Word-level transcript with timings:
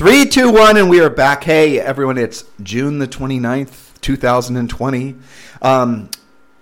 Three, 0.00 0.24
two, 0.24 0.50
one, 0.50 0.78
and 0.78 0.88
we 0.88 0.98
are 1.00 1.10
back. 1.10 1.44
Hey, 1.44 1.78
everyone, 1.78 2.16
it's 2.16 2.46
June 2.62 2.98
the 3.00 3.06
29th, 3.06 4.00
2020. 4.00 5.14
Um, 5.60 6.08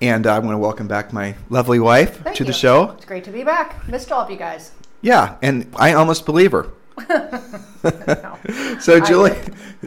and 0.00 0.26
I 0.26 0.40
want 0.40 0.54
to 0.54 0.58
welcome 0.58 0.88
back 0.88 1.12
my 1.12 1.36
lovely 1.48 1.78
wife 1.78 2.20
Thank 2.24 2.34
to 2.38 2.44
the 2.44 2.52
show. 2.52 2.90
It's 2.96 3.04
great 3.04 3.22
to 3.22 3.30
be 3.30 3.44
back. 3.44 3.86
Missed 3.86 4.10
all 4.10 4.22
of 4.22 4.30
you 4.32 4.36
guys. 4.36 4.72
Yeah, 5.02 5.36
and 5.40 5.72
I 5.76 5.92
almost 5.92 6.26
believe 6.26 6.50
her. 6.50 6.66
No. 7.84 8.38
So 8.80 8.98
Julie, 8.98 9.38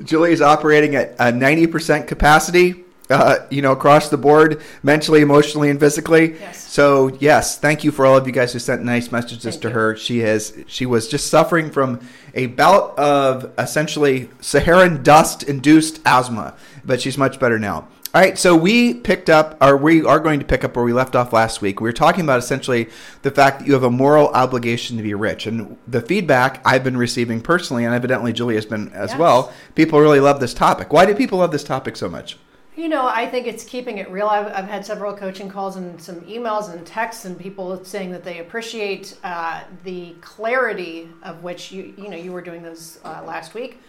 Julie 0.01 0.31
is 0.31 0.41
operating 0.41 0.95
at 0.95 1.09
a 1.19 1.33
90% 1.33 2.07
capacity. 2.07 2.85
Uh, 3.11 3.45
you 3.49 3.61
know, 3.61 3.73
across 3.73 4.09
the 4.09 4.17
board, 4.17 4.61
mentally, 4.83 5.21
emotionally, 5.21 5.69
and 5.69 5.79
physically. 5.79 6.33
Yes. 6.39 6.63
So 6.71 7.15
yes, 7.19 7.59
thank 7.59 7.83
you 7.83 7.91
for 7.91 8.05
all 8.05 8.15
of 8.15 8.25
you 8.25 8.31
guys 8.31 8.53
who 8.53 8.59
sent 8.59 8.83
nice 8.83 9.11
messages 9.11 9.43
Thank 9.43 9.61
to 9.63 9.67
you. 9.67 9.73
her. 9.73 9.95
She 9.97 10.19
has, 10.19 10.57
she 10.67 10.85
was 10.85 11.07
just 11.09 11.27
suffering 11.27 11.69
from 11.71 11.99
a 12.33 12.45
bout 12.47 12.97
of 12.97 13.51
essentially 13.57 14.29
Saharan 14.39 15.03
dust-induced 15.03 15.99
asthma, 16.05 16.55
but 16.85 17.01
she's 17.01 17.17
much 17.17 17.39
better 17.39 17.59
now. 17.59 17.87
All 18.13 18.19
right, 18.21 18.37
so 18.37 18.57
we 18.57 18.93
picked 18.93 19.29
up, 19.29 19.57
or 19.61 19.77
we 19.77 20.03
are 20.03 20.19
going 20.19 20.39
to 20.41 20.45
pick 20.45 20.65
up 20.65 20.75
where 20.75 20.83
we 20.83 20.91
left 20.91 21.15
off 21.15 21.31
last 21.31 21.61
week. 21.61 21.79
We 21.79 21.87
were 21.87 21.93
talking 21.93 22.25
about 22.25 22.39
essentially 22.39 22.89
the 23.21 23.31
fact 23.31 23.59
that 23.59 23.67
you 23.67 23.73
have 23.73 23.83
a 23.83 23.89
moral 23.89 24.27
obligation 24.29 24.97
to 24.97 25.03
be 25.03 25.13
rich, 25.13 25.47
and 25.47 25.77
the 25.87 26.01
feedback 26.01 26.61
I've 26.65 26.83
been 26.83 26.97
receiving 26.97 27.39
personally, 27.39 27.85
and 27.85 27.95
evidently 27.95 28.33
Julie 28.33 28.55
has 28.55 28.65
been 28.65 28.91
as 28.93 29.11
Yes. 29.11 29.19
well. 29.19 29.53
People 29.75 30.01
really 30.01 30.19
love 30.19 30.41
this 30.41 30.53
topic. 30.53 30.91
Why 30.91 31.05
do 31.05 31.15
people 31.15 31.39
love 31.39 31.51
this 31.51 31.63
topic 31.63 31.95
so 31.95 32.09
much? 32.09 32.37
You 32.81 32.89
know, 32.89 33.07
I 33.07 33.27
think 33.27 33.45
it's 33.45 33.63
keeping 33.63 33.99
it 33.99 34.09
real. 34.09 34.25
I've, 34.25 34.47
I've 34.47 34.67
had 34.67 34.83
several 34.83 35.15
coaching 35.15 35.47
calls 35.47 35.75
and 35.75 36.01
some 36.01 36.21
emails 36.21 36.73
and 36.73 36.83
texts, 36.83 37.25
and 37.25 37.37
people 37.37 37.85
saying 37.85 38.09
that 38.09 38.23
they 38.23 38.39
appreciate 38.39 39.19
uh, 39.23 39.61
the 39.83 40.15
clarity 40.21 41.07
of 41.21 41.43
which 41.43 41.71
you 41.71 41.93
you 41.95 42.09
know 42.09 42.17
you 42.17 42.31
were 42.31 42.41
doing 42.41 42.63
those 42.63 42.99
uh, 43.05 43.21
last 43.23 43.53
week, 43.53 43.79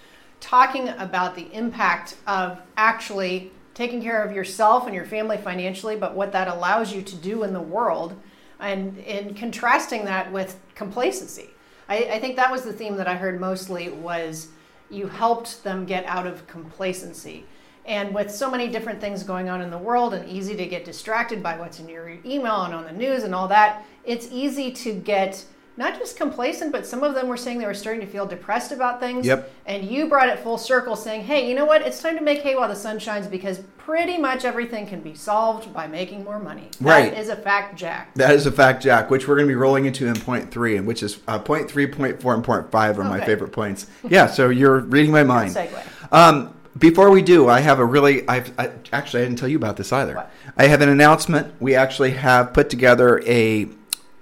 talking 0.40 0.90
about 0.90 1.34
the 1.34 1.50
impact 1.54 2.16
of 2.26 2.60
actually 2.76 3.50
taking 3.72 4.02
care 4.02 4.22
of 4.22 4.30
yourself 4.30 4.84
and 4.84 4.94
your 4.94 5.06
family 5.06 5.38
financially, 5.38 5.96
but 5.96 6.14
what 6.14 6.30
that 6.32 6.46
allows 6.46 6.92
you 6.92 7.00
to 7.00 7.16
do 7.16 7.44
in 7.44 7.54
the 7.54 7.62
world, 7.62 8.14
and 8.60 8.98
in 8.98 9.32
contrasting 9.32 10.04
that 10.04 10.30
with 10.30 10.60
complacency. 10.74 11.48
I, 11.88 11.96
I 12.04 12.20
think 12.20 12.36
that 12.36 12.52
was 12.52 12.62
the 12.62 12.74
theme 12.74 12.96
that 12.96 13.08
I 13.08 13.14
heard 13.14 13.40
mostly 13.40 13.88
was 13.88 14.48
you 14.90 15.06
helped 15.06 15.64
them 15.64 15.86
get 15.86 16.04
out 16.04 16.26
of 16.26 16.46
complacency. 16.46 17.46
And 17.84 18.14
with 18.14 18.30
so 18.30 18.50
many 18.50 18.68
different 18.68 19.00
things 19.00 19.22
going 19.22 19.48
on 19.48 19.60
in 19.60 19.70
the 19.70 19.78
world 19.78 20.14
and 20.14 20.28
easy 20.28 20.56
to 20.56 20.66
get 20.66 20.84
distracted 20.84 21.42
by 21.42 21.58
what's 21.58 21.80
in 21.80 21.88
your 21.88 22.16
email 22.24 22.62
and 22.62 22.74
on 22.74 22.84
the 22.84 22.92
news 22.92 23.24
and 23.24 23.34
all 23.34 23.48
that, 23.48 23.84
it's 24.04 24.28
easy 24.30 24.70
to 24.72 24.92
get 24.92 25.44
not 25.76 25.98
just 25.98 26.16
complacent, 26.16 26.70
but 26.70 26.86
some 26.86 27.02
of 27.02 27.14
them 27.14 27.28
were 27.28 27.36
saying 27.36 27.58
they 27.58 27.66
were 27.66 27.72
starting 27.74 28.02
to 28.02 28.06
feel 28.06 28.26
depressed 28.26 28.72
about 28.72 29.00
things. 29.00 29.26
Yep. 29.26 29.50
And 29.64 29.90
you 29.90 30.06
brought 30.06 30.28
it 30.28 30.38
full 30.38 30.58
circle 30.58 30.96
saying, 30.96 31.22
hey, 31.22 31.48
you 31.48 31.54
know 31.54 31.64
what? 31.64 31.82
It's 31.82 32.00
time 32.00 32.16
to 32.18 32.22
make 32.22 32.42
hay 32.42 32.54
while 32.54 32.68
the 32.68 32.76
sun 32.76 32.98
shines 32.98 33.26
because 33.26 33.60
pretty 33.78 34.18
much 34.18 34.44
everything 34.44 34.86
can 34.86 35.00
be 35.00 35.14
solved 35.14 35.72
by 35.72 35.86
making 35.86 36.24
more 36.24 36.38
money. 36.38 36.68
Right. 36.80 37.10
That 37.10 37.18
is 37.18 37.30
a 37.30 37.36
fact, 37.36 37.78
Jack. 37.78 38.14
That 38.14 38.32
is 38.32 38.46
a 38.46 38.52
fact, 38.52 38.82
Jack, 38.82 39.10
which 39.10 39.26
we're 39.26 39.36
going 39.36 39.48
to 39.48 39.50
be 39.50 39.56
rolling 39.56 39.86
into 39.86 40.06
in 40.06 40.14
point 40.14 40.50
three, 40.50 40.76
and 40.76 40.86
which 40.86 41.02
is 41.02 41.18
uh, 41.26 41.38
point 41.38 41.70
three, 41.70 41.86
point 41.86 42.20
four, 42.20 42.34
and 42.34 42.44
point 42.44 42.70
five 42.70 42.98
are 42.98 43.04
my 43.04 43.24
favorite 43.24 43.52
points. 43.52 43.86
Yeah, 44.06 44.26
so 44.26 44.50
you're 44.50 44.80
reading 44.80 45.10
my 45.10 45.24
mind. 45.24 45.54
segue. 45.54 46.12
Um, 46.12 46.54
before 46.78 47.10
we 47.10 47.22
do, 47.22 47.48
I 47.48 47.60
have 47.60 47.78
a 47.78 47.84
really. 47.84 48.26
I've 48.28 48.58
I, 48.58 48.70
actually 48.92 49.22
I 49.22 49.26
didn't 49.26 49.38
tell 49.38 49.48
you 49.48 49.56
about 49.56 49.76
this 49.76 49.92
either. 49.92 50.14
What? 50.14 50.32
I 50.56 50.66
have 50.66 50.80
an 50.80 50.88
announcement. 50.88 51.54
We 51.60 51.74
actually 51.74 52.12
have 52.12 52.52
put 52.52 52.70
together 52.70 53.22
a 53.26 53.68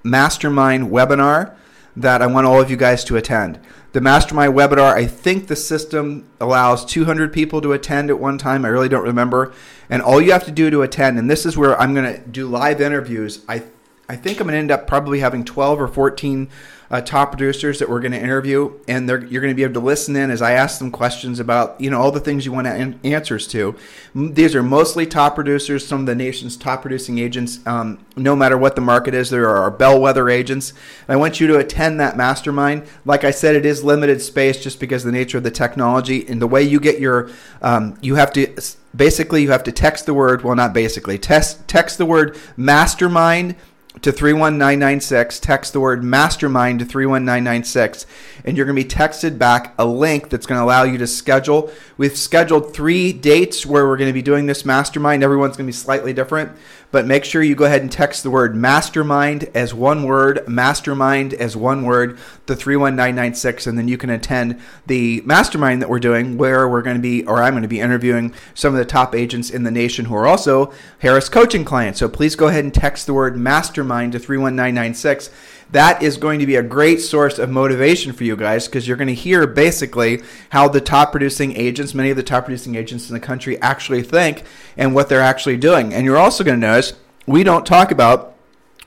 mastermind 0.02 0.90
webinar 0.90 1.54
that 1.96 2.22
I 2.22 2.26
want 2.26 2.46
all 2.46 2.60
of 2.60 2.70
you 2.70 2.76
guys 2.76 3.04
to 3.04 3.16
attend. 3.16 3.60
The 3.92 4.00
mastermind 4.00 4.54
webinar, 4.54 4.92
I 4.92 5.06
think 5.06 5.48
the 5.48 5.56
system 5.56 6.28
allows 6.40 6.84
200 6.84 7.32
people 7.32 7.60
to 7.60 7.72
attend 7.72 8.08
at 8.08 8.18
one 8.18 8.38
time. 8.38 8.64
I 8.64 8.68
really 8.68 8.88
don't 8.88 9.04
remember. 9.04 9.52
And 9.88 10.00
all 10.00 10.20
you 10.20 10.30
have 10.32 10.44
to 10.44 10.52
do 10.52 10.70
to 10.70 10.82
attend, 10.82 11.18
and 11.18 11.28
this 11.28 11.44
is 11.44 11.56
where 11.56 11.78
I'm 11.80 11.94
going 11.94 12.14
to 12.14 12.20
do 12.20 12.46
live 12.46 12.80
interviews. 12.80 13.44
I 13.48 13.64
I 14.08 14.16
think 14.16 14.40
I'm 14.40 14.48
going 14.48 14.54
to 14.54 14.58
end 14.58 14.72
up 14.72 14.88
probably 14.88 15.20
having 15.20 15.44
12 15.44 15.80
or 15.80 15.86
14 15.86 16.50
uh, 16.90 17.00
top 17.00 17.30
producers 17.30 17.78
that 17.78 17.88
we're 17.88 18.00
going 18.00 18.12
to 18.12 18.20
interview, 18.20 18.72
and 18.88 19.08
you're 19.08 19.40
going 19.40 19.52
to 19.52 19.54
be 19.54 19.62
able 19.62 19.74
to 19.74 19.80
listen 19.80 20.16
in 20.16 20.30
as 20.30 20.42
I 20.42 20.52
ask 20.52 20.80
them 20.80 20.90
questions 20.90 21.38
about 21.38 21.80
you 21.80 21.88
know 21.88 22.00
all 22.00 22.10
the 22.10 22.20
things 22.20 22.44
you 22.44 22.52
want 22.52 22.66
an- 22.66 22.98
answers 23.04 23.46
to. 23.48 23.76
These 24.14 24.56
are 24.56 24.62
mostly 24.62 25.06
top 25.06 25.36
producers, 25.36 25.86
some 25.86 26.00
of 26.00 26.06
the 26.06 26.16
nation's 26.16 26.56
top 26.56 26.82
producing 26.82 27.18
agents. 27.18 27.64
Um, 27.64 28.04
no 28.16 28.34
matter 28.34 28.58
what 28.58 28.74
the 28.74 28.80
market 28.80 29.14
is, 29.14 29.30
there 29.30 29.48
are 29.48 29.70
bellwether 29.70 30.28
agents. 30.28 30.70
And 31.06 31.14
I 31.14 31.16
want 31.16 31.40
you 31.40 31.46
to 31.46 31.58
attend 31.58 32.00
that 32.00 32.16
mastermind. 32.16 32.88
Like 33.04 33.22
I 33.22 33.30
said, 33.30 33.54
it 33.54 33.64
is 33.64 33.84
limited 33.84 34.20
space 34.20 34.60
just 34.60 34.80
because 34.80 35.04
the 35.04 35.12
nature 35.12 35.38
of 35.38 35.44
the 35.44 35.50
technology 35.52 36.26
and 36.26 36.42
the 36.42 36.48
way 36.48 36.62
you 36.62 36.80
get 36.80 36.98
your. 36.98 37.30
Um, 37.62 37.96
you 38.00 38.16
have 38.16 38.32
to 38.32 38.48
basically 38.96 39.42
you 39.42 39.52
have 39.52 39.62
to 39.64 39.72
text 39.72 40.06
the 40.06 40.14
word. 40.14 40.42
Well, 40.42 40.56
not 40.56 40.72
basically. 40.72 41.18
Text 41.18 41.68
text 41.68 41.98
the 41.98 42.06
word 42.06 42.36
mastermind 42.56 43.54
to 44.02 44.12
31996. 44.12 45.40
Text 45.40 45.72
the 45.72 45.80
word 45.80 46.04
mastermind 46.04 46.78
to 46.78 46.84
31996. 46.84 48.06
And 48.44 48.56
you're 48.56 48.64
going 48.64 48.76
to 48.76 48.82
be 48.82 48.88
texted 48.88 49.36
back 49.36 49.74
a 49.78 49.84
link 49.84 50.30
that's 50.30 50.46
going 50.46 50.58
to 50.58 50.64
allow 50.64 50.84
you 50.84 50.96
to 50.98 51.06
schedule. 51.06 51.70
We've 51.98 52.16
scheduled 52.16 52.72
three 52.72 53.12
dates 53.12 53.66
where 53.66 53.86
we're 53.86 53.96
going 53.96 54.08
to 54.08 54.14
be 54.14 54.22
doing 54.22 54.46
this 54.46 54.64
mastermind. 54.64 55.22
Everyone's 55.22 55.56
going 55.56 55.66
to 55.66 55.72
be 55.72 55.72
slightly 55.72 56.12
different. 56.12 56.52
But 56.92 57.06
make 57.06 57.24
sure 57.24 57.40
you 57.40 57.54
go 57.54 57.66
ahead 57.66 57.82
and 57.82 57.92
text 57.92 58.24
the 58.24 58.30
word 58.30 58.56
mastermind 58.56 59.48
as 59.54 59.72
one 59.72 60.02
word, 60.04 60.48
mastermind 60.48 61.34
as 61.34 61.56
one 61.56 61.84
word, 61.84 62.18
to 62.46 62.56
31996. 62.56 63.66
And 63.66 63.78
then 63.78 63.86
you 63.86 63.96
can 63.96 64.10
attend 64.10 64.60
the 64.86 65.20
mastermind 65.24 65.82
that 65.82 65.88
we're 65.88 66.00
doing 66.00 66.36
where 66.36 66.68
we're 66.68 66.82
going 66.82 66.96
to 66.96 67.02
be, 67.02 67.24
or 67.26 67.42
I'm 67.42 67.52
going 67.52 67.62
to 67.62 67.68
be 67.68 67.78
interviewing 67.80 68.34
some 68.54 68.72
of 68.72 68.78
the 68.78 68.84
top 68.84 69.14
agents 69.14 69.50
in 69.50 69.62
the 69.62 69.70
nation 69.70 70.06
who 70.06 70.16
are 70.16 70.26
also 70.26 70.72
Harris 70.98 71.28
coaching 71.28 71.64
clients. 71.64 72.00
So 72.00 72.08
please 72.08 72.34
go 72.34 72.48
ahead 72.48 72.64
and 72.64 72.74
text 72.74 73.06
the 73.06 73.14
word 73.14 73.36
mastermind 73.36 73.79
to 73.82 74.18
31996. 74.18 75.30
That 75.72 76.02
is 76.02 76.16
going 76.16 76.40
to 76.40 76.46
be 76.46 76.56
a 76.56 76.62
great 76.62 77.00
source 77.00 77.38
of 77.38 77.48
motivation 77.48 78.12
for 78.12 78.24
you 78.24 78.36
guys 78.36 78.66
because 78.66 78.88
you're 78.88 78.96
going 78.96 79.08
to 79.08 79.14
hear 79.14 79.46
basically 79.46 80.22
how 80.50 80.68
the 80.68 80.80
top 80.80 81.12
producing 81.12 81.56
agents, 81.56 81.94
many 81.94 82.10
of 82.10 82.16
the 82.16 82.22
top 82.22 82.44
producing 82.44 82.74
agents 82.74 83.08
in 83.08 83.14
the 83.14 83.20
country, 83.20 83.60
actually 83.62 84.02
think 84.02 84.42
and 84.76 84.94
what 84.94 85.08
they're 85.08 85.20
actually 85.20 85.56
doing. 85.56 85.94
And 85.94 86.04
you're 86.04 86.18
also 86.18 86.42
going 86.42 86.60
to 86.60 86.66
notice 86.66 86.94
we 87.26 87.44
don't 87.44 87.64
talk 87.64 87.92
about 87.92 88.36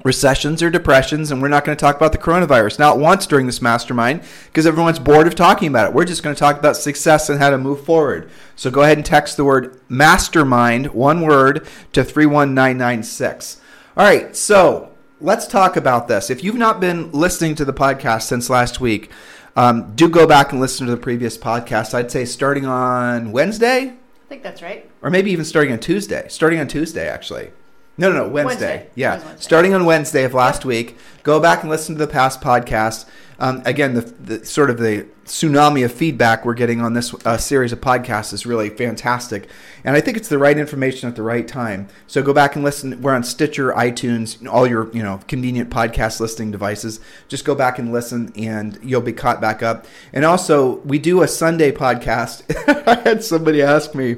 recessions 0.03 0.62
or 0.62 0.70
depressions, 0.70 1.32
and 1.32 1.42
we're 1.42 1.48
not 1.48 1.64
going 1.64 1.78
to 1.78 1.80
talk 1.80 1.96
about 1.96 2.12
the 2.12 2.18
coronavirus. 2.18 2.80
Not 2.80 3.00
once 3.00 3.26
during 3.26 3.46
this 3.46 3.62
mastermind 3.62 4.24
because 4.46 4.66
everyone's 4.66 5.00
bored 5.00 5.28
of 5.28 5.36
talking 5.36 5.70
about 5.70 5.90
it. 5.90 5.94
We're 5.94 6.06
just 6.06 6.24
going 6.24 6.36
to 6.36 6.40
talk 6.40 6.59
about 6.59 6.76
success 6.76 7.29
and 7.29 7.40
how 7.40 7.50
to 7.50 7.58
move 7.58 7.85
forward. 7.85 8.29
So 8.56 8.70
go 8.70 8.82
ahead 8.82 8.97
and 8.97 9.06
text 9.06 9.38
the 9.38 9.46
word 9.46 9.79
mastermind, 9.90 10.88
one 10.88 11.22
word, 11.22 11.66
to 11.94 12.03
31996. 12.03 13.62
All 13.96 14.06
right, 14.06 14.35
so 14.35 14.92
let's 15.23 15.47
talk 15.47 15.78
about 15.78 16.08
this. 16.08 16.29
If 16.29 16.43
you've 16.43 16.55
not 16.55 16.79
been 16.79 17.11
listening 17.11 17.55
to 17.55 17.66
the 17.66 17.73
podcast 17.73 18.23
since 18.23 18.49
last 18.49 18.79
week, 18.81 19.09
um, 19.55 19.96
do 19.96 20.09
go 20.09 20.28
back 20.28 20.52
and 20.52 20.59
listen 20.59 20.85
to 20.85 20.91
the 20.91 21.02
previous 21.02 21.37
podcast. 21.37 21.93
I'd 21.93 22.11
say 22.11 22.25
starting 22.25 22.66
on 22.66 23.31
Wednesday, 23.31 23.93
I 23.93 24.28
think 24.28 24.43
that's 24.43 24.61
right. 24.61 24.90
or 25.02 25.09
maybe 25.09 25.31
even 25.31 25.46
starting 25.46 25.72
on 25.72 25.79
Tuesday. 25.79 26.28
Starting 26.28 26.59
on 26.59 26.67
Tuesday, 26.67 27.08
actually. 27.08 27.52
No, 27.97 28.11
no, 28.11 28.25
no, 28.25 28.29
Wednesday. 28.29 28.78
Wednesday. 28.78 28.90
Yeah, 28.95 29.17
Wednesday. 29.17 29.35
starting 29.40 29.73
on 29.73 29.85
Wednesday 29.85 30.23
of 30.23 30.34
last 30.34 30.66
week. 30.66 30.97
Go 31.22 31.40
back 31.40 31.61
and 31.61 31.69
listen 31.69 31.95
to 31.95 31.99
the 31.99 32.11
past 32.11 32.41
podcasts. 32.41 33.05
Um, 33.40 33.61
again, 33.66 33.93
the, 33.93 34.01
the 34.01 34.45
sort 34.45 34.69
of 34.69 34.78
the 34.78 35.07
tsunami 35.25 35.85
of 35.85 35.91
feedback 35.91 36.43
we're 36.43 36.53
getting 36.53 36.81
on 36.81 36.93
this 36.93 37.13
uh, 37.25 37.37
series 37.37 37.72
of 37.72 37.79
podcasts 37.81 38.34
is 38.34 38.45
really 38.45 38.69
fantastic, 38.69 39.47
and 39.84 39.95
I 39.95 40.01
think 40.01 40.17
it's 40.17 40.28
the 40.28 40.37
right 40.37 40.57
information 40.57 41.07
at 41.09 41.16
the 41.16 41.23
right 41.23 41.47
time. 41.47 41.87
So 42.07 42.23
go 42.23 42.34
back 42.34 42.55
and 42.55 42.63
listen. 42.63 43.01
We're 43.01 43.13
on 43.13 43.23
Stitcher, 43.23 43.72
iTunes, 43.73 44.47
all 44.47 44.66
your 44.66 44.91
you 44.91 45.03
know 45.03 45.19
convenient 45.28 45.69
podcast 45.69 46.19
listening 46.19 46.51
devices. 46.51 46.99
Just 47.28 47.45
go 47.45 47.53
back 47.53 47.79
and 47.79 47.91
listen, 47.91 48.34
and 48.35 48.79
you'll 48.81 49.01
be 49.01 49.13
caught 49.13 49.40
back 49.40 49.61
up. 49.61 49.85
And 50.13 50.25
also, 50.25 50.78
we 50.79 50.97
do 50.97 51.22
a 51.22 51.28
Sunday 51.28 51.72
podcast. 51.72 52.43
I 52.87 53.01
had 53.07 53.23
somebody 53.23 53.61
ask 53.61 53.93
me 53.93 54.17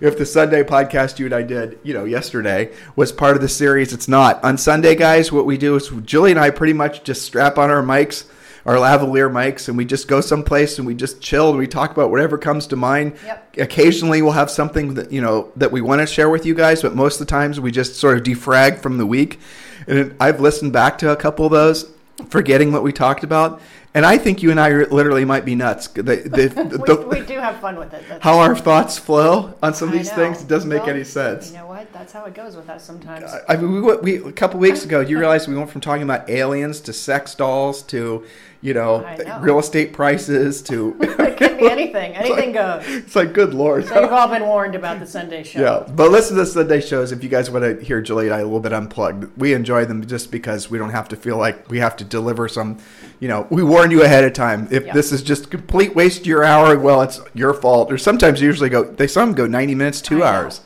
if 0.00 0.18
the 0.18 0.26
Sunday 0.26 0.62
podcast 0.62 1.18
you 1.18 1.26
and 1.26 1.34
I 1.34 1.42
did, 1.42 1.78
you 1.82 1.94
know, 1.94 2.04
yesterday 2.04 2.72
was 2.94 3.12
part 3.12 3.36
of 3.36 3.42
the 3.42 3.48
series. 3.48 3.92
It's 3.92 4.08
not. 4.08 4.42
On 4.44 4.58
Sunday, 4.58 4.94
guys, 4.94 5.32
what 5.32 5.46
we 5.46 5.56
do 5.56 5.76
is 5.76 5.90
Julie 6.04 6.30
and 6.30 6.40
I 6.40 6.50
pretty 6.50 6.72
much 6.72 7.04
just 7.04 7.22
strap 7.22 7.58
on 7.58 7.70
our 7.70 7.82
mics 7.82 8.24
our 8.66 8.74
lavalier 8.74 9.30
mics 9.30 9.68
and 9.68 9.76
we 9.76 9.84
just 9.84 10.08
go 10.08 10.20
someplace 10.20 10.78
and 10.78 10.86
we 10.86 10.94
just 10.94 11.20
chill 11.20 11.50
and 11.50 11.58
we 11.58 11.68
talk 11.68 11.92
about 11.92 12.10
whatever 12.10 12.36
comes 12.36 12.66
to 12.66 12.76
mind. 12.76 13.16
Yep. 13.24 13.56
Occasionally 13.58 14.20
we'll 14.22 14.32
have 14.32 14.50
something 14.50 14.94
that 14.94 15.12
you 15.12 15.20
know 15.20 15.52
that 15.56 15.70
we 15.70 15.80
want 15.80 16.00
to 16.00 16.06
share 16.06 16.28
with 16.28 16.44
you 16.44 16.54
guys, 16.54 16.82
but 16.82 16.94
most 16.94 17.20
of 17.20 17.26
the 17.26 17.30
times 17.30 17.60
we 17.60 17.70
just 17.70 17.94
sort 17.94 18.18
of 18.18 18.24
defrag 18.24 18.80
from 18.80 18.98
the 18.98 19.06
week. 19.06 19.38
And 19.86 20.16
I've 20.18 20.40
listened 20.40 20.72
back 20.72 20.98
to 20.98 21.10
a 21.10 21.16
couple 21.16 21.46
of 21.46 21.52
those, 21.52 21.88
forgetting 22.28 22.72
what 22.72 22.82
we 22.82 22.92
talked 22.92 23.22
about. 23.22 23.60
And 23.96 24.04
I 24.04 24.18
think 24.18 24.42
you 24.42 24.50
and 24.50 24.60
I 24.60 24.68
literally 24.70 25.24
might 25.24 25.46
be 25.46 25.54
nuts. 25.54 25.88
The, 25.88 26.02
the, 26.02 26.78
We, 26.78 26.86
the- 26.86 27.06
we 27.08 27.20
do 27.24 27.38
have 27.38 27.58
fun 27.60 27.78
with 27.78 27.94
it. 27.94 28.02
That's- 28.02 28.20
how 28.22 28.38
our 28.40 28.54
thoughts 28.54 28.98
flow 28.98 29.54
on 29.62 29.72
some 29.72 29.88
of 29.88 29.94
these 29.94 30.12
things 30.12 30.42
it 30.42 30.48
doesn't 30.48 30.68
make 30.68 30.82
Well, 30.82 30.90
any 30.90 31.02
sense. 31.02 31.50
You 31.50 31.56
know 31.56 31.66
what? 31.66 31.90
That's 31.94 32.12
how 32.12 32.26
it 32.26 32.34
goes 32.34 32.56
with 32.56 32.68
us 32.68 32.84
sometimes. 32.84 33.32
I 33.48 33.56
mean, 33.56 33.82
we, 33.82 33.96
we 33.96 34.28
a 34.28 34.32
couple 34.32 34.60
weeks 34.60 34.84
ago, 34.84 35.00
you 35.00 35.18
realized 35.18 35.48
we 35.48 35.56
went 35.56 35.70
from 35.70 35.80
talking 35.80 36.02
about 36.02 36.28
aliens 36.28 36.80
to 36.82 36.92
sex 36.92 37.34
dolls 37.34 37.80
to, 37.84 38.26
you 38.60 38.74
know, 38.74 39.00
know. 39.00 39.38
real 39.40 39.58
estate 39.58 39.92
prices 39.92 40.62
to. 40.62 40.96
it 41.00 41.36
can 41.36 41.56
be 41.56 41.70
anything. 41.70 42.14
Anything 42.16 42.52
goes. 42.52 42.82
it's 42.86 43.14
like, 43.14 43.32
good 43.32 43.52
lord. 43.54 43.86
So 43.86 44.00
you've 44.00 44.12
all 44.12 44.28
been 44.28 44.42
warned 44.44 44.74
about 44.74 45.00
the 45.00 45.06
Sunday 45.06 45.42
show. 45.42 45.60
Yeah, 45.60 45.92
but 45.92 46.10
listen 46.10 46.36
to 46.36 46.42
the 46.42 46.46
Sunday 46.46 46.80
shows 46.80 47.12
if 47.12 47.22
you 47.22 47.28
guys 47.28 47.50
want 47.50 47.64
to 47.64 47.84
hear 47.84 48.00
Julie 48.00 48.26
and 48.26 48.34
I 48.34 48.38
a 48.40 48.44
little 48.44 48.60
bit 48.60 48.72
unplugged. 48.72 49.38
We 49.38 49.52
enjoy 49.54 49.84
them 49.84 50.06
just 50.06 50.30
because 50.30 50.70
we 50.70 50.78
don't 50.78 50.90
have 50.90 51.08
to 51.08 51.16
feel 51.16 51.36
like 51.36 51.68
we 51.68 51.78
have 51.78 51.96
to 51.96 52.04
deliver 52.04 52.48
some, 52.48 52.78
you 53.20 53.28
know, 53.28 53.46
we 53.50 53.62
warn 53.62 53.90
you 53.90 54.02
ahead 54.02 54.24
of 54.24 54.32
time. 54.32 54.68
If 54.70 54.86
Yeah. 54.86 54.94
this 54.94 55.12
is 55.12 55.22
just 55.22 55.50
complete 55.50 55.94
waste 55.94 56.20
of 56.20 56.26
your 56.26 56.42
hour, 56.44 56.78
well, 56.78 57.02
it's 57.02 57.20
your 57.34 57.52
fault. 57.54 57.92
Or 57.92 57.98
sometimes 57.98 58.40
usually 58.40 58.70
go, 58.70 58.84
they 58.84 59.06
some 59.06 59.34
go 59.34 59.46
90 59.46 59.74
minutes, 59.74 60.00
two 60.00 60.16
I 60.16 60.18
know. 60.32 60.38
hours. 60.38 60.60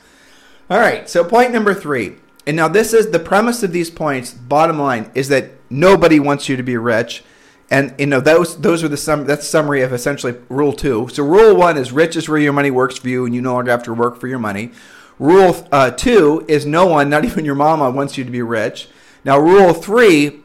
All 0.70 0.78
right, 0.78 1.08
so 1.08 1.24
point 1.24 1.52
number 1.52 1.74
three. 1.74 2.16
And 2.46 2.56
now 2.56 2.68
this 2.68 2.94
is 2.94 3.10
the 3.10 3.18
premise 3.18 3.62
of 3.62 3.72
these 3.72 3.90
points, 3.90 4.32
bottom 4.32 4.78
line, 4.78 5.10
is 5.14 5.28
that 5.28 5.50
nobody 5.68 6.18
wants 6.20 6.48
you 6.48 6.56
to 6.56 6.62
be 6.62 6.76
rich. 6.76 7.22
And 7.70 7.94
you 7.98 8.06
know 8.06 8.20
those 8.20 8.60
those 8.60 8.82
are 8.82 8.88
the 8.88 8.96
sum 8.96 9.26
that's 9.26 9.46
summary 9.46 9.82
of 9.82 9.92
essentially 9.92 10.34
rule 10.48 10.72
two. 10.72 11.08
So 11.12 11.22
rule 11.22 11.54
one 11.54 11.76
is 11.76 11.92
rich 11.92 12.16
is 12.16 12.28
where 12.28 12.38
your 12.38 12.52
money 12.52 12.70
works 12.70 12.98
for 12.98 13.08
you, 13.08 13.24
and 13.24 13.34
you 13.34 13.40
no 13.40 13.54
longer 13.54 13.70
have 13.70 13.84
to 13.84 13.94
work 13.94 14.18
for 14.18 14.26
your 14.26 14.40
money. 14.40 14.72
Rule 15.20 15.68
uh, 15.70 15.90
two 15.92 16.44
is 16.48 16.66
no 16.66 16.86
one, 16.86 17.08
not 17.08 17.24
even 17.26 17.44
your 17.44 17.54
mama, 17.54 17.90
wants 17.90 18.18
you 18.18 18.24
to 18.24 18.30
be 18.30 18.42
rich. 18.42 18.88
Now 19.24 19.38
rule 19.38 19.72
three, 19.72 20.40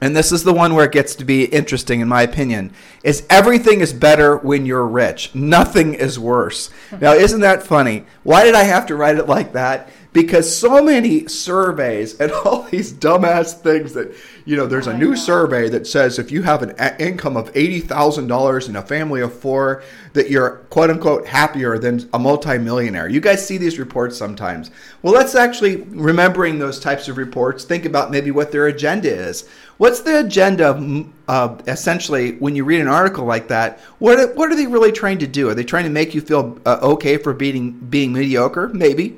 and 0.00 0.16
this 0.16 0.32
is 0.32 0.42
the 0.42 0.52
one 0.52 0.74
where 0.74 0.86
it 0.86 0.92
gets 0.92 1.14
to 1.16 1.24
be 1.24 1.44
interesting 1.44 2.00
in 2.00 2.08
my 2.08 2.22
opinion, 2.22 2.72
is 3.04 3.24
everything 3.30 3.80
is 3.80 3.92
better 3.92 4.36
when 4.36 4.66
you're 4.66 4.86
rich. 4.86 5.32
Nothing 5.34 5.94
is 5.94 6.18
worse. 6.18 6.70
Now 7.00 7.12
isn't 7.12 7.42
that 7.42 7.62
funny? 7.62 8.06
Why 8.24 8.42
did 8.42 8.56
I 8.56 8.64
have 8.64 8.86
to 8.86 8.96
write 8.96 9.18
it 9.18 9.28
like 9.28 9.52
that? 9.52 9.88
Because 10.12 10.54
so 10.54 10.82
many 10.82 11.28
surveys 11.28 12.18
and 12.18 12.32
all 12.44 12.62
these 12.64 12.92
dumbass 12.92 13.54
things 13.60 13.94
that 13.94 14.12
you 14.44 14.56
know, 14.56 14.66
there's 14.66 14.88
a 14.88 14.96
new 14.96 15.14
survey 15.14 15.68
that 15.68 15.86
says 15.86 16.18
if 16.18 16.32
you 16.32 16.42
have 16.42 16.62
an 16.62 16.74
a- 16.78 17.00
income 17.00 17.36
of 17.36 17.50
eighty 17.54 17.78
thousand 17.78 18.26
dollars 18.26 18.68
in 18.68 18.74
a 18.74 18.82
family 18.82 19.20
of 19.20 19.32
four, 19.32 19.84
that 20.14 20.28
you're 20.28 20.56
quote 20.70 20.90
unquote 20.90 21.26
happier 21.28 21.78
than 21.78 22.08
a 22.12 22.18
multimillionaire. 22.18 23.08
You 23.08 23.20
guys 23.20 23.46
see 23.46 23.58
these 23.58 23.78
reports 23.78 24.16
sometimes. 24.16 24.72
Well, 25.02 25.12
let's 25.14 25.36
actually 25.36 25.76
remembering 25.76 26.58
those 26.58 26.80
types 26.80 27.06
of 27.06 27.16
reports. 27.16 27.62
Think 27.64 27.84
about 27.84 28.10
maybe 28.10 28.32
what 28.32 28.50
their 28.50 28.66
agenda 28.66 29.08
is. 29.12 29.48
What's 29.76 30.00
the 30.00 30.20
agenda? 30.20 30.70
of, 30.70 31.06
Uh, 31.28 31.56
essentially, 31.68 32.32
when 32.32 32.56
you 32.56 32.64
read 32.64 32.80
an 32.80 32.88
article 32.88 33.24
like 33.24 33.46
that, 33.48 33.78
what 34.00 34.18
are, 34.18 34.26
what 34.34 34.50
are 34.50 34.56
they 34.56 34.66
really 34.66 34.90
trying 34.90 35.18
to 35.18 35.28
do? 35.28 35.48
Are 35.48 35.54
they 35.54 35.62
trying 35.62 35.84
to 35.84 35.90
make 35.90 36.12
you 36.12 36.20
feel 36.20 36.58
uh, 36.66 36.78
okay 36.82 37.18
for 37.18 37.32
being 37.32 37.72
being 37.88 38.12
mediocre? 38.12 38.68
Maybe. 38.68 39.16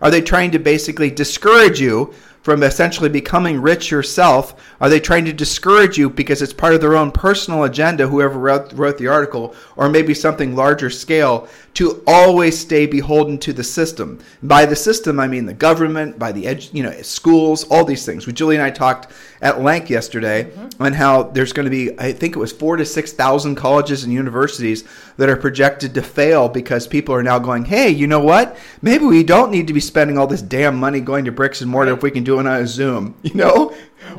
Are 0.00 0.10
they 0.10 0.22
trying 0.22 0.50
to 0.52 0.58
basically 0.58 1.10
discourage 1.10 1.80
you 1.80 2.14
from 2.42 2.62
essentially 2.62 3.08
becoming 3.08 3.60
rich 3.60 3.90
yourself? 3.90 4.54
Are 4.80 4.88
they 4.88 5.00
trying 5.00 5.26
to 5.26 5.32
discourage 5.32 5.98
you 5.98 6.08
because 6.08 6.40
it's 6.40 6.52
part 6.52 6.74
of 6.74 6.80
their 6.80 6.96
own 6.96 7.12
personal 7.12 7.64
agenda, 7.64 8.08
whoever 8.08 8.38
wrote, 8.38 8.72
wrote 8.72 8.98
the 8.98 9.08
article, 9.08 9.54
or 9.76 9.88
maybe 9.88 10.14
something 10.14 10.56
larger 10.56 10.88
scale, 10.88 11.48
to 11.74 12.02
always 12.06 12.58
stay 12.58 12.86
beholden 12.86 13.38
to 13.38 13.52
the 13.52 13.64
system? 13.64 14.18
By 14.42 14.64
the 14.64 14.76
system, 14.76 15.20
I 15.20 15.28
mean 15.28 15.44
the 15.44 15.54
government, 15.54 16.18
by 16.18 16.32
the 16.32 16.44
edu- 16.44 16.72
you 16.72 16.82
know 16.82 17.02
schools, 17.02 17.64
all 17.64 17.84
these 17.84 18.06
things. 18.06 18.26
We 18.26 18.32
Julie 18.32 18.56
and 18.56 18.64
I 18.64 18.70
talked 18.70 19.12
at 19.42 19.62
length 19.62 19.90
yesterday 19.90 20.44
mm-hmm. 20.44 20.82
on 20.82 20.92
how 20.92 21.22
there's 21.22 21.52
going 21.52 21.64
to 21.64 21.70
be, 21.70 21.98
I 21.98 22.12
think 22.12 22.36
it 22.36 22.38
was 22.38 22.52
four 22.52 22.76
to 22.76 22.84
six 22.84 23.12
thousand 23.12 23.56
colleges 23.56 24.04
and 24.04 24.12
universities 24.12 24.84
that 25.16 25.28
are 25.28 25.36
projected 25.36 25.94
to 25.94 26.02
fail 26.02 26.48
because 26.48 26.86
people 26.86 27.14
are 27.14 27.22
now 27.22 27.38
going, 27.38 27.64
hey, 27.64 27.90
you 27.90 28.06
know 28.06 28.20
what? 28.20 28.56
Maybe 28.82 29.04
we 29.04 29.22
don't 29.22 29.50
need 29.50 29.66
to 29.66 29.72
be 29.72 29.80
spending 29.80 30.18
all 30.18 30.26
this 30.26 30.42
damn 30.42 30.76
money 30.76 31.00
going 31.00 31.24
to 31.24 31.32
bricks 31.32 31.60
and 31.60 31.70
mortar 31.70 31.92
if 31.92 32.02
we 32.02 32.10
can 32.10 32.24
do 32.24 32.36
it 32.36 32.46
on 32.46 32.62
a 32.62 32.66
Zoom. 32.66 33.14
You 33.22 33.34
know, 33.34 33.76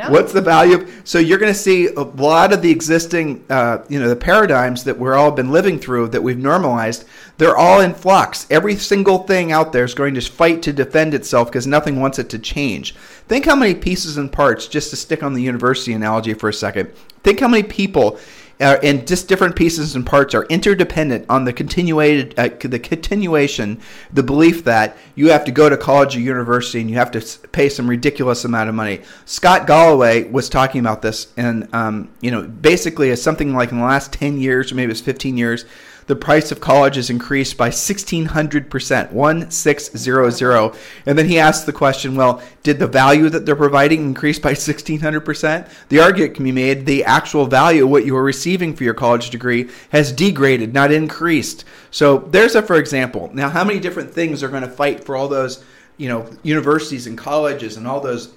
what's 0.07 0.33
the 0.33 0.41
value? 0.41 0.87
So 1.03 1.19
you're 1.19 1.37
going 1.37 1.53
to 1.53 1.57
see 1.57 1.87
a 1.87 2.01
lot 2.01 2.53
of 2.53 2.61
the 2.61 2.71
existing, 2.71 3.43
uh, 3.49 3.83
you 3.89 3.99
know, 3.99 4.07
the 4.07 4.15
paradigms 4.15 4.83
that 4.83 4.97
we're 4.97 5.15
all 5.15 5.31
been 5.31 5.51
living 5.51 5.79
through 5.79 6.09
that 6.09 6.21
we've 6.21 6.37
normalized. 6.37 7.05
They're 7.37 7.57
all 7.57 7.81
in 7.81 7.93
flux. 7.93 8.47
Every 8.49 8.75
single 8.75 9.19
thing 9.19 9.51
out 9.51 9.73
there 9.73 9.83
is 9.83 9.93
going 9.93 10.13
to 10.15 10.21
fight 10.21 10.61
to 10.63 10.73
defend 10.73 11.13
itself 11.13 11.49
because 11.49 11.67
nothing 11.67 11.99
wants 11.99 12.19
it 12.19 12.29
to 12.29 12.39
change. 12.39 12.95
Think 13.27 13.45
how 13.45 13.55
many 13.55 13.73
pieces 13.73 14.17
and 14.17 14.31
parts, 14.31 14.67
just 14.67 14.89
to 14.91 14.95
stick 14.95 15.23
on 15.23 15.33
the 15.33 15.41
university 15.41 15.93
analogy 15.93 16.33
for 16.33 16.49
a 16.49 16.53
second. 16.53 16.91
Think 17.23 17.39
how 17.39 17.47
many 17.47 17.63
people 17.63 18.19
uh, 18.61 18.79
and 18.83 19.07
just 19.07 19.27
different 19.27 19.55
pieces 19.55 19.95
and 19.95 20.05
parts 20.05 20.33
are 20.35 20.45
interdependent 20.45 21.25
on 21.29 21.43
the 21.45 21.51
continuated 21.53 22.37
uh, 22.37 22.49
the 22.61 22.79
continuation 22.79 23.79
the 24.13 24.23
belief 24.23 24.63
that 24.63 24.97
you 25.15 25.29
have 25.29 25.43
to 25.45 25.51
go 25.51 25.69
to 25.69 25.75
college 25.75 26.15
or 26.15 26.19
university 26.19 26.79
and 26.79 26.89
you 26.89 26.95
have 26.95 27.11
to 27.11 27.47
pay 27.49 27.67
some 27.67 27.89
ridiculous 27.89 28.45
amount 28.45 28.69
of 28.69 28.75
money. 28.75 29.01
Scott 29.25 29.67
galloway 29.67 30.23
was 30.29 30.49
talking 30.49 30.79
about 30.79 31.01
this 31.01 31.33
and 31.37 31.67
um, 31.73 32.09
you 32.21 32.31
know 32.31 32.43
basically 32.43 33.09
it's 33.09 33.21
something 33.21 33.53
like 33.53 33.71
in 33.71 33.79
the 33.79 33.85
last 33.85 34.13
10 34.13 34.37
years 34.37 34.71
or 34.71 34.75
maybe 34.75 34.91
it's 34.91 35.01
15 35.01 35.37
years 35.37 35.65
the 36.07 36.15
price 36.15 36.51
of 36.51 36.59
college 36.59 36.95
has 36.95 37.09
increased 37.09 37.57
by 37.57 37.69
1600%, 37.69 39.11
1600. 39.11 40.75
And 41.05 41.17
then 41.17 41.27
he 41.27 41.39
asked 41.39 41.65
the 41.65 41.73
question, 41.73 42.15
well, 42.15 42.41
did 42.63 42.79
the 42.79 42.87
value 42.87 43.29
that 43.29 43.45
they're 43.45 43.55
providing 43.55 44.01
increase 44.01 44.39
by 44.39 44.53
1600%? 44.53 45.69
The 45.89 45.99
argument 45.99 46.35
can 46.35 46.43
be 46.43 46.51
made 46.51 46.85
the 46.85 47.03
actual 47.03 47.45
value 47.45 47.85
of 47.85 47.89
what 47.89 48.05
you 48.05 48.15
are 48.15 48.23
receiving 48.23 48.75
for 48.75 48.83
your 48.83 48.93
college 48.93 49.29
degree 49.29 49.69
has 49.89 50.11
degraded, 50.11 50.73
not 50.73 50.91
increased. 50.91 51.65
So 51.91 52.17
there's 52.19 52.55
a 52.55 52.61
for 52.61 52.75
example. 52.75 53.29
Now, 53.33 53.49
how 53.49 53.63
many 53.63 53.79
different 53.79 54.13
things 54.13 54.43
are 54.43 54.49
going 54.49 54.63
to 54.63 54.69
fight 54.69 55.03
for 55.03 55.15
all 55.15 55.27
those, 55.27 55.63
you 55.97 56.07
know, 56.07 56.29
universities 56.43 57.07
and 57.07 57.17
colleges 57.17 57.77
and 57.77 57.87
all 57.87 57.99
those 57.99 58.33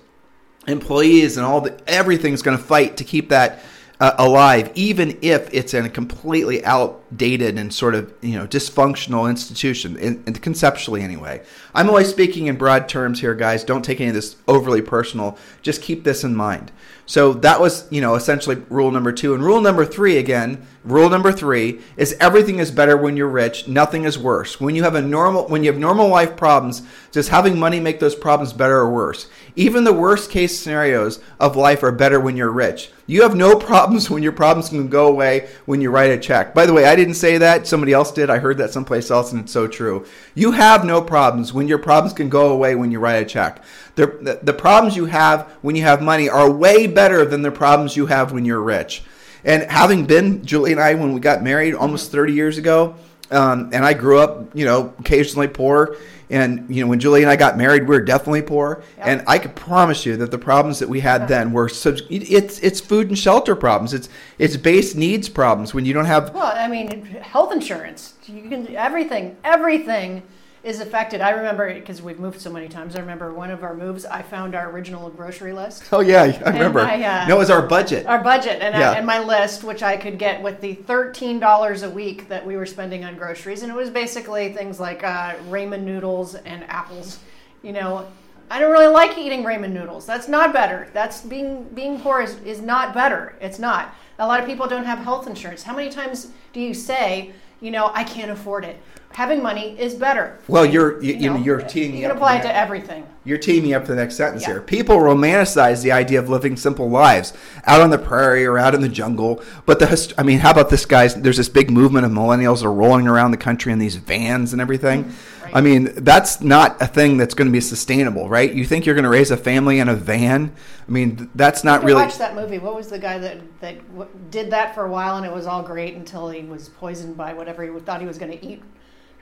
employees 0.66 1.36
and 1.36 1.44
all 1.44 1.60
the 1.60 1.78
everything's 1.86 2.42
going 2.42 2.56
to 2.56 2.62
fight 2.62 2.96
to 2.96 3.04
keep 3.04 3.28
that 3.28 3.62
uh, 4.00 4.12
alive, 4.18 4.72
even 4.74 5.18
if 5.22 5.52
it's 5.52 5.72
in 5.72 5.84
a 5.84 5.88
completely 5.88 6.64
outdated 6.64 7.58
and 7.58 7.72
sort 7.72 7.94
of 7.94 8.12
you 8.20 8.36
know 8.36 8.46
dysfunctional 8.46 9.28
institution, 9.30 9.96
in, 9.96 10.22
in 10.26 10.34
conceptually 10.34 11.02
anyway. 11.02 11.42
I'm 11.74 11.88
always 11.88 12.08
speaking 12.08 12.46
in 12.46 12.56
broad 12.56 12.88
terms 12.88 13.20
here, 13.20 13.34
guys. 13.34 13.64
Don't 13.64 13.84
take 13.84 14.00
any 14.00 14.08
of 14.08 14.14
this 14.14 14.36
overly 14.48 14.82
personal. 14.82 15.38
Just 15.62 15.82
keep 15.82 16.04
this 16.04 16.24
in 16.24 16.34
mind. 16.34 16.72
So 17.06 17.32
that 17.34 17.60
was 17.60 17.90
you 17.90 18.00
know 18.00 18.14
essentially 18.14 18.56
rule 18.68 18.90
number 18.90 19.12
two, 19.12 19.34
and 19.34 19.44
rule 19.44 19.60
number 19.60 19.84
three 19.84 20.18
again. 20.18 20.66
Rule 20.84 21.08
number 21.08 21.32
three 21.32 21.80
is 21.96 22.14
everything 22.20 22.58
is 22.58 22.70
better 22.70 22.94
when 22.94 23.16
you're 23.16 23.26
rich. 23.26 23.66
Nothing 23.66 24.04
is 24.04 24.18
worse. 24.18 24.60
When 24.60 24.74
you 24.74 24.82
have 24.82 24.94
a 24.94 25.00
normal, 25.00 25.48
when 25.48 25.64
you 25.64 25.72
have 25.72 25.80
normal 25.80 26.08
life 26.08 26.36
problems, 26.36 26.82
does 27.10 27.28
having 27.28 27.58
money 27.58 27.80
make 27.80 28.00
those 28.00 28.14
problems 28.14 28.52
better 28.52 28.76
or 28.76 28.92
worse? 28.92 29.26
Even 29.56 29.84
the 29.84 29.94
worst 29.94 30.30
case 30.30 30.60
scenarios 30.60 31.20
of 31.40 31.56
life 31.56 31.82
are 31.82 31.90
better 31.90 32.20
when 32.20 32.36
you're 32.36 32.50
rich. 32.50 32.90
You 33.06 33.22
have 33.22 33.34
no 33.34 33.56
problems 33.58 34.10
when 34.10 34.22
your 34.22 34.32
problems 34.32 34.68
can 34.68 34.88
go 34.90 35.06
away 35.06 35.48
when 35.64 35.80
you 35.80 35.90
write 35.90 36.10
a 36.10 36.18
check. 36.18 36.52
By 36.52 36.66
the 36.66 36.74
way, 36.74 36.84
I 36.84 36.96
didn't 36.96 37.14
say 37.14 37.38
that. 37.38 37.66
Somebody 37.66 37.94
else 37.94 38.12
did. 38.12 38.28
I 38.28 38.36
heard 38.36 38.58
that 38.58 38.70
someplace 38.70 39.10
else, 39.10 39.32
and 39.32 39.44
it's 39.44 39.52
so 39.52 39.66
true. 39.66 40.04
You 40.34 40.52
have 40.52 40.84
no 40.84 41.00
problems 41.00 41.54
when 41.54 41.66
your 41.66 41.78
problems 41.78 42.12
can 42.12 42.28
go 42.28 42.50
away 42.50 42.74
when 42.74 42.90
you 42.90 43.00
write 43.00 43.22
a 43.22 43.24
check. 43.24 43.64
The, 43.94 44.06
the, 44.20 44.40
the 44.42 44.52
problems 44.52 44.96
you 44.96 45.06
have 45.06 45.48
when 45.62 45.76
you 45.76 45.82
have 45.84 46.02
money 46.02 46.28
are 46.28 46.50
way 46.50 46.86
better 46.86 47.24
than 47.24 47.40
the 47.40 47.50
problems 47.50 47.96
you 47.96 48.04
have 48.04 48.32
when 48.32 48.44
you're 48.44 48.60
rich. 48.60 49.02
And 49.44 49.70
having 49.70 50.06
been 50.06 50.44
Julie 50.44 50.72
and 50.72 50.80
I 50.80 50.94
when 50.94 51.12
we 51.12 51.20
got 51.20 51.42
married 51.42 51.74
almost 51.74 52.10
30 52.10 52.32
years 52.32 52.58
ago, 52.58 52.94
um, 53.30 53.70
and 53.72 53.84
I 53.84 53.94
grew 53.94 54.18
up, 54.18 54.54
you 54.54 54.64
know, 54.64 54.94
occasionally 54.98 55.48
poor. 55.48 55.96
And 56.30 56.74
you 56.74 56.82
know, 56.82 56.88
when 56.88 57.00
Julie 57.00 57.22
and 57.22 57.30
I 57.30 57.36
got 57.36 57.58
married, 57.58 57.82
we 57.82 57.94
were 57.94 58.00
definitely 58.00 58.42
poor. 58.42 58.82
Yep. 58.96 59.06
And 59.06 59.22
I 59.26 59.38
could 59.38 59.54
promise 59.54 60.06
you 60.06 60.16
that 60.16 60.30
the 60.30 60.38
problems 60.38 60.78
that 60.78 60.88
we 60.88 61.00
had 61.00 61.28
then 61.28 61.52
were 61.52 61.68
sub- 61.68 61.98
it's 62.08 62.58
it's 62.60 62.80
food 62.80 63.08
and 63.08 63.18
shelter 63.18 63.54
problems. 63.54 63.92
It's 63.92 64.08
it's 64.38 64.56
base 64.56 64.94
needs 64.94 65.28
problems 65.28 65.74
when 65.74 65.84
you 65.84 65.92
don't 65.92 66.06
have 66.06 66.32
Well, 66.32 66.52
I 66.56 66.66
mean, 66.66 67.04
health 67.20 67.52
insurance. 67.52 68.14
You 68.26 68.48
can 68.48 68.74
everything. 68.74 69.36
Everything 69.44 70.22
is 70.64 70.80
affected. 70.80 71.20
I 71.20 71.30
remember 71.30 71.72
because 71.72 72.00
we've 72.00 72.18
moved 72.18 72.40
so 72.40 72.50
many 72.50 72.68
times. 72.68 72.96
I 72.96 73.00
remember 73.00 73.34
one 73.34 73.50
of 73.50 73.62
our 73.62 73.74
moves. 73.74 74.06
I 74.06 74.22
found 74.22 74.54
our 74.54 74.70
original 74.70 75.10
grocery 75.10 75.52
list, 75.52 75.84
Oh 75.92 76.00
yeah, 76.00 76.22
I 76.22 76.50
remember. 76.50 76.80
I, 76.80 77.02
uh, 77.02 77.28
no, 77.28 77.36
it 77.36 77.38
was 77.38 77.50
our 77.50 77.62
budget. 77.62 78.06
our 78.06 78.18
budget, 78.22 78.62
and, 78.62 78.74
Yeah. 78.74 78.92
I, 78.92 78.94
and 78.94 79.06
my 79.06 79.18
list, 79.18 79.62
which 79.62 79.82
I 79.82 79.96
could 79.96 80.18
get 80.18 80.42
with 80.42 80.60
the 80.60 80.74
thirteen 80.74 81.38
dollars 81.38 81.82
a 81.82 81.90
week 81.90 82.28
that 82.28 82.44
we 82.44 82.56
were 82.56 82.66
spending 82.66 83.04
on 83.04 83.16
groceries, 83.16 83.62
and 83.62 83.70
it 83.70 83.76
was 83.76 83.90
basically 83.90 84.52
things 84.54 84.80
like 84.80 85.04
uh, 85.04 85.34
ramen 85.50 85.82
noodles 85.82 86.34
and 86.34 86.64
apples. 86.64 87.18
You 87.62 87.72
know, 87.72 88.06
I 88.50 88.58
don't 88.58 88.72
really 88.72 88.86
like 88.86 89.18
eating 89.18 89.44
ramen 89.44 89.72
noodles. 89.72 90.06
That's 90.06 90.28
not 90.28 90.52
better. 90.52 90.88
That's 90.94 91.20
being 91.20 91.64
being 91.74 92.00
poor 92.00 92.22
is, 92.22 92.38
is 92.40 92.60
not 92.62 92.94
better. 92.94 93.36
It's 93.40 93.58
not. 93.58 93.94
A 94.18 94.26
lot 94.26 94.40
of 94.40 94.46
people 94.46 94.66
don't 94.66 94.84
have 94.84 94.98
health 95.00 95.26
insurance. 95.26 95.62
How 95.62 95.74
many 95.74 95.90
times 95.90 96.28
do 96.52 96.60
you 96.60 96.72
say, 96.72 97.32
you 97.60 97.70
know, 97.70 97.90
I 97.94 98.04
can't 98.04 98.30
afford 98.30 98.64
it? 98.64 98.80
Having 99.14 99.44
money 99.44 99.76
is 99.78 99.94
better. 99.94 100.38
Well, 100.48 100.66
you're 100.66 101.00
you, 101.00 101.14
you 101.14 101.30
know, 101.30 101.36
you're 101.36 101.60
teaming 101.60 101.98
You 101.98 102.06
up 102.06 102.10
can 102.10 102.16
apply 102.16 102.38
it 102.38 102.42
to 102.42 102.56
everything. 102.56 103.06
You're 103.22 103.38
teaming 103.38 103.72
up 103.72 103.82
for 103.86 103.92
the 103.92 103.96
next 103.96 104.16
sentence 104.16 104.42
Yeah. 104.42 104.54
here. 104.54 104.60
People 104.60 104.96
romanticize 104.98 105.84
the 105.84 105.92
idea 105.92 106.18
of 106.18 106.28
living 106.28 106.56
simple 106.56 106.90
lives 106.90 107.32
out 107.64 107.80
on 107.80 107.90
the 107.90 107.98
prairie 107.98 108.44
or 108.44 108.58
out 108.58 108.74
in 108.74 108.80
the 108.80 108.88
jungle. 108.88 109.40
But 109.66 109.78
the, 109.78 110.14
I 110.18 110.24
mean, 110.24 110.40
how 110.40 110.50
about 110.50 110.68
this, 110.68 110.84
guys? 110.84 111.14
There's 111.14 111.36
this 111.36 111.48
big 111.48 111.70
movement 111.70 112.04
of 112.04 112.10
millennials 112.10 112.58
that 112.58 112.66
are 112.66 112.72
rolling 112.72 113.06
around 113.06 113.30
the 113.30 113.36
country 113.36 113.72
in 113.72 113.78
these 113.78 113.94
vans 113.94 114.52
and 114.52 114.60
everything. 114.60 115.04
Mm-hmm. 115.04 115.44
Right. 115.44 115.56
I 115.56 115.60
mean, 115.60 115.92
that's 115.94 116.40
not 116.40 116.82
a 116.82 116.86
thing 116.88 117.16
that's 117.16 117.34
going 117.34 117.46
to 117.46 117.52
be 117.52 117.60
sustainable, 117.60 118.28
right? 118.28 118.52
You 118.52 118.64
think 118.64 118.84
you're 118.84 118.96
going 118.96 119.04
to 119.04 119.10
raise 119.10 119.30
a 119.30 119.36
family 119.36 119.78
in 119.78 119.88
a 119.88 119.94
van? 119.94 120.52
I 120.88 120.90
mean, 120.90 121.30
that's 121.36 121.62
not 121.62 121.84
really. 121.84 122.02
watched 122.02 122.18
that 122.18 122.34
movie. 122.34 122.58
What 122.58 122.74
was 122.74 122.88
the 122.88 122.98
guy 122.98 123.18
that 123.18 123.60
that 123.60 124.30
did 124.32 124.50
that 124.50 124.74
for 124.74 124.84
a 124.86 124.90
while 124.90 125.16
and 125.18 125.24
it 125.24 125.32
was 125.32 125.46
all 125.46 125.62
great 125.62 125.94
until 125.94 126.28
he 126.30 126.42
was 126.42 126.68
poisoned 126.68 127.16
by 127.16 127.32
whatever 127.32 127.62
he 127.62 127.78
thought 127.78 128.00
he 128.00 128.08
was 128.08 128.18
going 128.18 128.32
to 128.32 128.44
eat? 128.44 128.60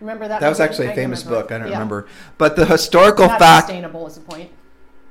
Remember 0.03 0.27
that? 0.27 0.41
That 0.41 0.49
was 0.49 0.59
actually 0.59 0.89
a 0.89 0.93
I 0.93 0.95
famous 0.97 1.25
remember. 1.25 1.43
book. 1.45 1.53
I 1.53 1.59
don't 1.59 1.69
Yeah. 1.69 1.75
remember. 1.75 2.07
But 2.37 2.57
the 2.57 2.67
historical 2.67 3.29
fact 3.29 3.69
sustainable 3.69 4.07
is 4.09 4.17
the 4.17 4.21
point. 4.21 4.51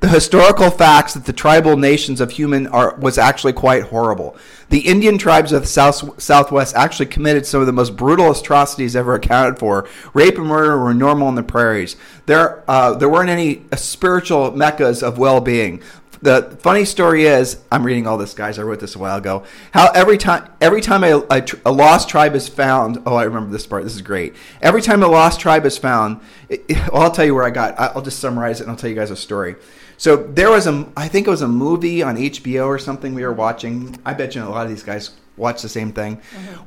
the 0.02 0.10
historical 0.10 0.70
facts 0.70 1.14
that 1.14 1.26
the 1.26 1.32
tribal 1.34 1.78
nations 1.78 2.20
of 2.20 2.32
human 2.32 2.68
are 2.68 2.96
was 3.00 3.18
actually 3.18 3.54
quite 3.54 3.84
horrible. 3.84 4.36
The 4.70 4.80
Indian 4.80 5.18
tribes 5.18 5.52
of 5.54 5.62
the 5.62 5.68
south, 5.68 6.22
Southwest 6.22 6.76
actually 6.76 7.06
committed 7.06 7.46
some 7.46 7.62
of 7.62 7.68
the 7.68 7.74
most 7.74 7.96
brutal 7.96 8.32
atrocities 8.32 8.96
ever 8.96 9.14
accounted 9.14 9.60
for. 9.60 9.88
Rape 10.14 10.38
and 10.38 10.48
murder 10.48 10.78
were 10.78 10.94
normal 10.94 11.30
in 11.30 11.36
the 11.36 11.44
prairies. 11.44 11.96
There, 12.26 12.64
uh, 12.68 12.94
there 12.96 13.10
weren't 13.10 13.30
any 13.30 13.62
spiritual 13.76 14.52
meccas 14.52 15.02
of 15.04 15.18
well-being. 15.18 15.82
The 16.22 16.56
funny 16.62 16.86
story 16.86 17.26
is, 17.26 17.58
I'm 17.72 17.84
reading 17.84 18.06
all 18.06 18.18
this, 18.18 18.34
guys. 18.36 18.60
I 18.60 18.62
wrote 18.62 18.80
this 18.80 18.96
a 18.96 19.00
while 19.00 19.18
ago. 19.18 19.44
How 19.72 19.90
every 19.92 20.18
time, 20.20 20.48
every 20.62 20.80
time 20.82 21.04
a, 21.04 21.18
a, 21.32 21.44
a 21.66 21.72
lost 21.72 22.10
tribe 22.10 22.36
is 22.36 22.48
found, 22.48 23.02
oh, 23.08 23.16
I 23.16 23.24
remember 23.24 23.52
this 23.52 23.66
part. 23.66 23.84
This 23.84 23.96
is 23.96 24.04
great. 24.04 24.36
Every 24.62 24.84
time 24.84 25.02
a 25.02 25.08
lost 25.08 25.40
tribe 25.40 25.66
is 25.66 25.78
found, 25.80 26.20
it, 26.48 26.64
it- 26.68 26.92
well, 26.94 27.02
I'll 27.04 27.12
tell 27.12 27.26
you 27.26 27.34
where 27.34 27.44
I 27.44 27.50
got. 27.50 27.80
I'll 27.80 28.04
just 28.04 28.20
summarize 28.20 28.60
it 28.60 28.64
and 28.66 28.72
I'll 28.72 28.78
tell 28.78 28.90
you 28.90 28.96
guys 28.96 29.10
a 29.10 29.16
story. 29.16 29.56
So 29.98 30.16
there 30.16 30.50
was 30.52 30.68
a, 30.68 30.88
I 30.96 31.08
think 31.08 31.26
it 31.28 31.30
was 31.32 31.42
a 31.42 31.48
movie 31.48 32.04
on 32.04 32.18
HBO 32.18 32.68
or 32.68 32.78
something 32.78 33.14
we 33.16 33.24
were 33.24 33.34
watching. 33.34 34.00
I 34.06 34.14
bet 34.14 34.36
you 34.36 34.44
a 34.44 34.46
lot 34.46 34.66
of 34.66 34.70
these 34.70 34.84
guys 34.84 35.12
watch 35.38 35.62
the 35.64 35.70
same 35.70 35.92
thing, 35.92 36.18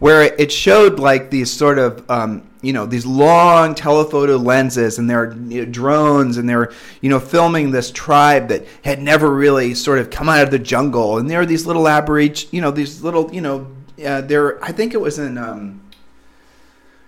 where 0.00 0.22
it, 0.22 0.34
it 0.40 0.52
showed 0.52 0.98
like 0.98 1.30
these 1.30 1.50
sort 1.52 1.78
of, 1.78 2.08
um, 2.10 2.42
you 2.64 2.72
know, 2.72 2.86
these 2.86 3.06
long 3.06 3.74
telephoto 3.74 4.36
lenses, 4.36 4.98
and 4.98 5.08
there 5.08 5.22
are 5.22 5.32
you 5.48 5.64
know, 5.64 5.70
drones, 5.70 6.36
and 6.36 6.48
they're, 6.48 6.72
you 7.00 7.10
know, 7.10 7.20
filming 7.20 7.70
this 7.70 7.90
tribe 7.90 8.48
that 8.48 8.66
had 8.84 9.00
never 9.00 9.32
really 9.34 9.74
sort 9.74 9.98
of 9.98 10.10
come 10.10 10.28
out 10.28 10.42
of 10.42 10.50
the 10.50 10.58
jungle, 10.58 11.18
and 11.18 11.30
there 11.30 11.40
are 11.40 11.46
these 11.46 11.66
little 11.66 11.86
aborigines, 11.88 12.52
you 12.52 12.60
know, 12.60 12.70
these 12.70 13.02
little, 13.02 13.32
you 13.34 13.40
know, 13.40 13.66
uh, 14.04 14.20
there. 14.20 14.62
I 14.64 14.72
think 14.72 14.94
it 14.94 15.00
was 15.00 15.18
in. 15.18 15.38
Um, 15.38 15.82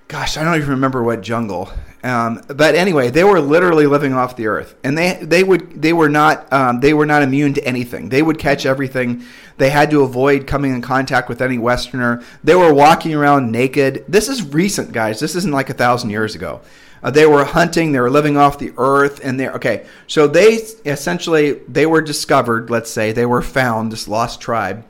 gosh, 0.08 0.36
I 0.36 0.44
don't 0.44 0.56
even 0.56 0.70
remember 0.70 1.02
what 1.02 1.20
jungle. 1.20 1.70
Um, 2.06 2.40
but 2.46 2.76
anyway, 2.76 3.10
they 3.10 3.24
were 3.24 3.40
literally 3.40 3.88
living 3.88 4.12
off 4.12 4.36
the 4.36 4.46
earth, 4.46 4.76
and 4.84 4.96
they 4.96 5.18
they 5.20 5.42
would 5.42 5.82
they 5.82 5.92
were 5.92 6.08
not 6.08 6.52
um, 6.52 6.78
they 6.78 6.94
were 6.94 7.04
not 7.04 7.22
immune 7.22 7.52
to 7.54 7.64
anything. 7.66 8.10
They 8.10 8.22
would 8.22 8.38
catch 8.38 8.64
everything. 8.64 9.24
They 9.56 9.70
had 9.70 9.90
to 9.90 10.04
avoid 10.04 10.46
coming 10.46 10.72
in 10.72 10.82
contact 10.82 11.28
with 11.28 11.42
any 11.42 11.58
Westerner. 11.58 12.22
They 12.44 12.54
were 12.54 12.72
walking 12.72 13.12
around 13.12 13.50
naked. 13.50 14.04
This 14.06 14.28
is 14.28 14.54
recent, 14.54 14.92
guys. 14.92 15.18
This 15.18 15.34
isn't 15.34 15.50
like 15.50 15.68
a 15.68 15.74
thousand 15.74 16.10
years 16.10 16.36
ago. 16.36 16.60
Uh, 17.02 17.10
they 17.10 17.26
were 17.26 17.44
hunting. 17.44 17.90
They 17.90 17.98
were 17.98 18.10
living 18.10 18.36
off 18.36 18.56
the 18.60 18.72
earth, 18.78 19.20
and 19.24 19.40
they 19.40 19.48
okay. 19.48 19.84
So 20.06 20.28
they 20.28 20.58
essentially 20.84 21.54
they 21.66 21.86
were 21.86 22.02
discovered. 22.02 22.70
Let's 22.70 22.90
say 22.90 23.10
they 23.10 23.26
were 23.26 23.42
found. 23.42 23.90
This 23.90 24.06
lost 24.06 24.40
tribe. 24.40 24.84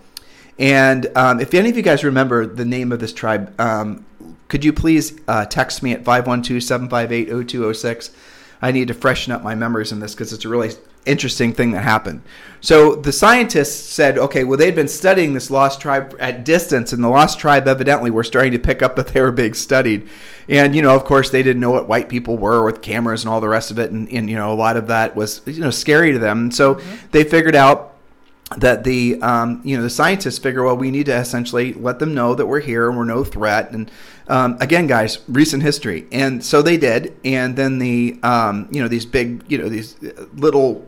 And 0.58 1.10
um, 1.16 1.40
if 1.40 1.54
any 1.54 1.70
of 1.70 1.76
you 1.78 1.82
guys 1.82 2.04
remember 2.04 2.46
the 2.46 2.64
name 2.64 2.92
of 2.92 3.00
this 3.00 3.12
tribe, 3.12 3.58
um, 3.58 4.04
could 4.48 4.64
you 4.64 4.72
please 4.72 5.20
uh, 5.28 5.44
text 5.44 5.82
me 5.82 5.92
at 5.92 6.04
512-758-0206? 6.04 8.10
I 8.62 8.72
need 8.72 8.88
to 8.88 8.94
freshen 8.94 9.32
up 9.32 9.42
my 9.42 9.54
memories 9.54 9.92
in 9.92 10.00
this 10.00 10.14
because 10.14 10.32
it's 10.32 10.44
a 10.44 10.48
really 10.48 10.70
interesting 11.04 11.52
thing 11.52 11.70
that 11.70 11.82
happened. 11.82 12.22
So 12.60 12.96
the 12.96 13.12
scientists 13.12 13.90
said, 13.90 14.18
okay, 14.18 14.44
well, 14.44 14.58
they'd 14.58 14.74
been 14.74 14.88
studying 14.88 15.34
this 15.34 15.50
lost 15.50 15.80
tribe 15.80 16.16
at 16.18 16.44
distance, 16.44 16.92
and 16.92 17.02
the 17.02 17.08
lost 17.08 17.38
tribe 17.38 17.68
evidently 17.68 18.10
were 18.10 18.24
starting 18.24 18.52
to 18.52 18.58
pick 18.58 18.82
up 18.82 18.96
that 18.96 19.08
they 19.08 19.20
were 19.20 19.32
being 19.32 19.54
studied. 19.54 20.08
And, 20.48 20.74
you 20.74 20.82
know, 20.82 20.94
of 20.94 21.04
course, 21.04 21.30
they 21.30 21.42
didn't 21.42 21.60
know 21.60 21.70
what 21.70 21.88
white 21.88 22.08
people 22.08 22.36
were 22.36 22.64
with 22.64 22.82
cameras 22.82 23.24
and 23.24 23.32
all 23.32 23.40
the 23.40 23.48
rest 23.48 23.70
of 23.70 23.78
it. 23.78 23.92
And, 23.92 24.10
and 24.10 24.28
you 24.28 24.36
know, 24.36 24.52
a 24.52 24.54
lot 24.54 24.76
of 24.76 24.88
that 24.88 25.14
was, 25.14 25.42
you 25.46 25.60
know, 25.60 25.70
scary 25.70 26.12
to 26.12 26.18
them. 26.18 26.38
And 26.38 26.54
so 26.54 26.80
they 27.12 27.24
figured 27.24 27.54
out 27.54 27.92
that 28.56 28.84
the 28.84 29.20
um, 29.22 29.60
you 29.64 29.76
know 29.76 29.82
the 29.82 29.90
scientists 29.90 30.38
figure 30.38 30.62
well 30.62 30.76
we 30.76 30.92
need 30.92 31.06
to 31.06 31.16
essentially 31.16 31.74
let 31.74 31.98
them 31.98 32.14
know 32.14 32.32
that 32.32 32.46
we're 32.46 32.60
here 32.60 32.88
and 32.88 32.96
we're 32.96 33.04
no 33.04 33.24
threat 33.24 33.72
and 33.72 33.90
um, 34.28 34.56
again 34.60 34.86
guys 34.86 35.18
recent 35.28 35.62
history. 35.62 36.06
And 36.12 36.44
so 36.44 36.62
they 36.62 36.76
did. 36.76 37.16
And 37.24 37.56
then 37.56 37.78
the 37.78 38.18
um, 38.22 38.68
you 38.70 38.80
know 38.80 38.88
these 38.88 39.06
big 39.06 39.44
you 39.48 39.58
know 39.58 39.68
these 39.68 39.96
little 40.34 40.86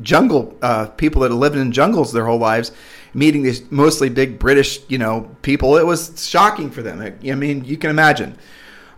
jungle 0.00 0.56
uh, 0.62 0.86
people 0.86 1.22
that 1.22 1.30
have 1.30 1.38
lived 1.38 1.56
in 1.56 1.72
jungles 1.72 2.12
their 2.12 2.26
whole 2.26 2.38
lives 2.38 2.72
meeting 3.14 3.42
these 3.42 3.70
mostly 3.70 4.08
big 4.08 4.36
british 4.38 4.80
you 4.88 4.98
know 4.98 5.30
people 5.42 5.76
it 5.76 5.86
was 5.86 6.26
shocking 6.26 6.70
for 6.70 6.82
them. 6.82 7.00
I 7.00 7.34
mean 7.34 7.64
you 7.64 7.76
can 7.76 7.90
imagine. 7.90 8.36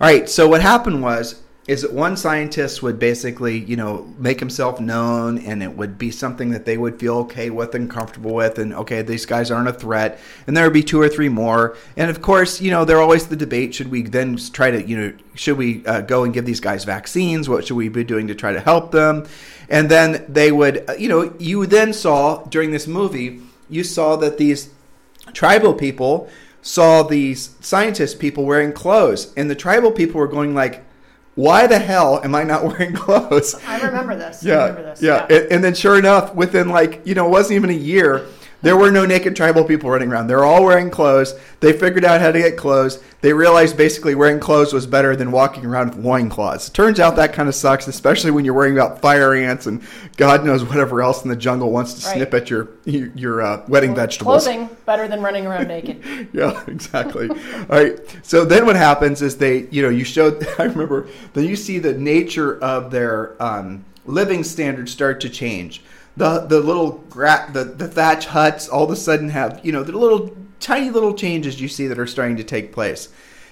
All 0.00 0.08
right. 0.08 0.28
So 0.28 0.48
what 0.48 0.60
happened 0.60 1.02
was 1.02 1.42
is 1.66 1.80
that 1.80 1.92
one 1.94 2.14
scientist 2.14 2.82
would 2.82 2.98
basically, 2.98 3.58
you 3.58 3.74
know, 3.74 4.06
make 4.18 4.38
himself 4.38 4.80
known 4.80 5.38
and 5.38 5.62
it 5.62 5.74
would 5.74 5.96
be 5.96 6.10
something 6.10 6.50
that 6.50 6.66
they 6.66 6.76
would 6.76 7.00
feel 7.00 7.16
okay 7.16 7.48
with 7.48 7.74
and 7.74 7.88
comfortable 7.88 8.34
with 8.34 8.58
and 8.58 8.74
okay, 8.74 9.00
these 9.00 9.24
guys 9.24 9.50
aren't 9.50 9.68
a 9.68 9.72
threat. 9.72 10.20
And 10.46 10.54
there 10.54 10.64
would 10.64 10.74
be 10.74 10.82
two 10.82 11.00
or 11.00 11.08
three 11.08 11.30
more. 11.30 11.74
And 11.96 12.10
of 12.10 12.20
course, 12.20 12.60
you 12.60 12.70
know, 12.70 12.84
there 12.84 13.00
always 13.00 13.28
the 13.28 13.36
debate 13.36 13.74
should 13.74 13.90
we 13.90 14.02
then 14.02 14.36
try 14.36 14.70
to, 14.70 14.86
you 14.86 14.96
know, 14.96 15.12
should 15.34 15.56
we 15.56 15.84
uh, 15.86 16.02
go 16.02 16.24
and 16.24 16.34
give 16.34 16.44
these 16.44 16.60
guys 16.60 16.84
vaccines? 16.84 17.48
What 17.48 17.66
should 17.66 17.76
we 17.76 17.88
be 17.88 18.04
doing 18.04 18.26
to 18.28 18.34
try 18.34 18.52
to 18.52 18.60
help 18.60 18.92
them? 18.92 19.26
And 19.70 19.90
then 19.90 20.26
they 20.28 20.52
would, 20.52 20.84
uh, 20.90 20.94
you 20.98 21.08
know, 21.08 21.32
you 21.38 21.64
then 21.64 21.94
saw 21.94 22.44
during 22.44 22.72
this 22.72 22.86
movie, 22.86 23.40
you 23.70 23.84
saw 23.84 24.16
that 24.16 24.36
these 24.36 24.68
tribal 25.32 25.72
people 25.72 26.28
saw 26.60 27.02
these 27.02 27.56
scientist 27.60 28.18
people 28.18 28.44
wearing 28.44 28.72
clothes 28.72 29.32
and 29.34 29.48
the 29.50 29.54
tribal 29.54 29.90
people 29.90 30.20
were 30.20 30.28
going 30.28 30.54
like 30.54 30.84
why 31.34 31.66
the 31.66 31.78
hell 31.78 32.20
am 32.22 32.34
I 32.34 32.44
not 32.44 32.64
wearing 32.66 32.92
clothes? 32.94 33.54
I 33.66 33.80
remember 33.80 34.16
this. 34.16 34.44
I 34.44 34.48
Yeah, 34.48 34.60
remember 34.66 34.82
this. 34.82 35.02
yeah. 35.02 35.26
And, 35.28 35.52
and 35.52 35.64
then 35.64 35.74
sure 35.74 35.98
enough, 35.98 36.34
within 36.34 36.68
like, 36.68 37.02
you 37.04 37.14
know, 37.14 37.26
it 37.26 37.30
wasn't 37.30 37.56
even 37.56 37.70
a 37.70 37.74
year, 37.74 38.26
there 38.64 38.76
were 38.76 38.90
no 38.90 39.04
naked 39.06 39.36
tribal 39.36 39.62
people 39.62 39.90
running 39.90 40.10
around. 40.10 40.26
They're 40.26 40.44
all 40.44 40.64
wearing 40.64 40.90
clothes. 40.90 41.34
They 41.60 41.72
figured 41.72 42.04
out 42.04 42.20
how 42.20 42.32
to 42.32 42.38
get 42.38 42.56
clothes. 42.56 43.02
They 43.20 43.32
realized 43.32 43.76
basically 43.76 44.14
wearing 44.14 44.40
clothes 44.40 44.72
was 44.72 44.86
better 44.86 45.14
than 45.14 45.30
walking 45.30 45.64
around 45.64 45.94
with 45.94 46.04
loincloths. 46.04 46.70
Turns 46.70 46.98
out 46.98 47.16
that 47.16 47.32
kind 47.32 47.48
of 47.48 47.54
sucks, 47.54 47.86
especially 47.86 48.30
when 48.30 48.44
you're 48.44 48.54
worrying 48.54 48.76
about 48.76 49.00
fire 49.00 49.34
ants 49.34 49.66
and 49.66 49.82
God 50.16 50.44
knows 50.44 50.64
whatever 50.64 51.02
else 51.02 51.22
in 51.22 51.30
the 51.30 51.36
jungle 51.36 51.70
wants 51.70 51.94
to 51.94 52.06
Right. 52.06 52.14
snip 52.16 52.34
at 52.34 52.50
your 52.50 52.68
your, 52.84 53.08
your 53.14 53.42
uh, 53.42 53.62
wedding 53.68 53.94
vegetables. 53.94 54.44
Clothing 54.44 54.68
better 54.86 55.06
than 55.08 55.22
running 55.22 55.46
around 55.46 55.68
naked. 55.68 56.02
Yeah, 56.32 56.62
exactly. 56.66 57.28
All 57.30 57.36
right. 57.68 57.98
So 58.22 58.44
then 58.44 58.66
what 58.66 58.76
happens 58.76 59.22
is 59.22 59.36
they, 59.36 59.68
you 59.70 59.82
know, 59.82 59.88
you 59.90 60.04
showed, 60.04 60.44
I 60.58 60.64
remember, 60.64 61.06
then 61.34 61.44
you 61.44 61.54
see 61.56 61.78
the 61.78 61.94
nature 61.94 62.58
of 62.62 62.90
their 62.90 63.40
um, 63.42 63.84
living 64.06 64.42
standards 64.42 64.90
start 64.90 65.20
to 65.20 65.28
change. 65.30 65.82
The, 66.16 66.40
the 66.40 66.60
little 66.60 66.92
gra- 67.10 67.50
the, 67.52 67.64
the 67.64 67.88
thatch 67.88 68.26
huts 68.26 68.68
all 68.68 68.84
of 68.84 68.90
a 68.90 68.96
sudden 68.96 69.30
have, 69.30 69.60
you 69.64 69.72
know, 69.72 69.82
the 69.82 69.96
little 69.96 70.36
tiny 70.60 70.90
little 70.90 71.14
changes 71.14 71.60
you 71.60 71.68
see 71.68 71.88
that 71.88 71.98
are 71.98 72.06
starting 72.06 72.36
to 72.36 72.44
take 72.44 72.72
place. 72.72 73.08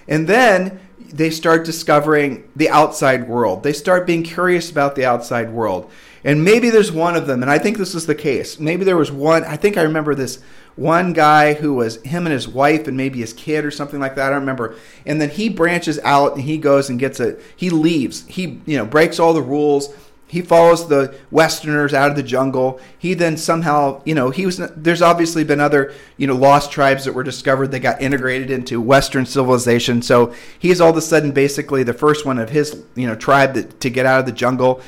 And 0.07 0.27
then 0.27 0.79
they 0.99 1.29
start 1.29 1.65
discovering 1.65 2.49
the 2.55 2.69
outside 2.69 3.27
world. 3.27 3.63
They 3.63 3.73
start 3.73 4.07
being 4.07 4.23
curious 4.23 4.71
about 4.71 4.95
the 4.95 5.05
outside 5.05 5.51
world. 5.51 5.91
And 6.23 6.43
maybe 6.43 6.69
there's 6.69 6.91
one 6.91 7.17
of 7.17 7.27
them, 7.27 7.41
and 7.41 7.51
I 7.51 7.59
think 7.59 7.77
this 7.77 7.93
is 7.93 8.05
the 8.05 8.15
case. 8.15 8.57
Maybe 8.57 8.85
there 8.85 8.95
was 8.95 9.11
one, 9.11 9.43
I 9.43 9.57
think 9.57 9.77
I 9.77 9.81
remember 9.81 10.15
this 10.15 10.41
one 10.75 11.11
guy 11.13 11.53
who 11.53 11.73
was 11.73 12.01
him 12.03 12.25
and 12.25 12.33
his 12.33 12.47
wife 12.47 12.87
and 12.87 12.95
maybe 12.95 13.19
his 13.19 13.33
kid 13.33 13.65
or 13.65 13.71
something 13.71 13.99
like 13.99 14.15
that. 14.15 14.27
I 14.27 14.29
don't 14.29 14.39
remember. 14.39 14.75
And 15.05 15.19
then 15.19 15.29
he 15.29 15.49
branches 15.49 15.99
out 15.99 16.33
and 16.33 16.43
he 16.43 16.57
goes 16.57 16.89
and 16.89 16.97
gets 16.97 17.19
a, 17.19 17.37
he 17.55 17.69
leaves. 17.69 18.25
He, 18.27 18.61
you 18.65 18.77
know, 18.77 18.85
breaks 18.85 19.19
all 19.19 19.33
the 19.33 19.41
rules. 19.41 19.93
He 20.33 20.41
follows 20.41 20.87
the 20.87 21.15
Westerners 21.29 21.93
out 21.93 22.09
of 22.09 22.15
the 22.15 22.23
jungle. 22.23 22.79
He 22.97 23.13
then 23.13 23.37
somehow, 23.37 24.01
you 24.03 24.15
know, 24.15 24.31
he 24.31 24.47
was. 24.47 24.57
There's 24.75 25.03
obviously 25.03 25.43
been 25.43 25.61
other, 25.61 25.93
you 26.17 26.25
know, 26.25 26.35
lost 26.35 26.71
tribes 26.71 27.05
that 27.05 27.13
were 27.13 27.21
discovered 27.21 27.67
that 27.67 27.81
got 27.81 28.01
integrated 28.01 28.49
into 28.49 28.81
Western 28.81 29.27
civilization. 29.27 30.01
So 30.01 30.33
he's 30.57 30.81
all 30.81 30.89
of 30.89 30.97
a 30.97 31.01
sudden 31.01 31.33
basically 31.33 31.83
the 31.83 31.93
first 31.93 32.25
one 32.25 32.39
of 32.39 32.49
his, 32.49 32.83
you 32.95 33.05
know, 33.05 33.13
tribe 33.13 33.53
that, 33.53 33.79
to 33.81 33.91
get 33.91 34.07
out 34.07 34.19
of 34.21 34.25
the 34.25 34.31
jungle. 34.31 34.81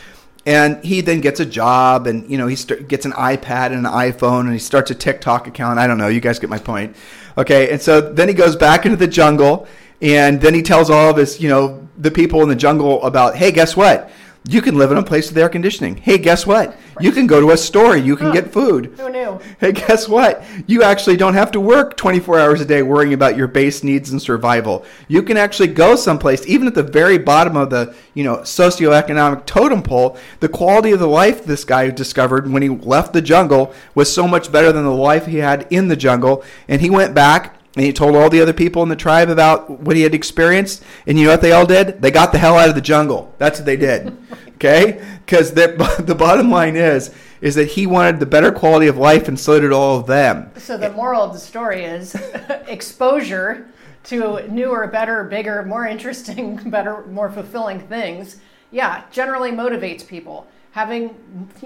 And 0.48 0.84
he 0.84 1.02
then 1.02 1.22
gets 1.22 1.40
a 1.40 1.46
job, 1.46 2.08
and 2.08 2.28
you 2.30 2.40
know, 2.40 2.48
he 2.48 2.56
start, 2.56 2.88
gets 2.88 3.06
an 3.06 3.12
iPad 3.12 3.68
and 3.68 3.86
an 3.86 3.92
iPhone, 3.92 4.42
and 4.42 4.54
he 4.54 4.60
starts 4.60 4.90
a 4.90 4.96
TikTok 4.96 5.46
account. 5.46 5.78
I 5.78 5.86
don't 5.86 6.00
know. 6.00 6.08
You 6.08 6.22
guys 6.22 6.40
get 6.40 6.50
my 6.50 6.60
point, 6.60 6.96
okay? 7.38 7.72
And 7.72 7.80
so 7.80 8.02
then 8.02 8.28
he 8.28 8.34
goes 8.34 8.56
back 8.56 8.86
into 8.86 8.98
the 8.98 9.08
jungle, 9.08 9.68
and 10.02 10.42
then 10.42 10.56
he 10.56 10.64
tells 10.64 10.90
all 10.90 11.12
of 11.12 11.18
his, 11.18 11.40
you 11.40 11.50
know, 11.50 11.88
the 11.98 12.12
people 12.12 12.42
in 12.42 12.50
the 12.50 12.56
jungle 12.56 13.04
about, 13.04 13.36
hey, 13.36 13.52
guess 13.52 13.76
what? 13.76 14.12
You 14.48 14.62
can 14.62 14.76
live 14.78 14.92
in 14.92 14.98
a 14.98 15.04
place 15.04 15.30
with 15.30 15.38
air 15.40 15.50
conditioning. 15.50 15.96
Hey, 15.98 16.20
guess 16.20 16.46
what? 16.46 16.78
You 17.00 17.12
can 17.12 17.26
go 17.26 17.42
to 17.42 17.50
a 17.50 17.58
store. 17.58 17.98
You 17.98 18.16
can 18.16 18.28
Huh. 18.28 18.34
get 18.34 18.54
food. 18.54 18.92
Who 18.98 19.10
knew? 19.10 19.40
Hey, 19.60 19.72
guess 19.72 20.08
what? 20.08 20.44
You 20.68 20.84
actually 20.84 21.18
don't 21.18 21.34
have 21.34 21.50
to 21.52 21.60
work 21.60 21.98
24 21.98 22.40
hours 22.40 22.62
a 22.62 22.66
day 22.66 22.84
worrying 22.84 23.14
about 23.14 23.36
your 23.36 23.48
base 23.48 23.84
needs 23.84 24.12
and 24.12 24.22
survival. 24.22 24.86
You 25.08 25.24
can 25.24 25.36
actually 25.36 25.70
go 25.70 25.96
someplace, 25.96 26.46
even 26.46 26.68
at 26.68 26.76
the 26.76 26.84
very 26.84 27.18
bottom 27.18 27.58
of 27.58 27.72
the, 27.72 27.96
you 28.14 28.24
know, 28.24 28.38
socioeconomic 28.38 29.48
totem 29.48 29.82
pole. 29.82 30.16
The 30.42 30.50
quality 30.50 30.92
of 30.92 31.00
the 31.00 31.08
life 31.08 31.44
this 31.44 31.64
guy 31.64 31.90
discovered 31.90 32.52
when 32.52 32.62
he 32.62 32.70
left 32.70 33.14
the 33.14 33.22
jungle 33.24 33.74
was 33.96 34.14
so 34.14 34.28
much 34.28 34.52
better 34.52 34.72
than 34.72 34.84
the 34.84 34.92
life 34.92 35.26
he 35.26 35.38
had 35.38 35.66
in 35.72 35.88
the 35.88 35.96
jungle. 35.96 36.44
And 36.68 36.82
he 36.82 36.90
went 36.92 37.16
back 37.16 37.56
and 37.76 37.86
he 37.86 37.92
told 37.92 38.16
all 38.16 38.30
the 38.30 38.42
other 38.42 38.54
people 38.54 38.84
in 38.84 38.90
the 38.90 38.96
tribe 38.96 39.30
about 39.30 39.70
what 39.70 39.96
he 39.96 40.04
had 40.04 40.16
experienced. 40.16 40.84
And 41.06 41.20
you 41.20 41.26
know 41.26 41.32
what 41.32 41.42
they 41.42 41.52
all 41.52 41.66
did? 41.66 42.02
They 42.02 42.12
got 42.12 42.32
the 42.32 42.38
hell 42.38 42.58
out 42.58 42.70
of 42.70 42.76
the 42.76 42.82
jungle. 42.82 43.34
That's 43.38 43.60
what 43.60 43.66
they 43.66 43.78
did. 43.78 44.18
Okay? 44.56 45.06
Because 45.26 45.52
the 45.54 46.16
bottom 46.18 46.50
line 46.50 46.78
is, 46.78 47.14
is 47.42 47.56
that 47.56 47.66
he 47.66 47.86
wanted 47.86 48.22
the 48.22 48.26
better 48.26 48.54
quality 48.54 48.88
of 48.88 48.98
life, 48.98 49.28
and 49.28 49.38
so 49.38 49.60
did 49.60 49.74
all 49.74 50.00
of 50.00 50.08
them. 50.08 50.50
So 50.56 50.78
the 50.78 50.92
moral 50.92 51.22
of 51.22 51.34
the 51.34 51.40
story 51.40 51.84
is 51.84 52.16
exposure 52.68 53.68
to 54.06 54.48
newer, 54.48 54.88
better, 54.88 55.26
bigger, 55.26 55.64
more 55.64 55.86
interesting, 55.86 56.56
better, 56.70 57.06
more 57.08 57.30
fulfilling 57.30 57.82
things. 57.82 58.38
Yeah, 58.72 59.04
generally 59.12 59.52
motivates 59.52 60.08
people. 60.08 60.48
Having, 60.76 61.16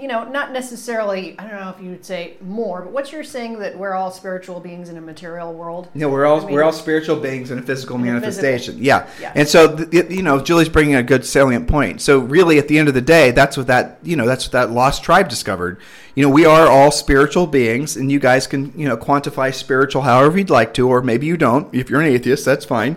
you 0.00 0.06
know, 0.06 0.22
not 0.22 0.52
necessarily, 0.52 1.34
I 1.36 1.48
don't 1.48 1.58
know 1.60 1.74
if 1.76 1.82
you 1.82 1.90
would 1.90 2.04
say 2.04 2.36
more, 2.40 2.82
but 2.82 2.92
what 2.92 3.10
you're 3.10 3.24
saying 3.24 3.58
that 3.58 3.76
we're 3.76 3.92
all 3.94 4.12
spiritual 4.12 4.60
beings 4.60 4.88
in 4.88 4.96
a 4.96 5.00
material 5.00 5.52
world. 5.52 5.88
No, 5.94 6.08
we're 6.08 6.26
all 6.26 6.40
I 6.40 6.44
mean- 6.44 6.54
we're 6.54 6.62
all 6.62 6.70
spiritual 6.70 7.16
beings 7.16 7.50
in 7.50 7.58
a 7.58 7.62
physical 7.62 7.96
In 7.96 8.02
manifestation. 8.04 8.74
physical- 8.74 8.86
Yeah. 8.86 9.06
Yeah. 9.20 9.32
and 9.34 9.48
so 9.48 9.74
th- 9.76 10.10
you 10.12 10.22
know, 10.22 10.38
Julie's 10.40 10.68
bringing 10.68 10.94
a 10.94 11.02
good 11.02 11.26
salient 11.26 11.66
point. 11.66 12.00
So 12.00 12.20
really, 12.20 12.56
at 12.58 12.68
the 12.68 12.78
end 12.78 12.86
of 12.86 12.94
the 12.94 13.00
day, 13.00 13.32
that's 13.32 13.56
what 13.56 13.66
that 13.66 13.98
you 14.04 14.14
know 14.14 14.28
that's 14.28 14.44
what 14.44 14.52
that 14.52 14.70
lost 14.70 15.02
tribe 15.02 15.28
discovered. 15.28 15.78
You 16.14 16.22
know, 16.22 16.30
we 16.30 16.46
are 16.46 16.68
all 16.68 16.92
spiritual 16.92 17.48
beings, 17.48 17.96
and 17.96 18.12
you 18.12 18.20
guys 18.20 18.46
can 18.46 18.72
you 18.76 18.86
know 18.86 18.96
quantify 18.96 19.52
spiritual 19.52 20.02
however 20.02 20.38
you'd 20.38 20.50
like 20.50 20.72
to, 20.74 20.88
or 20.88 21.02
maybe 21.02 21.26
you 21.26 21.36
don't. 21.36 21.66
If 21.74 21.90
you're 21.90 22.00
an 22.00 22.06
atheist, 22.06 22.44
that's 22.44 22.64
fine. 22.64 22.94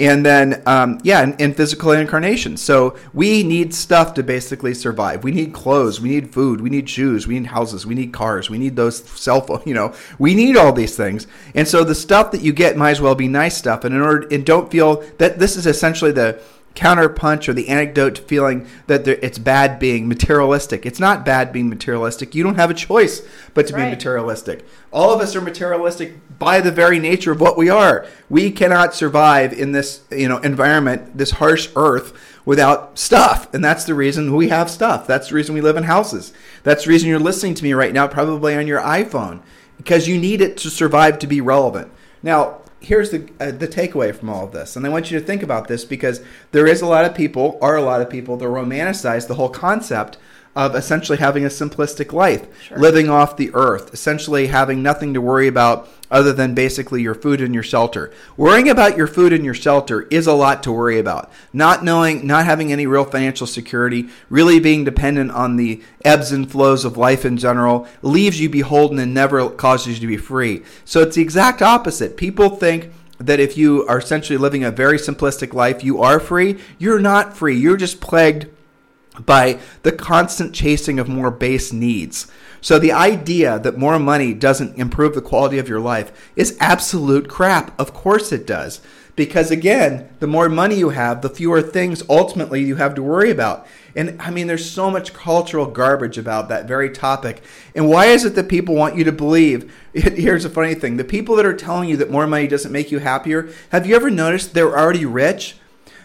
And 0.00 0.24
then, 0.24 0.62
um, 0.64 0.98
yeah, 1.04 1.20
and, 1.20 1.38
and 1.38 1.54
physical 1.54 1.92
incarnation. 1.92 2.56
So 2.56 2.96
we 3.12 3.42
need 3.42 3.74
stuff 3.74 4.14
to 4.14 4.22
basically 4.22 4.72
survive. 4.72 5.22
We 5.22 5.30
need 5.30 5.52
clothes. 5.52 6.00
We 6.00 6.08
need 6.08 6.32
food. 6.32 6.62
We 6.62 6.70
need 6.70 6.88
shoes. 6.88 7.26
We 7.26 7.38
need 7.38 7.48
houses. 7.48 7.84
We 7.84 7.94
need 7.94 8.10
cars. 8.10 8.48
We 8.48 8.56
need 8.56 8.76
those 8.76 9.04
cell 9.04 9.42
phone. 9.42 9.60
You 9.70 9.74
know, 9.74 9.94
we 10.18 10.34
need 10.34 10.56
all 10.56 10.72
these 10.72 10.96
things. 10.96 11.28
And 11.54 11.68
so 11.68 11.84
the 11.84 11.94
stuff 11.94 12.32
that 12.32 12.40
you 12.40 12.52
get 12.52 12.76
might 12.76 12.92
as 12.92 13.00
well 13.00 13.14
be 13.14 13.28
nice 13.28 13.56
stuff. 13.56 13.84
And 13.84 13.94
in 13.94 14.00
order, 14.00 14.26
and 14.30 14.44
don't 14.44 14.70
feel 14.70 15.04
that 15.18 15.38
this 15.38 15.56
is 15.56 15.66
essentially 15.66 16.10
the 16.10 16.40
counterpunch 16.74 17.48
or 17.48 17.52
the 17.52 17.68
anecdote 17.68 18.14
to 18.14 18.22
feeling 18.22 18.66
that 18.86 19.04
there, 19.04 19.18
it's 19.22 19.38
bad 19.38 19.78
being 19.78 20.08
materialistic. 20.08 20.86
It's 20.86 21.00
not 21.00 21.24
bad 21.24 21.52
being 21.52 21.68
materialistic. 21.68 22.34
You 22.34 22.42
don't 22.42 22.54
have 22.54 22.70
a 22.70 22.74
choice 22.74 23.26
but 23.54 23.66
to 23.66 23.74
be 23.74 23.82
materialistic. 23.82 24.64
All 24.92 25.12
of 25.12 25.20
us 25.20 25.34
are 25.34 25.40
materialistic 25.40 26.14
by 26.38 26.60
the 26.60 26.70
very 26.70 26.98
nature 26.98 27.32
of 27.32 27.40
what 27.40 27.58
we 27.58 27.68
are. 27.68 28.06
We 28.28 28.50
cannot 28.50 28.94
survive 28.94 29.52
in 29.52 29.72
this, 29.72 30.02
you 30.10 30.28
know, 30.28 30.38
environment, 30.38 31.18
this 31.18 31.32
harsh 31.32 31.68
earth 31.76 32.12
without 32.44 32.98
stuff. 32.98 33.52
And 33.52 33.64
that's 33.64 33.84
the 33.84 33.94
reason 33.94 34.34
we 34.34 34.48
have 34.48 34.70
stuff. 34.70 35.06
That's 35.06 35.28
the 35.28 35.34
reason 35.34 35.54
we 35.54 35.60
live 35.60 35.76
in 35.76 35.84
houses. 35.84 36.32
That's 36.62 36.84
the 36.84 36.90
reason 36.90 37.08
you're 37.08 37.18
listening 37.18 37.54
to 37.54 37.64
me 37.64 37.72
right 37.74 37.92
now 37.92 38.06
probably 38.06 38.54
on 38.54 38.66
your 38.66 38.80
iPhone 38.80 39.42
because 39.76 40.08
you 40.08 40.18
need 40.18 40.40
it 40.40 40.56
to 40.58 40.70
survive 40.70 41.18
to 41.18 41.26
be 41.26 41.40
relevant. 41.40 41.90
Now, 42.22 42.60
here's 42.80 43.10
the 43.10 43.28
uh, 43.38 43.50
the 43.50 43.68
takeaway 43.68 44.14
from 44.14 44.28
all 44.30 44.44
of 44.44 44.52
this, 44.52 44.76
and 44.76 44.86
I 44.86 44.88
want 44.88 45.10
you 45.10 45.18
to 45.18 45.24
think 45.24 45.42
about 45.42 45.68
this 45.68 45.84
because 45.84 46.22
there 46.52 46.66
is 46.66 46.80
a 46.80 46.86
lot 46.86 47.04
of 47.04 47.14
people, 47.14 47.58
are 47.62 47.76
a 47.76 47.82
lot 47.82 48.00
of 48.00 48.10
people 48.10 48.36
that 48.38 48.46
romanticize 48.46 49.28
the 49.28 49.34
whole 49.34 49.50
concept 49.50 50.18
of 50.56 50.74
essentially 50.74 51.18
having 51.18 51.44
a 51.44 51.48
simplistic 51.48 52.12
life, 52.12 52.46
living 52.76 53.08
off 53.08 53.36
the 53.36 53.50
earth, 53.54 53.94
essentially 53.94 54.48
having 54.48 54.82
nothing 54.82 55.14
to 55.14 55.20
worry 55.20 55.46
about 55.46 55.88
other 56.10 56.32
than 56.32 56.54
basically 56.54 57.00
your 57.00 57.14
food 57.14 57.40
and 57.40 57.54
your 57.54 57.62
shelter. 57.62 58.12
Worrying 58.36 58.68
about 58.68 58.96
your 58.96 59.06
food 59.06 59.32
and 59.32 59.44
your 59.44 59.54
shelter 59.54 60.02
is 60.10 60.26
a 60.26 60.32
lot 60.32 60.64
to 60.64 60.72
worry 60.72 60.98
about. 60.98 61.30
Not 61.52 61.84
knowing, 61.84 62.26
not 62.26 62.46
having 62.46 62.72
any 62.72 62.84
real 62.86 63.04
financial 63.04 63.46
security, 63.46 64.08
really 64.28 64.58
being 64.58 64.82
dependent 64.82 65.30
on 65.30 65.56
the 65.56 65.82
ebbs 66.04 66.32
and 66.32 66.50
flows 66.50 66.84
of 66.84 66.96
life 66.96 67.24
in 67.24 67.36
general, 67.36 67.86
leaves 68.02 68.40
you 68.40 68.48
beholden 68.48 68.98
and 68.98 69.14
never 69.14 69.48
causes 69.50 69.94
you 69.94 70.00
to 70.00 70.06
be 70.08 70.16
free. 70.16 70.64
So 70.84 71.02
it's 71.02 71.14
the 71.14 71.22
exact 71.22 71.62
opposite. 71.62 72.16
People 72.16 72.50
think 72.50 72.90
that 73.18 73.38
if 73.38 73.56
you 73.56 73.86
are 73.86 73.98
essentially 73.98 74.38
living 74.38 74.64
a 74.64 74.70
very 74.72 74.98
simplistic 74.98 75.52
life, 75.54 75.84
you 75.84 76.02
are 76.02 76.18
free. 76.18 76.58
You're 76.78 76.98
not 76.98 77.36
free. 77.36 77.56
You're 77.56 77.76
just 77.76 78.00
plagued 78.00 78.48
by 79.26 79.58
the 79.82 79.92
constant 79.92 80.54
chasing 80.54 80.98
of 80.98 81.08
more 81.08 81.30
base 81.30 81.72
needs. 81.72 82.30
So 82.60 82.78
the 82.78 82.92
idea 82.92 83.58
that 83.58 83.78
more 83.78 83.98
money 83.98 84.34
doesn't 84.34 84.76
improve 84.76 85.14
the 85.14 85.22
quality 85.22 85.58
of 85.58 85.68
your 85.68 85.80
life 85.80 86.30
is 86.36 86.56
absolute 86.60 87.28
crap. 87.28 87.78
Of 87.80 87.94
course 87.94 88.32
it 88.32 88.46
does. 88.46 88.80
Because 89.16 89.50
again, 89.50 90.08
the 90.20 90.26
more 90.26 90.48
money 90.48 90.76
you 90.76 90.90
have, 90.90 91.20
the 91.20 91.28
fewer 91.28 91.60
things 91.62 92.02
ultimately 92.08 92.62
you 92.62 92.76
have 92.76 92.94
to 92.94 93.02
worry 93.02 93.30
about. 93.30 93.66
And 93.96 94.20
I 94.20 94.30
mean, 94.30 94.46
there's 94.46 94.70
so 94.70 94.90
much 94.90 95.12
cultural 95.12 95.66
garbage 95.66 96.16
about 96.16 96.48
that 96.48 96.68
very 96.68 96.90
topic. 96.90 97.42
And 97.74 97.88
why 97.88 98.06
is 98.06 98.24
it 98.24 98.34
that 98.36 98.48
people 98.48 98.74
want 98.74 98.96
you 98.96 99.04
to 99.04 99.12
believe? 99.12 99.74
Here's 99.92 100.44
a 100.44 100.50
funny 100.50 100.74
thing 100.74 100.96
the 100.96 101.04
people 101.04 101.36
that 101.36 101.46
are 101.46 101.56
telling 101.56 101.88
you 101.88 101.96
that 101.96 102.10
more 102.10 102.26
money 102.26 102.46
doesn't 102.46 102.72
make 102.72 102.90
you 102.90 103.00
happier, 103.00 103.50
have 103.70 103.86
you 103.86 103.96
ever 103.96 104.10
noticed 104.10 104.54
they're 104.54 104.78
already 104.78 105.04
rich? 105.04 105.56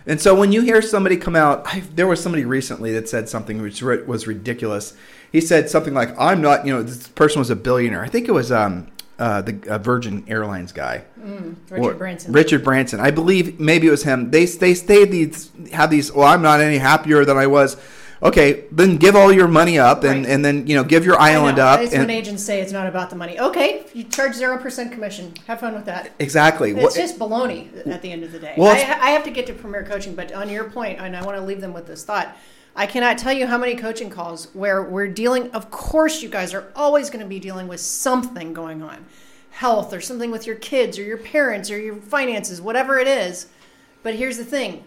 And 0.08 0.22
so 0.22 0.36
when 0.36 0.52
you 0.52 0.62
hear 0.62 0.82
somebody 0.82 1.18
come 1.18 1.36
out, 1.36 1.64
I, 1.66 1.80
there 1.96 2.08
was 2.08 2.22
somebody 2.22 2.46
recently 2.46 2.92
that 2.94 3.10
said 3.10 3.28
something 3.28 3.62
which 3.62 3.82
was 3.82 4.28
ridiculous. 4.28 4.94
He 5.32 5.42
said 5.42 5.70
something 5.70 5.94
like, 5.94 6.10
"I'm 6.20 6.42
not," 6.42 6.66
you 6.66 6.74
know, 6.74 6.84
this 6.84 7.08
person 7.10 7.40
was 7.40 7.50
a 7.50 7.56
billionaire. 7.56 8.04
I 8.04 8.08
think 8.10 8.28
it 8.28 8.32
was 8.32 8.52
um, 8.52 8.88
uh, 9.18 9.42
the 9.42 9.60
uh, 9.70 9.78
Virgin 9.80 10.24
Airlines 10.28 10.72
guy, 10.72 11.04
Richard 11.18 11.58
Or- 11.84 11.94
Branson. 11.96 12.32
Richard 12.34 12.64
Branson. 12.64 13.00
I 13.00 13.12
believe 13.12 13.60
maybe 13.60 13.88
it 13.88 13.92
was 13.92 14.04
him. 14.04 14.32
They 14.32 14.46
they 14.46 14.74
stay 14.76 15.06
these 15.06 15.52
have 15.72 15.90
these. 15.90 16.12
Well, 16.12 16.28
I'm 16.28 16.42
not 16.42 16.62
any 16.62 16.78
happier 16.78 17.26
than 17.26 17.38
I 17.38 17.48
was. 17.48 17.76
Okay, 18.26 18.66
then 18.72 18.98
give 18.98 19.16
all 19.16 19.32
your 19.32 19.48
money 19.48 19.78
up 19.78 20.04
and, 20.04 20.26
Right. 20.26 20.34
and 20.34 20.44
then 20.44 20.66
you 20.66 20.76
know 20.76 20.84
give 20.84 21.06
your 21.06 21.20
island 21.20 21.60
up. 21.60 21.80
It's 21.80 21.94
and, 21.94 22.02
when 22.02 22.10
agents 22.10 22.44
say 22.44 22.60
it's 22.60 22.72
not 22.72 22.88
about 22.88 23.12
the 23.12 23.16
money. 23.16 23.40
Okay, 23.40 23.86
you 23.94 24.04
charge 24.04 24.34
zero 24.34 24.58
percent 24.58 24.92
commission. 24.92 25.34
Have 25.46 25.60
fun 25.60 25.76
with 25.76 25.86
that. 25.86 26.12
exactly. 26.18 26.72
It's 26.72 26.82
What- 26.82 26.96
just 26.96 27.20
baloney 27.20 27.86
at 27.88 28.02
the 28.02 28.12
end 28.12 28.24
of 28.24 28.32
the 28.32 28.40
day. 28.40 28.56
Well, 28.58 28.72
I, 28.76 29.08
I 29.08 29.10
have 29.12 29.24
to 29.26 29.30
get 29.32 29.46
to 29.48 29.54
premier 29.54 29.84
coaching, 29.84 30.16
but 30.16 30.34
on 30.34 30.50
your 30.50 30.64
point, 30.66 31.00
and 31.00 31.16
I 31.16 31.24
want 31.24 31.38
to 31.38 31.44
leave 31.44 31.62
them 31.62 31.72
with 31.74 31.86
this 31.88 32.04
thought. 32.04 32.36
I 32.76 32.88
cannot 32.88 33.18
tell 33.18 33.32
you 33.32 33.48
how 33.48 33.58
many 33.58 33.76
coaching 33.76 34.10
calls 34.10 34.50
where 34.54 34.84
we're 34.84 35.08
dealing. 35.08 35.50
Of 35.52 35.72
course, 35.72 36.22
you 36.22 36.28
guys 36.28 36.54
are 36.54 36.66
always 36.76 37.10
going 37.10 37.22
to 37.24 37.30
be 37.30 37.40
dealing 37.40 37.68
with 37.70 37.80
something 37.80 38.54
going 38.54 38.82
on, 38.82 39.06
health 39.52 39.94
or 39.94 40.02
something 40.02 40.30
with 40.30 40.46
your 40.46 40.58
kids 40.58 40.98
or 41.00 41.04
your 41.04 41.18
parents 41.18 41.70
or 41.72 41.78
your 41.78 41.96
finances, 41.96 42.60
whatever 42.60 42.98
it 43.00 43.08
is. 43.08 43.48
But 44.04 44.16
here's 44.16 44.38
the 44.38 44.44
thing. 44.44 44.84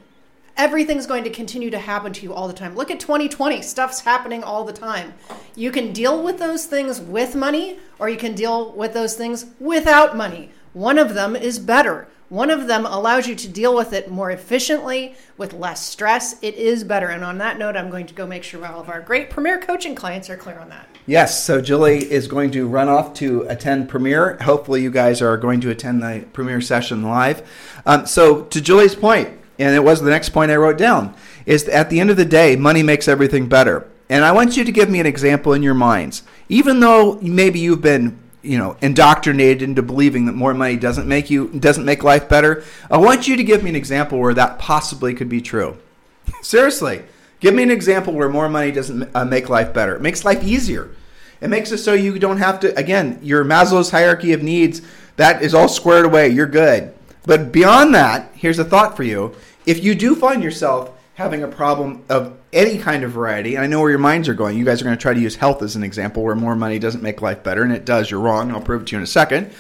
Everything's 0.59 1.07
going 1.07 1.23
to 1.23 1.31
continue 1.31 1.71
to 1.71 1.79
happen 1.79 2.13
to 2.13 2.23
you 2.25 2.35
all 2.35 2.49
the 2.49 2.53
time. 2.53 2.75
Look 2.75 2.91
at 2.91 2.99
2020. 2.99 3.63
Stuff's 3.63 4.01
happening 4.01 4.43
all 4.43 4.65
the 4.65 4.73
time. 4.73 5.15
You 5.55 5.71
can 5.71 5.93
deal 5.93 6.21
with 6.21 6.41
those 6.41 6.67
things 6.67 7.01
with 7.01 7.37
money, 7.37 7.79
or 8.01 8.09
you 8.09 8.17
can 8.17 8.35
deal 8.35 8.73
with 8.73 8.93
those 8.93 9.15
things 9.15 9.47
without 9.61 10.17
money. 10.17 10.51
One 10.73 10.99
of 10.99 11.15
them 11.15 11.37
is 11.37 11.61
better. 11.61 12.09
One 12.29 12.51
of 12.51 12.67
them 12.67 12.85
allows 12.87 13.29
you 13.29 13.37
to 13.37 13.49
deal 13.49 13.75
with 13.75 13.93
it 13.93 14.11
more 14.11 14.33
efficiently, 14.33 15.15
with 15.37 15.55
less 15.55 15.87
stress. 15.87 16.35
It 16.43 16.57
is 16.57 16.83
better. 16.83 17.07
And 17.07 17.23
on 17.23 17.39
that 17.39 17.57
note, 17.57 17.77
I'm 17.77 17.89
going 17.89 18.07
to 18.07 18.15
go 18.15 18.27
make 18.27 18.43
sure 18.43 18.67
all 18.67 18.81
of 18.81 18.89
our 18.89 19.01
great 19.01 19.31
premier 19.31 19.61
coaching 19.61 19.95
clients 19.95 20.29
are 20.29 20.37
clear 20.37 20.59
on 20.59 20.71
that. 20.71 20.89
Yes, 21.07 21.43
so 21.43 21.61
Julie 21.61 22.11
is 22.11 22.27
going 22.27 22.51
to 22.51 22.67
run 22.67 22.89
off 22.89 23.15
to 23.15 23.43
attend 23.43 23.89
Premier. 23.89 24.37
Hopefully, 24.43 24.83
you 24.83 24.91
guys 24.91 25.23
are 25.23 25.37
going 25.37 25.61
to 25.61 25.71
attend 25.71 26.03
the 26.03 26.27
Premier 26.33 26.61
session 26.61 27.05
live. 27.05 27.49
Um, 27.87 28.07
so, 28.07 28.43
to 28.43 28.61
Julie's 28.61 28.97
point, 28.97 29.38
and 29.59 29.75
it 29.75 29.83
was 29.83 30.01
the 30.01 30.11
next 30.11 30.31
point 30.31 30.51
I 30.51 30.57
wrote 30.57 30.79
down, 30.79 31.15
is 31.47 31.65
that 31.65 31.75
at 31.75 31.91
the 31.91 32.01
end 32.01 32.11
of 32.11 32.17
the 32.17 32.25
day, 32.25 32.57
money 32.57 32.83
makes 32.83 33.09
everything 33.09 33.49
better. 33.49 33.89
And 34.09 34.25
I 34.25 34.33
want 34.33 34.57
you 34.57 34.65
to 34.65 34.73
give 34.73 34.89
me 34.89 35.01
an 35.01 35.07
example 35.07 35.53
in 35.53 35.63
your 35.63 35.75
minds. 35.75 36.23
Even 36.49 36.81
though 36.81 37.19
maybe 37.21 37.59
you've 37.59 37.83
been 37.83 38.19
you 38.41 38.57
know 38.57 38.77
indoctrinated 38.81 39.63
into 39.63 39.83
believing 39.83 40.27
that 40.27 40.33
more 40.33 40.55
money 40.55 40.77
doesn't 40.77 41.09
make 41.09 41.29
you 41.29 41.49
doesn't 41.49 41.85
make 41.85 42.05
life 42.05 42.29
better 42.29 42.63
i 42.89 42.97
want 42.97 43.27
you 43.27 43.37
to 43.37 43.43
give 43.43 43.65
me 43.65 43.69
an 43.69 43.75
example 43.75 44.17
where 44.17 44.33
that 44.33 44.61
possibly 44.61 45.13
could 45.13 45.29
be 45.29 45.41
true. 45.41 45.77
Seriously. 46.43 47.03
Give 47.41 47.55
me 47.55 47.63
an 47.63 47.71
example 47.71 48.13
where 48.13 48.29
more 48.29 48.49
money 48.49 48.73
doesn't 48.73 49.11
uh, 49.15 49.25
make 49.25 49.49
life 49.49 49.73
better. 49.73 49.95
It 49.95 50.03
makes 50.03 50.25
life 50.25 50.43
easier. 50.43 50.91
It 51.41 51.49
makes 51.49 51.71
it 51.71 51.79
so 51.79 51.95
you 51.95 52.19
don't 52.19 52.39
have 52.39 52.61
to 52.61 52.77
again 52.79 53.19
your 53.23 53.45
maslow's 53.45 53.91
hierarchy 53.91 54.33
of 54.33 54.43
needs 54.43 54.83
that 55.17 55.43
is 55.43 55.55
all 55.55 55.69
squared 55.69 56.05
away. 56.05 56.29
You're 56.29 56.47
good 56.47 56.95
but 57.29 57.53
beyond 57.53 57.95
that 57.95 58.33
here's 58.35 58.59
a 58.59 58.65
thought 58.65 58.97
for 58.97 59.05
you 59.05 59.35
if 59.67 59.85
you 59.85 59.95
do 59.95 60.17
find 60.17 60.43
yourself 60.43 60.91
having 61.15 61.43
a 61.43 61.49
problem 61.49 62.03
of 62.09 62.37
any 62.53 62.79
kind 62.79 63.05
of 63.05 63.13
variety 63.13 63.55
and 63.55 63.63
i 63.63 63.67
know 63.67 63.81
where 63.81 63.91
your 63.91 63.99
minds 63.99 64.29
are 64.29 64.35
going 64.35 64.57
you 64.57 64.65
guys 64.65 64.81
are 64.81 64.85
going 64.85 64.97
to 64.97 65.01
try 65.01 65.15
to 65.15 65.21
use 65.21 65.37
health 65.37 65.63
as 65.63 65.77
an 65.77 65.85
example 65.85 66.25
where 66.25 66.35
more 66.35 66.57
money 66.57 66.79
doesn't 66.79 67.03
make 67.03 67.23
life 67.23 67.45
better 67.45 67.63
and 67.63 67.73
it 67.73 67.85
does 67.85 68.11
you're 68.11 68.19
wrong 68.19 68.51
i'll 68.51 68.61
prove 68.61 68.83
it 68.83 68.87
to 68.87 68.93
you 68.93 68.99
in 68.99 69.05
a 69.05 69.07
second 69.07 69.53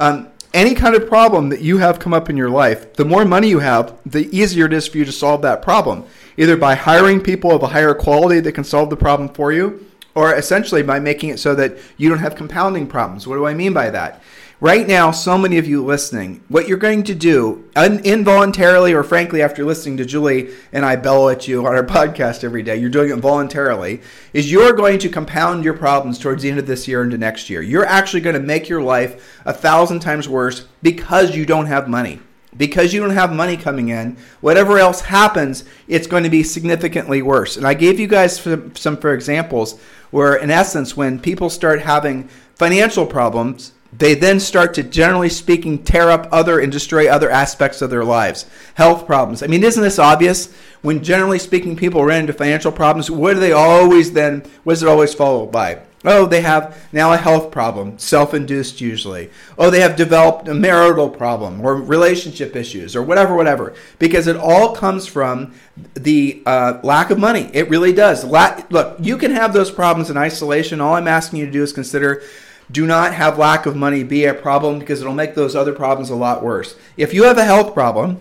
um, 0.00 0.28
any 0.52 0.74
kind 0.74 0.96
of 0.96 1.08
problem 1.08 1.50
that 1.50 1.60
you 1.60 1.78
have 1.78 2.00
come 2.00 2.12
up 2.12 2.28
in 2.28 2.36
your 2.36 2.50
life, 2.50 2.94
the 2.94 3.04
more 3.04 3.24
money 3.24 3.48
you 3.48 3.60
have, 3.60 3.96
the 4.04 4.34
easier 4.36 4.66
it 4.66 4.72
is 4.72 4.88
for 4.88 4.98
you 4.98 5.04
to 5.04 5.12
solve 5.12 5.42
that 5.42 5.62
problem. 5.62 6.04
Either 6.36 6.56
by 6.56 6.74
hiring 6.74 7.20
people 7.20 7.52
of 7.52 7.62
a 7.62 7.68
higher 7.68 7.94
quality 7.94 8.40
that 8.40 8.52
can 8.52 8.64
solve 8.64 8.90
the 8.90 8.96
problem 8.96 9.28
for 9.28 9.52
you, 9.52 9.86
or 10.14 10.34
essentially 10.34 10.82
by 10.82 10.98
making 10.98 11.30
it 11.30 11.38
so 11.38 11.54
that 11.54 11.78
you 11.96 12.08
don't 12.08 12.18
have 12.18 12.34
compounding 12.34 12.86
problems. 12.86 13.28
What 13.28 13.36
do 13.36 13.46
I 13.46 13.54
mean 13.54 13.72
by 13.72 13.90
that? 13.90 14.22
Right 14.62 14.86
now, 14.86 15.10
so 15.10 15.38
many 15.38 15.56
of 15.56 15.66
you 15.66 15.82
listening, 15.82 16.44
what 16.48 16.68
you're 16.68 16.76
going 16.76 17.02
to 17.04 17.14
do, 17.14 17.64
un- 17.74 18.00
involuntarily 18.00 18.92
or 18.92 19.02
frankly, 19.02 19.40
after 19.40 19.64
listening 19.64 19.96
to 19.96 20.04
Julie 20.04 20.50
and 20.70 20.84
I 20.84 20.96
bellow 20.96 21.30
at 21.30 21.48
you 21.48 21.66
on 21.66 21.74
our 21.74 21.82
podcast 21.86 22.44
every 22.44 22.62
day, 22.62 22.76
you're 22.76 22.90
doing 22.90 23.08
it 23.08 23.16
voluntarily, 23.20 24.02
is 24.34 24.52
you're 24.52 24.74
going 24.74 24.98
to 24.98 25.08
compound 25.08 25.64
your 25.64 25.72
problems 25.72 26.18
towards 26.18 26.42
the 26.42 26.50
end 26.50 26.58
of 26.58 26.66
this 26.66 26.86
year 26.86 27.02
into 27.02 27.16
next 27.16 27.48
year. 27.48 27.62
You're 27.62 27.86
actually 27.86 28.20
going 28.20 28.34
to 28.34 28.42
make 28.42 28.68
your 28.68 28.82
life 28.82 29.40
a 29.46 29.52
thousand 29.54 30.00
times 30.00 30.28
worse 30.28 30.66
because 30.82 31.34
you 31.34 31.46
don't 31.46 31.64
have 31.64 31.88
money. 31.88 32.20
Because 32.54 32.92
you 32.92 33.00
don't 33.00 33.10
have 33.10 33.32
money 33.32 33.56
coming 33.56 33.88
in, 33.88 34.18
whatever 34.42 34.78
else 34.78 35.00
happens, 35.00 35.64
it's 35.88 36.06
going 36.06 36.24
to 36.24 36.28
be 36.28 36.42
significantly 36.42 37.22
worse. 37.22 37.56
And 37.56 37.66
I 37.66 37.72
gave 37.72 37.98
you 37.98 38.08
guys 38.08 38.38
some, 38.38 38.76
some 38.76 38.98
for 38.98 39.14
examples 39.14 39.80
where, 40.10 40.34
in 40.36 40.50
essence, 40.50 40.98
when 40.98 41.18
people 41.18 41.48
start 41.48 41.80
having 41.80 42.28
financial 42.56 43.06
problems, 43.06 43.72
they 43.92 44.14
then 44.14 44.38
start 44.38 44.74
to, 44.74 44.82
generally 44.82 45.28
speaking, 45.28 45.82
tear 45.82 46.10
up 46.10 46.28
other 46.30 46.60
and 46.60 46.70
destroy 46.70 47.08
other 47.08 47.30
aspects 47.30 47.82
of 47.82 47.90
their 47.90 48.04
lives. 48.04 48.46
Health 48.74 49.06
problems. 49.06 49.42
I 49.42 49.48
mean, 49.48 49.64
isn't 49.64 49.82
this 49.82 49.98
obvious? 49.98 50.52
When 50.82 51.02
generally 51.02 51.38
speaking, 51.38 51.76
people 51.76 52.04
run 52.04 52.20
into 52.20 52.32
financial 52.32 52.72
problems, 52.72 53.10
what 53.10 53.34
do 53.34 53.40
they 53.40 53.52
always 53.52 54.12
then, 54.12 54.44
what 54.64 54.74
is 54.74 54.82
it 54.82 54.88
always 54.88 55.12
followed 55.12 55.50
by? 55.50 55.80
Oh, 56.02 56.24
they 56.24 56.40
have 56.40 56.82
now 56.92 57.12
a 57.12 57.18
health 57.18 57.50
problem, 57.50 57.98
self 57.98 58.32
induced 58.32 58.80
usually. 58.80 59.28
Oh, 59.58 59.68
they 59.68 59.80
have 59.80 59.96
developed 59.96 60.48
a 60.48 60.54
marital 60.54 61.10
problem 61.10 61.60
or 61.60 61.76
relationship 61.76 62.56
issues 62.56 62.96
or 62.96 63.02
whatever, 63.02 63.34
whatever. 63.34 63.74
Because 63.98 64.26
it 64.26 64.36
all 64.36 64.74
comes 64.74 65.06
from 65.06 65.52
the 65.92 66.42
uh, 66.46 66.80
lack 66.82 67.10
of 67.10 67.18
money. 67.18 67.50
It 67.52 67.68
really 67.68 67.92
does. 67.92 68.24
La- 68.24 68.62
Look, 68.70 68.96
you 69.00 69.18
can 69.18 69.32
have 69.32 69.52
those 69.52 69.70
problems 69.70 70.08
in 70.08 70.16
isolation. 70.16 70.80
All 70.80 70.94
I'm 70.94 71.08
asking 71.08 71.40
you 71.40 71.46
to 71.46 71.52
do 71.52 71.62
is 71.62 71.72
consider 71.74 72.22
do 72.70 72.86
not 72.86 73.14
have 73.14 73.38
lack 73.38 73.66
of 73.66 73.76
money 73.76 74.02
be 74.02 74.24
a 74.24 74.34
problem 74.34 74.78
because 74.78 75.00
it'll 75.00 75.14
make 75.14 75.34
those 75.34 75.56
other 75.56 75.72
problems 75.72 76.10
a 76.10 76.14
lot 76.14 76.42
worse. 76.42 76.76
If 76.96 77.12
you 77.12 77.24
have 77.24 77.38
a 77.38 77.44
health 77.44 77.74
problem, 77.74 78.20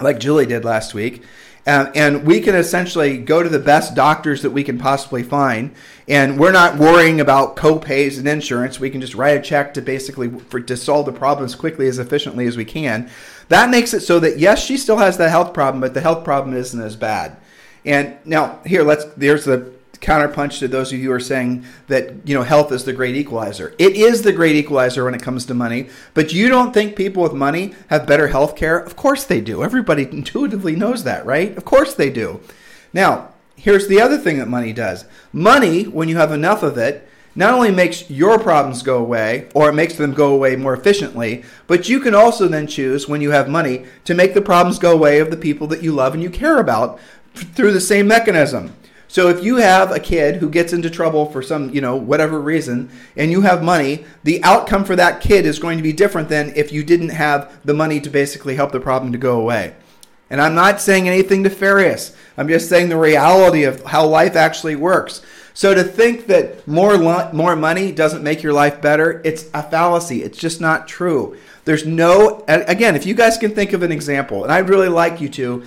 like 0.00 0.18
Julie 0.18 0.46
did 0.46 0.64
last 0.64 0.94
week, 0.94 1.22
uh, 1.66 1.90
and 1.96 2.24
we 2.24 2.40
can 2.40 2.54
essentially 2.54 3.18
go 3.18 3.42
to 3.42 3.48
the 3.48 3.58
best 3.58 3.96
doctors 3.96 4.42
that 4.42 4.50
we 4.50 4.62
can 4.62 4.78
possibly 4.78 5.24
find, 5.24 5.74
and 6.06 6.38
we're 6.38 6.52
not 6.52 6.78
worrying 6.78 7.20
about 7.20 7.56
co-pays 7.56 8.18
and 8.18 8.28
insurance. 8.28 8.78
We 8.78 8.90
can 8.90 9.00
just 9.00 9.16
write 9.16 9.36
a 9.36 9.42
check 9.42 9.74
to 9.74 9.82
basically 9.82 10.28
for, 10.28 10.60
to 10.60 10.76
solve 10.76 11.06
the 11.06 11.12
problem 11.12 11.44
as 11.44 11.56
quickly 11.56 11.88
as 11.88 11.98
efficiently 11.98 12.46
as 12.46 12.56
we 12.56 12.64
can. 12.64 13.10
That 13.48 13.70
makes 13.70 13.92
it 13.94 14.00
so 14.00 14.20
that 14.20 14.38
yes, 14.38 14.64
she 14.64 14.76
still 14.76 14.98
has 14.98 15.16
the 15.16 15.28
health 15.28 15.52
problem, 15.52 15.80
but 15.80 15.92
the 15.92 16.00
health 16.00 16.24
problem 16.24 16.56
isn't 16.56 16.80
as 16.80 16.94
bad. 16.94 17.36
And 17.84 18.16
now 18.24 18.60
here, 18.64 18.84
let's 18.84 19.04
there's 19.16 19.44
the 19.44 19.72
counterpunch 19.98 20.58
to 20.58 20.68
those 20.68 20.92
of 20.92 20.98
you 20.98 21.06
who 21.06 21.12
are 21.12 21.20
saying 21.20 21.64
that 21.88 22.26
you 22.26 22.34
know 22.34 22.42
health 22.42 22.72
is 22.72 22.84
the 22.84 22.92
great 22.92 23.16
equalizer. 23.16 23.74
It 23.78 23.96
is 23.96 24.22
the 24.22 24.32
great 24.32 24.56
equalizer 24.56 25.04
when 25.04 25.14
it 25.14 25.22
comes 25.22 25.46
to 25.46 25.54
money, 25.54 25.88
but 26.14 26.32
you 26.32 26.48
don't 26.48 26.72
think 26.72 26.96
people 26.96 27.22
with 27.22 27.32
money 27.32 27.74
have 27.88 28.06
better 28.06 28.28
health 28.28 28.56
care? 28.56 28.78
Of 28.78 28.96
course 28.96 29.24
they 29.24 29.40
do. 29.40 29.62
Everybody 29.62 30.02
intuitively 30.10 30.76
knows 30.76 31.04
that, 31.04 31.24
right? 31.26 31.56
Of 31.56 31.64
course 31.64 31.94
they 31.94 32.10
do. 32.10 32.40
Now, 32.92 33.30
here's 33.56 33.88
the 33.88 34.00
other 34.00 34.18
thing 34.18 34.38
that 34.38 34.48
money 34.48 34.72
does. 34.72 35.04
Money, 35.32 35.84
when 35.84 36.08
you 36.08 36.16
have 36.16 36.32
enough 36.32 36.62
of 36.62 36.78
it, 36.78 37.08
not 37.36 37.52
only 37.52 37.70
makes 37.70 38.08
your 38.10 38.38
problems 38.38 38.82
go 38.82 38.96
away 38.96 39.48
or 39.54 39.68
it 39.68 39.74
makes 39.74 39.94
them 39.94 40.14
go 40.14 40.32
away 40.32 40.56
more 40.56 40.72
efficiently, 40.72 41.44
but 41.66 41.88
you 41.88 42.00
can 42.00 42.14
also 42.14 42.48
then 42.48 42.66
choose 42.66 43.06
when 43.06 43.20
you 43.20 43.30
have 43.30 43.48
money 43.48 43.84
to 44.04 44.14
make 44.14 44.32
the 44.32 44.40
problems 44.40 44.78
go 44.78 44.92
away 44.92 45.20
of 45.20 45.30
the 45.30 45.36
people 45.36 45.66
that 45.66 45.82
you 45.82 45.92
love 45.92 46.14
and 46.14 46.22
you 46.22 46.30
care 46.30 46.58
about 46.58 46.98
through 47.34 47.72
the 47.72 47.80
same 47.80 48.08
mechanism. 48.08 48.74
So 49.16 49.30
if 49.30 49.42
you 49.42 49.56
have 49.56 49.92
a 49.92 49.98
kid 49.98 50.36
who 50.36 50.50
gets 50.50 50.74
into 50.74 50.90
trouble 50.90 51.24
for 51.24 51.40
some, 51.40 51.70
you 51.70 51.80
know, 51.80 51.96
whatever 51.96 52.38
reason, 52.38 52.90
and 53.16 53.30
you 53.30 53.40
have 53.40 53.62
money, 53.62 54.04
the 54.24 54.44
outcome 54.44 54.84
for 54.84 54.94
that 54.94 55.22
kid 55.22 55.46
is 55.46 55.58
going 55.58 55.78
to 55.78 55.82
be 55.82 55.94
different 55.94 56.28
than 56.28 56.52
if 56.54 56.70
you 56.70 56.84
didn't 56.84 57.08
have 57.08 57.50
the 57.64 57.72
money 57.72 57.98
to 57.98 58.10
basically 58.10 58.56
help 58.56 58.72
the 58.72 58.78
problem 58.78 59.12
to 59.12 59.16
go 59.16 59.40
away. 59.40 59.74
And 60.28 60.38
I'm 60.38 60.54
not 60.54 60.82
saying 60.82 61.08
anything 61.08 61.40
nefarious. 61.40 62.14
I'm 62.36 62.46
just 62.46 62.68
saying 62.68 62.90
the 62.90 62.98
reality 62.98 63.64
of 63.64 63.82
how 63.84 64.06
life 64.06 64.36
actually 64.36 64.76
works. 64.76 65.22
So 65.54 65.72
to 65.72 65.82
think 65.82 66.26
that 66.26 66.68
more 66.68 66.98
lo- 66.98 67.30
more 67.32 67.56
money 67.56 67.92
doesn't 67.92 68.22
make 68.22 68.42
your 68.42 68.52
life 68.52 68.82
better, 68.82 69.22
it's 69.24 69.48
a 69.54 69.62
fallacy. 69.62 70.24
It's 70.24 70.36
just 70.36 70.60
not 70.60 70.88
true. 70.88 71.38
There's 71.64 71.86
no 71.86 72.44
again, 72.46 72.94
if 72.94 73.06
you 73.06 73.14
guys 73.14 73.38
can 73.38 73.54
think 73.54 73.72
of 73.72 73.82
an 73.82 73.92
example, 73.92 74.42
and 74.42 74.52
I'd 74.52 74.68
really 74.68 74.90
like 74.90 75.22
you 75.22 75.30
to 75.30 75.64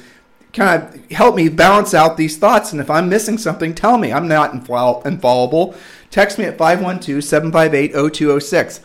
kind 0.53 0.81
of 0.81 1.11
help 1.11 1.35
me 1.35 1.49
balance 1.49 1.93
out 1.93 2.17
these 2.17 2.37
thoughts. 2.37 2.71
And 2.71 2.81
if 2.81 2.89
I'm 2.89 3.09
missing 3.09 3.37
something, 3.37 3.73
tell 3.73 3.97
me. 3.97 4.11
I'm 4.11 4.27
not 4.27 4.53
infallible. 4.53 5.75
Text 6.09 6.37
me 6.37 6.45
at 6.45 6.57
512 6.57 7.23
758 7.23 7.91
0206. 7.91 8.79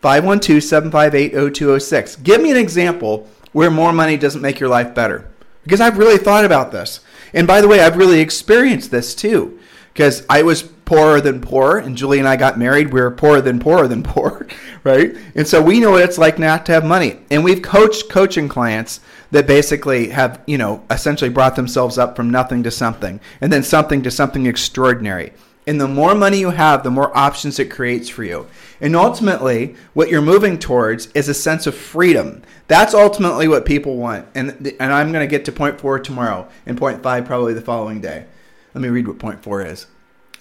512 0.00 0.62
758 0.62 1.54
0206. 1.54 2.16
Give 2.16 2.40
me 2.40 2.50
an 2.50 2.56
example 2.56 3.28
where 3.52 3.70
more 3.70 3.92
money 3.92 4.16
doesn't 4.16 4.40
make 4.40 4.60
your 4.60 4.68
life 4.68 4.94
better. 4.94 5.28
Because 5.64 5.80
I've 5.80 5.98
really 5.98 6.18
thought 6.18 6.44
about 6.44 6.72
this. 6.72 7.00
And 7.34 7.46
by 7.46 7.60
the 7.60 7.68
way, 7.68 7.80
I've 7.80 7.96
really 7.96 8.20
experienced 8.20 8.90
this 8.90 9.14
too. 9.14 9.58
Because 9.92 10.24
I 10.30 10.42
was 10.42 10.62
poorer 10.62 11.20
than 11.20 11.40
poor, 11.40 11.78
and 11.78 11.96
Julie 11.96 12.18
and 12.18 12.26
I 12.26 12.36
got 12.36 12.58
married. 12.58 12.92
We 12.92 13.00
were 13.00 13.10
poorer 13.10 13.40
than 13.40 13.60
poorer 13.60 13.86
than 13.86 14.02
poor, 14.04 14.46
right? 14.82 15.14
And 15.34 15.46
so 15.46 15.62
we 15.62 15.80
know 15.80 15.92
what 15.92 16.02
it's 16.02 16.18
like 16.18 16.38
not 16.38 16.66
to 16.66 16.72
have 16.72 16.84
money. 16.84 17.20
And 17.30 17.44
we've 17.44 17.62
coached 17.62 18.08
coaching 18.08 18.48
clients 18.48 19.00
that 19.30 19.46
basically 19.46 20.10
have, 20.10 20.40
you 20.46 20.58
know, 20.58 20.82
essentially 20.90 21.30
brought 21.30 21.56
themselves 21.56 21.98
up 21.98 22.16
from 22.16 22.30
nothing 22.30 22.62
to 22.62 22.70
something 22.70 23.20
and 23.40 23.52
then 23.52 23.62
something 23.62 24.02
to 24.02 24.10
something 24.10 24.46
extraordinary. 24.46 25.32
And 25.66 25.80
the 25.80 25.86
more 25.88 26.14
money 26.14 26.38
you 26.38 26.50
have, 26.50 26.82
the 26.82 26.90
more 26.90 27.16
options 27.16 27.58
it 27.58 27.70
creates 27.70 28.08
for 28.08 28.24
you. 28.24 28.46
And 28.80 28.96
ultimately, 28.96 29.76
what 29.92 30.08
you're 30.08 30.22
moving 30.22 30.58
towards 30.58 31.08
is 31.12 31.28
a 31.28 31.34
sense 31.34 31.66
of 31.66 31.74
freedom. 31.74 32.42
That's 32.66 32.94
ultimately 32.94 33.46
what 33.46 33.66
people 33.66 33.96
want. 33.96 34.26
And, 34.34 34.74
and 34.80 34.92
I'm 34.92 35.12
going 35.12 35.26
to 35.26 35.30
get 35.30 35.44
to 35.44 35.52
point 35.52 35.80
four 35.80 35.98
tomorrow 35.98 36.48
and 36.66 36.78
point 36.78 37.02
five 37.02 37.26
probably 37.26 37.54
the 37.54 37.60
following 37.60 38.00
day. 38.00 38.24
Let 38.74 38.80
me 38.80 38.88
read 38.88 39.06
what 39.06 39.18
point 39.18 39.42
four 39.42 39.64
is. 39.64 39.86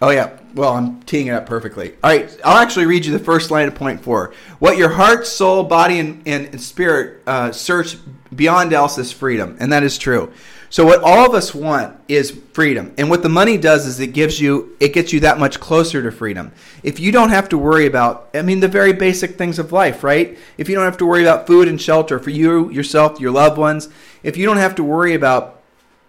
Oh, 0.02 0.12
yeah. 0.12 0.38
Well, 0.56 0.74
I'm 0.74 1.02
teeing 1.04 1.28
it 1.28 1.32
up 1.32 1.46
perfectly. 1.46 1.94
All 2.04 2.10
right. 2.10 2.40
I'll 2.44 2.58
actually 2.58 2.86
read 2.86 3.06
you 3.06 3.12
the 3.12 3.24
first 3.24 3.52
line 3.52 3.68
of 3.68 3.76
point 3.76 4.02
four. 4.02 4.34
What 4.60 4.78
your 4.78 4.90
heart, 4.90 5.28
soul, 5.28 5.64
body, 5.64 6.00
and, 6.00 6.26
and 6.26 6.60
spirit 6.62 7.22
uh, 7.28 7.52
search 7.52 7.98
beyond 8.34 8.74
else 8.74 8.98
is 8.98 9.12
freedom. 9.12 9.58
And 9.60 9.72
that 9.74 9.84
is 9.84 9.98
true. 9.98 10.32
So 10.72 10.86
what 10.86 11.02
all 11.02 11.26
of 11.26 11.34
us 11.34 11.54
want 11.56 12.00
is 12.08 12.30
freedom. 12.54 12.94
And 12.98 13.10
what 13.10 13.24
the 13.24 13.30
money 13.30 13.58
does 13.58 13.88
is 13.88 14.00
it 14.00 14.14
gives 14.14 14.40
you 14.40 14.76
it 14.80 14.94
gets 14.94 15.12
you 15.12 15.20
that 15.22 15.40
much 15.40 15.60
closer 15.60 16.04
to 16.04 16.12
freedom. 16.12 16.52
If 16.84 17.00
you 17.00 17.12
don't 17.12 17.30
have 17.30 17.50
to 17.50 17.58
worry 17.58 17.88
about 17.88 18.30
I 18.36 18.44
mean 18.44 18.60
the 18.60 18.68
very 18.68 18.94
basic 18.94 19.36
things 19.36 19.58
of 19.58 19.72
life, 19.72 20.04
right? 20.04 20.38
If 20.58 20.70
you 20.70 20.76
don't 20.76 20.86
have 20.86 20.98
to 20.98 21.08
worry 21.08 21.24
about 21.24 21.48
food 21.48 21.68
and 21.68 21.82
shelter 21.82 22.20
for 22.20 22.30
you, 22.30 22.70
yourself, 22.70 23.20
your 23.20 23.32
loved 23.32 23.58
ones, 23.58 23.90
if 24.22 24.38
you 24.38 24.46
don't 24.46 24.58
have 24.58 24.76
to 24.76 24.84
worry 24.84 25.16
about 25.16 25.59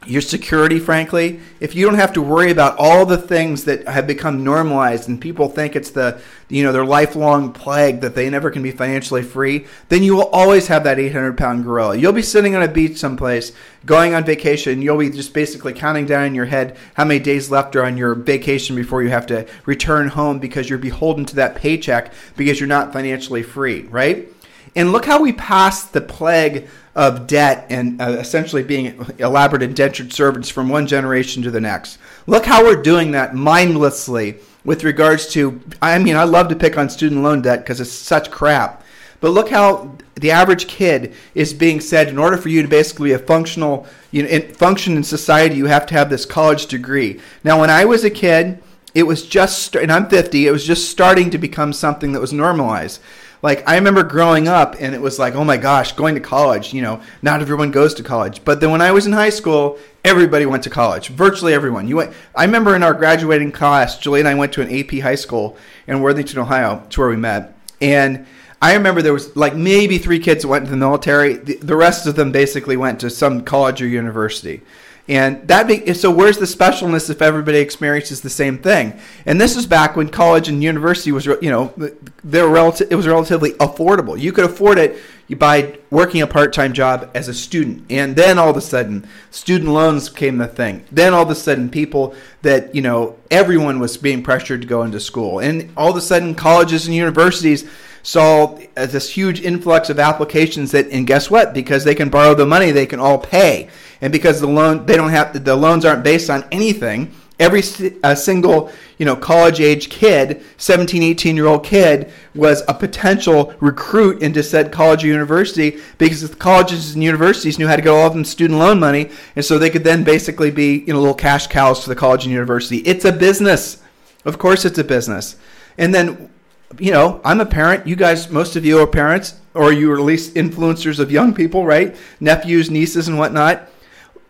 your 0.07 0.23
security, 0.23 0.79
frankly, 0.79 1.41
if 1.61 1.75
you 1.75 1.85
don't 1.85 1.99
have 1.99 2.15
to 2.15 2.23
worry 2.23 2.51
about 2.51 2.75
all 2.79 3.05
the 3.05 3.19
things 3.19 3.65
that 3.65 3.87
have 3.87 4.07
become 4.07 4.43
normalized 4.43 5.11
and 5.11 5.21
people 5.21 5.51
think 5.51 5.77
it's 5.77 5.91
the, 5.91 6.19
you 6.49 6.63
know, 6.63 6.73
their 6.73 6.87
lifelong 6.87 7.53
plague 7.53 8.01
that 8.01 8.15
they 8.15 8.31
never 8.31 8.51
can 8.51 8.63
be 8.63 8.71
financially 8.71 9.23
free, 9.23 9.67
then 9.91 10.03
you 10.03 10.17
will 10.17 10.29
always 10.29 10.69
have 10.69 10.85
that 10.85 10.99
800 10.99 11.37
pound 11.37 11.65
gorilla. 11.65 11.97
You'll 11.97 12.15
be 12.15 12.23
sitting 12.23 12.57
on 12.57 12.63
a 12.63 12.69
beach 12.69 12.97
someplace, 12.97 13.53
going 13.85 14.15
on 14.15 14.25
vacation. 14.25 14.81
You'll 14.81 14.97
be 14.97 15.11
just 15.11 15.35
basically 15.35 15.75
counting 15.75 16.07
down 16.07 16.25
in 16.25 16.35
your 16.35 16.47
head 16.47 16.79
how 16.95 17.05
many 17.05 17.21
days 17.21 17.51
left 17.51 17.77
are 17.77 17.85
on 17.85 17.99
your 17.99 18.15
vacation 18.15 18.77
before 18.77 19.03
you 19.03 19.11
have 19.11 19.27
to 19.27 19.47
return 19.67 20.09
home 20.09 20.39
because 20.39 20.71
you're 20.71 20.79
beholden 20.79 21.27
to 21.27 21.37
that 21.37 21.57
paycheck 21.57 22.11
because 22.39 22.59
you're 22.59 22.67
not 22.67 22.95
financially 22.95 23.43
free, 23.43 23.83
right? 23.83 24.29
And 24.77 24.93
look 24.93 25.05
how 25.05 25.21
we 25.21 25.33
passed 25.33 25.93
the 25.93 26.01
plague 26.01 26.69
of 26.95 27.27
debt 27.27 27.67
and 27.71 28.01
uh, 28.01 28.11
essentially 28.11 28.63
being 28.63 29.07
elaborate 29.19 29.63
indentured 29.63 30.13
servants 30.13 30.49
from 30.49 30.69
one 30.69 30.87
generation 30.87 31.43
to 31.43 31.51
the 31.51 31.61
next. 31.61 31.99
Look 32.27 32.47
how 32.47 32.65
we're 32.65 32.83
doing 32.83 33.13
that 33.13 33.35
mindlessly 33.35 34.37
with 34.65 34.85
regards 34.85 35.29
to, 35.33 35.61
I 35.81 35.99
mean, 35.99 36.17
I 36.17 36.25
love 36.25 36.49
to 36.49 36.57
pick 36.57 36.77
on 36.77 36.91
student 36.91 37.23
loan 37.23 37.43
debt 37.43 37.61
because 37.61 37.81
it's 37.81 37.93
such 37.93 38.31
crap. 38.31 38.85
But 39.21 39.31
look 39.31 39.51
how 39.51 39.97
the 40.15 40.31
average 40.31 40.67
kid 40.67 41.15
is 41.35 41.53
being 41.53 41.81
said 41.81 42.09
in 42.09 42.19
order 42.19 42.37
for 42.37 42.49
you 42.49 42.63
to 42.63 42.69
basically 42.69 43.11
be 43.11 43.15
a 43.15 43.19
functional, 43.19 43.87
you 44.11 44.23
know, 44.23 44.29
in, 44.29 44.53
function 44.55 44.97
in 44.97 45.05
society, 45.05 45.57
you 45.57 45.67
have 45.67 45.87
to 45.87 45.95
have 45.95 46.11
this 46.11 46.27
college 46.27 46.67
degree. 46.67 47.21
Now, 47.45 47.61
when 47.61 47.71
I 47.71 47.85
was 47.85 48.05
a 48.05 48.11
kid, 48.11 48.63
it 48.95 49.05
was 49.05 49.27
just, 49.27 49.77
and 49.77 49.93
I'm 49.93 50.09
50, 50.09 50.47
it 50.47 50.51
was 50.51 50.67
just 50.67 50.91
starting 50.91 51.31
to 51.31 51.39
become 51.39 51.73
something 51.73 52.13
that 52.13 52.21
was 52.21 52.33
normalized 52.33 53.01
like 53.43 53.67
I 53.69 53.77
remember 53.77 54.03
growing 54.03 54.49
up 54.49 54.77
and 54.79 54.95
it 54.95 55.01
was 55.01 55.19
like, 55.19 55.35
oh 55.35 55.45
my 55.45 55.57
gosh, 55.57 55.93
going 55.93 56.15
to 56.15 56.21
college, 56.21 56.75
you 56.75 56.83
know, 56.83 57.01
not 57.23 57.41
everyone 57.41 57.71
goes 57.71 57.95
to 57.95 58.03
college. 58.03 58.45
But 58.45 58.61
then 58.61 58.71
when 58.71 58.83
I 58.83 58.93
was 58.93 59.07
in 59.07 59.13
high 59.13 59.31
school, 59.31 59.79
everybody 60.05 60.47
went 60.47 60.63
to 60.65 60.71
college. 60.71 61.09
Virtually 61.09 61.55
everyone. 61.55 61.89
You 61.89 61.97
went 61.97 62.13
I 62.35 62.45
remember 62.45 62.77
in 62.77 62.83
our 62.83 62.95
graduating 62.95 63.53
class, 63.53 63.99
Julie 63.99 64.21
and 64.21 64.29
I 64.29 64.35
went 64.35 64.53
to 64.55 64.63
an 64.63 64.73
AP 64.73 65.03
high 65.03 65.15
school 65.15 65.57
in 65.87 66.01
Worthington, 66.03 66.39
Ohio, 66.39 66.85
to 66.91 67.01
where 67.01 67.11
we 67.11 67.17
met. 67.17 67.57
And 67.81 68.27
I 68.63 68.75
remember 68.75 69.01
there 69.01 69.15
was 69.15 69.35
like 69.37 69.57
maybe 69.57 69.97
three 69.97 70.19
kids 70.19 70.45
went 70.45 70.67
to 70.67 70.71
the 70.71 70.77
military. 70.77 71.35
The, 71.35 71.57
the 71.57 71.77
rest 71.77 72.07
of 72.07 72.17
them 72.17 72.31
basically 72.31 72.77
went 72.77 73.01
to 73.01 73.09
some 73.09 73.43
college 73.43 73.81
or 73.81 73.87
university. 73.87 74.63
And 75.11 75.49
that 75.49 75.67
be, 75.67 75.93
so 75.93 76.09
where's 76.09 76.39
the 76.39 76.45
specialness 76.45 77.11
if 77.11 77.21
everybody 77.21 77.59
experiences 77.59 78.21
the 78.21 78.31
same 78.31 78.59
thing? 78.59 78.97
And 79.27 79.41
this 79.41 79.57
is 79.57 79.67
back 79.67 79.97
when 79.97 80.09
college 80.09 80.49
and 80.49 80.63
university 80.63 81.11
was, 81.11 81.27
you 81.27 81.51
know, 81.51 81.75
they 82.23 82.41
were 82.41 82.49
relative, 82.49 82.93
it 82.93 82.95
was 82.95 83.09
relatively 83.09 83.51
affordable. 83.55 84.17
You 84.17 84.31
could 84.31 84.45
afford 84.45 84.79
it 84.79 85.01
by 85.37 85.81
working 85.91 86.23
a 86.23 86.29
part-time 86.29 86.73
job 86.73 87.11
as 87.13 87.27
a 87.27 87.35
student. 87.35 87.91
And 87.91 88.15
then 88.15 88.39
all 88.39 88.51
of 88.51 88.57
a 88.57 88.61
sudden, 88.61 89.05
student 89.33 89.71
loans 89.71 90.09
became 90.09 90.39
the 90.39 90.47
thing. 90.47 90.85
Then 90.93 91.13
all 91.13 91.25
of 91.25 91.31
a 91.31 91.35
sudden, 91.35 91.71
people 91.71 92.15
that, 92.43 92.73
you 92.73 92.81
know, 92.81 93.17
everyone 93.33 93.81
was 93.81 93.97
being 93.97 94.23
pressured 94.23 94.63
to 94.63 94.69
go 94.69 94.85
into 94.85 95.01
school. 95.01 95.41
And 95.41 95.73
all 95.77 95.91
of 95.91 95.97
a 95.97 96.01
sudden, 96.01 96.37
colleges 96.37 96.87
and 96.87 96.95
universities 96.95 97.69
saw 98.03 98.59
uh, 98.77 98.87
this 98.87 99.11
huge 99.11 99.41
influx 99.41 99.91
of 99.91 99.99
applications 99.99 100.73
that, 100.73 100.89
and 100.89 101.07
guess 101.07 101.31
what? 101.31 101.53
Because 101.53 101.85
they 101.85 101.95
can 101.95 102.09
borrow 102.09 102.35
the 102.35 102.47
money, 102.47 102.71
they 102.71 102.87
can 102.87 103.01
all 103.01 103.19
pay. 103.19 103.69
And 104.01 104.13
because 104.13 104.41
the 104.41 104.47
loan 104.47 104.87
they 104.87 104.97
don't 104.97 105.11
have 105.11 105.45
the 105.45 105.57
loans 105.57 105.85
aren't 105.85 106.05
based 106.05 106.31
on 106.31 106.45
anything. 106.51 107.15
Every 107.39 107.63
a 108.03 108.15
single 108.15 108.71
you 108.99 109.07
know 109.07 109.17
college 109.17 109.61
age 109.61 109.89
kid 109.89 110.43
17 110.59 111.03
18 111.03 111.37
year 111.37 111.47
old 111.47 111.65
kid 111.65 112.13
was 112.35 112.63
a 112.69 112.75
potential 112.75 113.55
recruit 113.61 114.23
into 114.23 114.43
said 114.43 114.71
college 114.71 115.05
or 115.05 115.07
university 115.07 115.79
because 115.97 116.29
the 116.29 116.37
colleges 116.37 116.95
and 116.95 117.03
universities 117.03 117.59
knew 117.59 117.67
how 117.67 117.77
to 117.77 117.83
get 117.83 117.91
all 117.91 118.07
of 118.07 118.13
them 118.13 118.25
student 118.25 118.59
loan 118.59 118.79
money. 118.79 119.11
And 119.37 119.45
so 119.45 119.59
they 119.59 119.71
could 119.71 119.85
then 119.85 120.05
basically 120.05 120.51
be 120.51 120.79
you 120.81 120.93
know 120.93 121.01
little 121.01 121.15
cash 121.15 121.47
cows 121.47 121.83
for 121.83 121.89
the 121.89 121.97
college 121.97 122.25
and 122.25 122.33
university. 122.33 122.79
It's 122.79 123.05
a 123.05 123.13
business. 123.13 123.83
Of 124.25 124.39
course 124.39 124.67
it's 124.67 124.79
a 124.79 124.85
business. 124.85 125.37
And 125.79 125.95
then 125.95 126.31
you 126.79 126.93
know 126.93 127.21
i'm 127.25 127.41
a 127.41 127.47
parent 127.47 127.87
you 127.87 127.97
guys 127.97 128.31
most 128.31 128.57
of 128.57 128.65
you 128.65 128.79
are 128.79 128.87
parents 128.87 129.35
or 129.55 129.73
you 129.73 129.91
are 129.91 129.99
at 129.99 130.05
least 130.05 130.35
influencers 130.35 130.99
of 130.99 131.11
young 131.11 131.35
people 131.35 131.67
right 131.67 131.97
nephews 132.21 132.71
nieces 132.71 133.09
and 133.09 133.19
whatnot 133.19 133.69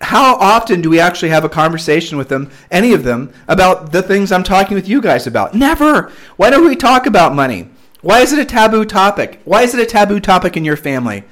how 0.01 0.37
often 0.37 0.81
do 0.81 0.89
we 0.89 0.99
actually 0.99 1.29
have 1.29 1.45
a 1.45 1.49
conversation 1.49 2.17
with 2.17 2.29
them, 2.29 2.51
any 2.71 2.95
of 2.95 3.05
them, 3.05 3.33
about 3.49 3.93
the 3.93 4.03
things 4.03 4.33
I'm 4.33 4.43
talking 4.43 4.75
with 4.75 4.89
you 4.89 5.01
guys 5.01 5.27
about? 5.27 5.55
Never. 5.55 6.11
Why 6.37 6.51
don't 6.51 6.67
we 6.67 6.77
talk 6.77 7.07
about 7.07 7.35
money? 7.35 7.69
Why 8.01 8.21
is 8.21 8.33
it 8.33 8.39
a 8.39 8.47
taboo 8.47 8.87
topic? 8.87 9.41
Why 9.45 9.63
is 9.63 9.75
it 9.75 9.81
a 9.81 9.87
taboo 9.87 10.21
topic 10.21 10.57
in 10.57 10.65
your 10.65 10.77
family? 10.77 11.25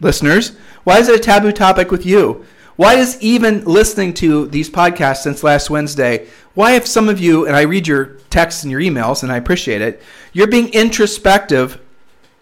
Listeners, 0.00 0.56
why 0.84 0.98
is 0.98 1.08
it 1.08 1.18
a 1.18 1.22
taboo 1.22 1.50
topic 1.50 1.90
with 1.90 2.06
you? 2.06 2.44
Why 2.76 2.94
is 2.94 3.20
even 3.20 3.64
listening 3.64 4.14
to 4.14 4.46
these 4.48 4.70
podcasts 4.70 5.22
since 5.22 5.42
last 5.42 5.70
Wednesday, 5.70 6.28
why 6.54 6.72
have 6.72 6.86
some 6.86 7.08
of 7.08 7.18
you, 7.18 7.46
and 7.46 7.56
I 7.56 7.62
read 7.62 7.88
your 7.88 8.18
texts 8.30 8.62
and 8.62 8.70
your 8.70 8.80
emails 8.80 9.22
and 9.22 9.32
I 9.32 9.36
appreciate 9.36 9.80
it, 9.80 10.02
you're 10.36 10.46
being 10.46 10.68
introspective 10.74 11.80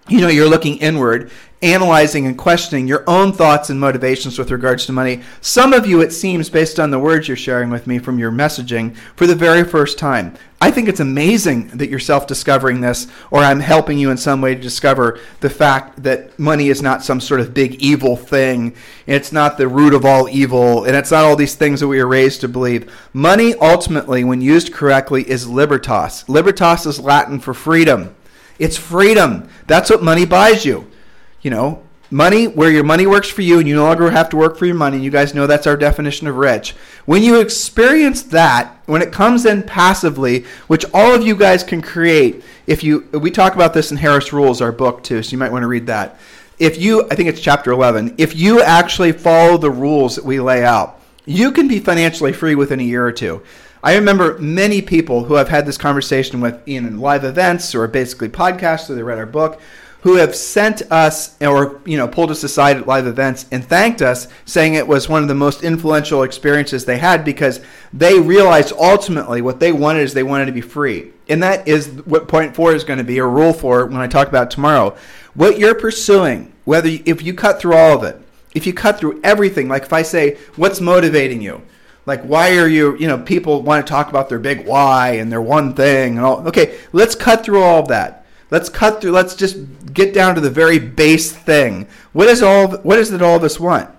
you 0.09 0.21
know 0.21 0.29
you're 0.29 0.49
looking 0.49 0.79
inward 0.79 1.31
analyzing 1.65 2.27
and 2.27 2.37
questioning 2.37 2.87
your 2.87 3.03
own 3.09 3.33
thoughts 3.33 3.71
and 3.71 3.81
motivations 3.81 4.39
with 4.39 4.51
regards 4.51 4.85
to 4.85 4.93
money. 4.93 5.23
Some 5.41 5.73
of 5.73 5.87
you, 5.87 6.03
it 6.03 6.13
seems, 6.13 6.51
based 6.51 6.79
on 6.79 6.91
the 6.91 6.99
words 6.99 7.27
you're 7.27 7.39
sharing 7.39 7.71
with 7.71 7.87
me 7.87 7.99
from 7.99 8.19
your 8.19 8.31
messaging, 8.31 8.95
for 9.17 9.27
the 9.27 9.35
very 9.35 9.65
first 9.65 9.99
time. 9.99 10.35
I 10.61 10.71
think 10.71 10.89
it's 10.89 11.01
amazing 11.01 11.69
that 11.69 11.89
you're 11.89 11.99
self 11.99 12.27
discovering 12.27 12.83
this, 12.83 13.07
or 13.31 13.41
I'm 13.41 13.61
helping 13.61 13.99
you 13.99 14.11
in 14.11 14.19
some 14.19 14.43
way 14.43 14.55
to 14.55 14.61
discover 14.61 15.19
the 15.41 15.51
fact 15.51 16.03
that 16.03 16.39
money 16.39 16.69
is 16.69 16.83
not 16.83 17.03
some 17.03 17.21
sort 17.21 17.41
of 17.41 17.55
big 17.55 17.77
evil 17.77 18.15
thing. 18.15 18.77
It's 19.07 19.33
not 19.33 19.57
the 19.57 19.69
root 19.69 19.95
of 19.95 20.05
all 20.05 20.29
evil, 20.29 20.85
and 20.85 20.95
it's 20.95 21.11
not 21.11 21.25
all 21.25 21.37
these 21.37 21.55
things 21.55 21.81
that 21.81 21.89
we 21.89 22.01
are 22.01 22.07
raised 22.07 22.43
to 22.43 22.49
believe. 22.49 22.95
Money, 23.15 23.55
ultimately, 23.55 24.23
when 24.23 24.43
used 24.43 24.73
correctly, 24.73 25.29
is 25.29 25.49
libertas. 25.49 26.29
Libertas 26.29 26.85
is 26.85 27.01
Latin 27.01 27.41
for 27.41 27.55
freedom. 27.55 28.15
It's 28.59 28.77
freedom. 28.77 29.49
That's 29.67 29.91
what 29.91 30.03
money 30.03 30.25
buys 30.25 30.65
you 30.65 30.91
you 31.45 31.51
know, 31.51 31.83
money 32.11 32.49
where 32.49 32.71
your 32.71 32.83
money 32.83 33.07
works 33.07 33.29
for 33.29 33.43
you 33.43 33.59
and 33.59 33.69
you 33.69 33.77
no 33.77 33.85
longer 33.85 34.11
have 34.11 34.31
to 34.31 34.37
work 34.37 34.57
for 34.57 34.65
your 34.65 34.75
money. 34.75 34.99
You 34.99 35.11
guys 35.11 35.35
know 35.35 35.47
that's 35.47 35.67
our 35.67 35.77
definition 35.77 36.27
of 36.27 36.37
rich. 36.37 36.75
When 37.05 37.23
you 37.23 37.39
experience 37.39 38.23
that, 38.23 38.75
when 38.87 39.03
it 39.03 39.13
comes 39.13 39.45
in 39.45 39.63
passively, 39.63 40.47
which 40.67 40.87
all 40.95 41.15
of 41.15 41.25
you 41.25 41.37
guys 41.37 41.63
can 41.63 41.83
create, 41.83 42.43
if 42.67 42.83
you 42.83 43.09
we 43.13 43.31
talk 43.31 43.55
about 43.55 43.75
this 43.75 43.91
in 43.91 43.99
Harris 43.99 44.33
Rules, 44.33 44.63
our 44.63 44.73
book 44.73 45.05
too, 45.05 45.23
so 45.23 45.33
you 45.33 45.39
might 45.39 45.53
want 45.53 45.63
to 45.63 45.69
read 45.69 45.87
that. 45.87 46.19
If 46.59 46.81
you 46.81 47.07
I 47.11 47.15
think 47.15 47.29
it's 47.29 47.41
chapter 47.41 47.71
11, 47.71 48.15
if 48.17 48.35
you 48.35 48.63
actually 48.63 49.13
follow 49.13 49.59
the 49.59 49.71
rules 49.71 50.17
that 50.17 50.25
we 50.25 50.41
lay 50.41 50.65
out, 50.65 51.01
you 51.27 51.53
can 51.53 51.69
be 51.69 51.79
financially 51.79 52.33
free 52.33 52.55
within 52.55 52.81
a 52.81 52.85
year 52.85 53.07
or 53.07 53.13
two. 53.13 53.43
I 53.85 53.97
remember 53.97 54.39
many 54.39 54.81
people 54.81 55.25
who 55.25 55.35
have 55.35 55.51
had 55.51 55.67
this 55.67 55.77
conversation 55.77 56.41
with 56.41 56.59
in 56.67 57.01
live 57.01 57.23
events 57.23 57.75
or 57.75 57.87
basically 57.87 58.31
podcasts 58.31 58.89
or 58.89 58.95
they 58.95 59.03
read 59.03 59.19
our 59.19 59.27
book 59.27 59.61
who 60.01 60.17
have 60.17 60.35
sent 60.35 60.81
us 60.91 61.37
or 61.43 61.83
you 61.85 61.99
know 61.99 62.09
pulled 62.09 62.31
us 62.31 62.43
aside 62.45 62.79
at 62.79 62.87
live 62.87 63.07
events 63.07 63.45
and 63.53 63.63
thanked 63.63 64.01
us 64.01 64.27
saying 64.47 64.73
it 64.73 64.89
was 64.89 65.11
one 65.11 65.21
of 65.21 65.29
the 65.29 65.35
most 65.35 65.63
influential 65.63 66.23
experiences 66.23 66.87
they 66.87 66.97
had 66.97 67.27
because 67.27 67.61
they 67.93 68.19
realized 68.19 68.73
ultimately 68.73 69.43
what 69.43 69.61
they 69.61 69.71
wanted 69.71 70.01
is 70.01 70.15
they 70.15 70.23
wanted 70.23 70.47
to 70.47 70.53
be 70.53 70.63
free. 70.63 71.13
And 71.29 71.43
that 71.43 71.69
is 71.69 71.89
what 72.07 72.27
point 72.27 72.57
four 72.57 72.75
is 72.75 72.85
going 72.85 72.99
to 72.99 73.05
be 73.05 73.19
a 73.19 73.27
rule 73.27 73.53
for 73.53 73.85
when 73.85 74.01
i 74.01 74.07
talk 74.07 74.29
about 74.29 74.51
tomorrow. 74.51 74.97
What 75.35 75.59
you're 75.59 75.75
pursuing 75.75 76.55
whether 76.65 76.89
if 76.89 77.23
you 77.23 77.35
cut 77.35 77.61
through 77.61 77.75
all 77.75 77.99
of 77.99 78.03
it 78.05 78.19
if 78.55 78.67
you 78.67 78.73
cut 78.73 78.99
through 78.99 79.21
everything 79.23 79.69
like 79.69 79.83
if 79.83 79.93
i 79.93 80.01
say 80.01 80.39
what's 80.57 80.81
motivating 80.81 81.43
you 81.43 81.61
like 82.07 82.23
why 82.23 82.57
are 82.59 82.69
you 82.69 82.97
you 82.97 83.07
know 83.07 83.19
people 83.19 83.63
want 83.63 83.87
to 83.87 83.91
talk 83.91 84.09
about 84.09 84.29
their 84.29 84.39
big 84.39 84.67
why 84.67 85.13
and 85.13 85.31
their 85.31 85.43
one 85.43 85.75
thing 85.75 86.17
and 86.17 86.25
all 86.25 86.47
okay 86.49 86.79
let's 86.93 87.15
cut 87.15 87.45
through 87.45 87.63
all 87.63 87.81
of 87.81 87.89
that 87.89 88.25
Let's 88.55 88.69
cut 88.69 89.01
through. 89.01 89.11
Let's 89.11 89.35
just 89.35 89.57
get 89.93 90.15
down 90.15 90.37
to 90.37 90.41
the 90.41 90.49
very 90.49 90.79
base 90.79 91.33
thing. 91.33 91.89
What 92.13 92.29
is 92.29 92.41
all? 92.41 92.69
What 92.69 93.01
is 93.01 93.11
it 93.11 93.21
all 93.21 93.35
of 93.35 93.43
us 93.43 93.59
want? 93.59 93.91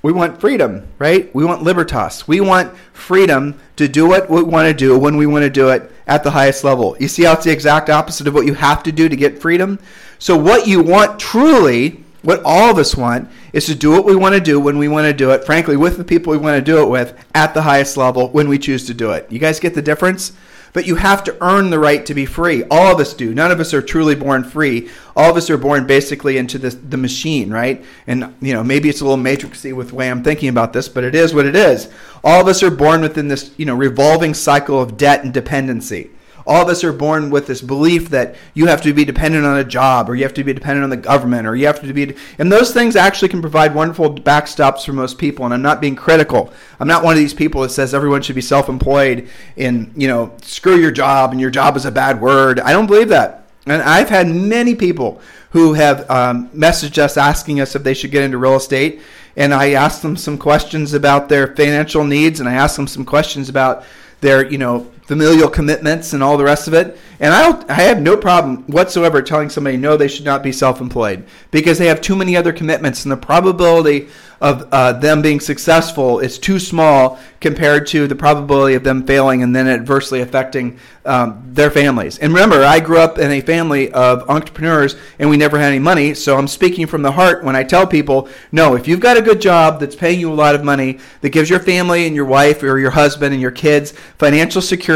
We 0.00 0.12
want 0.12 0.40
freedom, 0.40 0.86
right? 0.98 1.34
We 1.34 1.44
want 1.44 1.62
libertas. 1.62 2.26
We 2.26 2.40
want 2.40 2.74
freedom 2.94 3.58
to 3.76 3.86
do 3.86 4.08
what 4.08 4.30
we 4.30 4.42
want 4.42 4.66
to 4.68 4.72
do 4.72 4.98
when 4.98 5.18
we 5.18 5.26
want 5.26 5.42
to 5.42 5.50
do 5.50 5.68
it 5.68 5.90
at 6.06 6.24
the 6.24 6.30
highest 6.30 6.64
level. 6.64 6.96
You 6.98 7.06
see 7.06 7.24
how 7.24 7.34
it's 7.34 7.44
the 7.44 7.50
exact 7.50 7.90
opposite 7.90 8.26
of 8.26 8.32
what 8.32 8.46
you 8.46 8.54
have 8.54 8.82
to 8.84 8.92
do 8.92 9.10
to 9.10 9.16
get 9.16 9.42
freedom? 9.42 9.78
So, 10.18 10.38
what 10.38 10.66
you 10.66 10.80
want 10.80 11.20
truly, 11.20 12.02
what 12.26 12.42
all 12.44 12.70
of 12.70 12.78
us 12.78 12.96
want, 12.96 13.30
is 13.52 13.66
to 13.66 13.74
do 13.74 13.90
what 13.90 14.04
we 14.04 14.14
want 14.14 14.34
to 14.34 14.40
do 14.40 14.60
when 14.60 14.78
we 14.78 14.88
want 14.88 15.06
to 15.06 15.12
do 15.12 15.30
it, 15.30 15.44
frankly, 15.44 15.76
with 15.76 15.96
the 15.96 16.04
people 16.04 16.32
we 16.32 16.38
want 16.38 16.56
to 16.56 16.72
do 16.72 16.82
it 16.82 16.88
with 16.90 17.16
at 17.34 17.54
the 17.54 17.62
highest 17.62 17.96
level 17.96 18.28
when 18.28 18.48
we 18.48 18.58
choose 18.58 18.86
to 18.86 18.94
do 18.94 19.12
it. 19.12 19.30
You 19.30 19.38
guys 19.38 19.60
get 19.60 19.74
the 19.74 19.82
difference? 19.82 20.32
but 20.76 20.86
you 20.86 20.96
have 20.96 21.24
to 21.24 21.34
earn 21.40 21.70
the 21.70 21.78
right 21.78 22.04
to 22.04 22.12
be 22.12 22.26
free. 22.26 22.62
All 22.64 22.92
of 22.92 23.00
us 23.00 23.14
do. 23.14 23.32
None 23.32 23.50
of 23.50 23.60
us 23.60 23.72
are 23.72 23.80
truly 23.80 24.14
born 24.14 24.44
free. 24.44 24.90
All 25.16 25.30
of 25.30 25.36
us 25.38 25.48
are 25.48 25.56
born 25.56 25.86
basically 25.86 26.36
into 26.36 26.58
the, 26.58 26.68
the 26.68 26.98
machine, 26.98 27.50
right? 27.50 27.82
And, 28.06 28.34
you 28.42 28.52
know, 28.52 28.62
maybe 28.62 28.90
it's 28.90 29.00
a 29.00 29.06
little 29.06 29.16
matrixy 29.16 29.74
with 29.74 29.88
the 29.88 29.94
way 29.94 30.10
I'm 30.10 30.22
thinking 30.22 30.50
about 30.50 30.74
this, 30.74 30.86
but 30.86 31.02
it 31.02 31.14
is 31.14 31.32
what 31.32 31.46
it 31.46 31.56
is. 31.56 31.88
All 32.22 32.42
of 32.42 32.46
us 32.46 32.62
are 32.62 32.70
born 32.70 33.00
within 33.00 33.28
this, 33.28 33.52
you 33.56 33.64
know, 33.64 33.74
revolving 33.74 34.34
cycle 34.34 34.78
of 34.78 34.98
debt 34.98 35.24
and 35.24 35.32
dependency 35.32 36.10
all 36.46 36.62
of 36.62 36.68
us 36.68 36.84
are 36.84 36.92
born 36.92 37.28
with 37.30 37.46
this 37.46 37.60
belief 37.60 38.08
that 38.10 38.36
you 38.54 38.66
have 38.66 38.80
to 38.82 38.92
be 38.92 39.04
dependent 39.04 39.44
on 39.44 39.58
a 39.58 39.64
job 39.64 40.08
or 40.08 40.14
you 40.14 40.22
have 40.22 40.34
to 40.34 40.44
be 40.44 40.52
dependent 40.52 40.84
on 40.84 40.90
the 40.90 40.96
government 40.96 41.46
or 41.46 41.56
you 41.56 41.66
have 41.66 41.80
to 41.80 41.92
be 41.92 42.14
and 42.38 42.52
those 42.52 42.72
things 42.72 42.94
actually 42.94 43.28
can 43.28 43.40
provide 43.40 43.74
wonderful 43.74 44.14
backstops 44.14 44.84
for 44.84 44.92
most 44.92 45.18
people 45.18 45.44
and 45.44 45.52
i'm 45.52 45.62
not 45.62 45.80
being 45.80 45.96
critical. 45.96 46.52
I'm 46.78 46.88
not 46.88 47.02
one 47.02 47.14
of 47.14 47.18
these 47.18 47.34
people 47.34 47.62
that 47.62 47.70
says 47.70 47.94
everyone 47.94 48.22
should 48.22 48.36
be 48.36 48.42
self-employed 48.42 49.28
and 49.56 49.92
you 49.96 50.08
know 50.08 50.32
screw 50.42 50.76
your 50.76 50.90
job 50.90 51.32
and 51.32 51.40
your 51.40 51.50
job 51.50 51.76
is 51.76 51.84
a 51.84 51.90
bad 51.90 52.20
word. 52.20 52.60
I 52.60 52.72
don't 52.72 52.86
believe 52.86 53.08
that. 53.08 53.46
And 53.66 53.82
i've 53.82 54.08
had 54.08 54.28
many 54.28 54.74
people 54.74 55.20
who 55.50 55.72
have 55.72 56.08
um, 56.10 56.48
messaged 56.50 56.98
us 56.98 57.16
asking 57.16 57.60
us 57.60 57.74
if 57.74 57.82
they 57.82 57.94
should 57.94 58.10
get 58.10 58.22
into 58.22 58.38
real 58.38 58.54
estate 58.54 59.00
and 59.36 59.52
i 59.52 59.72
asked 59.72 60.02
them 60.02 60.16
some 60.16 60.38
questions 60.38 60.94
about 60.94 61.28
their 61.28 61.56
financial 61.56 62.04
needs 62.04 62.38
and 62.38 62.48
i 62.48 62.54
asked 62.54 62.76
them 62.76 62.86
some 62.86 63.04
questions 63.04 63.48
about 63.48 63.84
their 64.20 64.48
you 64.48 64.58
know 64.58 64.88
familial 65.06 65.48
commitments 65.48 66.12
and 66.12 66.22
all 66.22 66.36
the 66.36 66.44
rest 66.44 66.68
of 66.68 66.74
it. 66.74 66.98
And 67.20 67.32
I, 67.32 67.42
don't, 67.42 67.70
I 67.70 67.74
have 67.74 68.02
no 68.02 68.16
problem 68.16 68.64
whatsoever 68.64 69.22
telling 69.22 69.48
somebody 69.48 69.76
no, 69.76 69.96
they 69.96 70.08
should 70.08 70.24
not 70.24 70.42
be 70.42 70.52
self 70.52 70.80
employed 70.80 71.24
because 71.50 71.78
they 71.78 71.86
have 71.86 72.00
too 72.00 72.16
many 72.16 72.36
other 72.36 72.52
commitments, 72.52 73.04
and 73.04 73.12
the 73.12 73.16
probability 73.16 74.08
of 74.40 74.68
uh, 74.72 74.92
them 74.92 75.22
being 75.22 75.40
successful 75.40 76.18
is 76.18 76.38
too 76.38 76.58
small 76.58 77.18
compared 77.40 77.86
to 77.86 78.06
the 78.06 78.14
probability 78.14 78.74
of 78.74 78.84
them 78.84 79.06
failing 79.06 79.42
and 79.42 79.54
then 79.54 79.66
adversely 79.66 80.20
affecting 80.20 80.78
um, 81.04 81.42
their 81.46 81.70
families. 81.70 82.18
And 82.18 82.32
remember, 82.32 82.62
I 82.62 82.80
grew 82.80 82.98
up 82.98 83.18
in 83.18 83.30
a 83.30 83.40
family 83.40 83.90
of 83.92 84.28
entrepreneurs 84.28 84.96
and 85.18 85.30
we 85.30 85.36
never 85.36 85.58
had 85.58 85.68
any 85.68 85.78
money, 85.78 86.12
so 86.14 86.36
I'm 86.36 86.48
speaking 86.48 86.86
from 86.86 87.02
the 87.02 87.12
heart 87.12 87.44
when 87.44 87.56
I 87.56 87.62
tell 87.62 87.86
people 87.86 88.28
no, 88.52 88.74
if 88.74 88.88
you've 88.88 89.00
got 89.00 89.16
a 89.16 89.22
good 89.22 89.40
job 89.40 89.80
that's 89.80 89.96
paying 89.96 90.20
you 90.20 90.30
a 90.30 90.34
lot 90.34 90.54
of 90.54 90.64
money, 90.64 90.98
that 91.20 91.30
gives 91.30 91.48
your 91.48 91.60
family 91.60 92.06
and 92.06 92.14
your 92.14 92.24
wife 92.24 92.62
or 92.62 92.78
your 92.78 92.90
husband 92.90 93.32
and 93.32 93.40
your 93.40 93.50
kids 93.50 93.92
financial 94.18 94.60
security, 94.60 94.95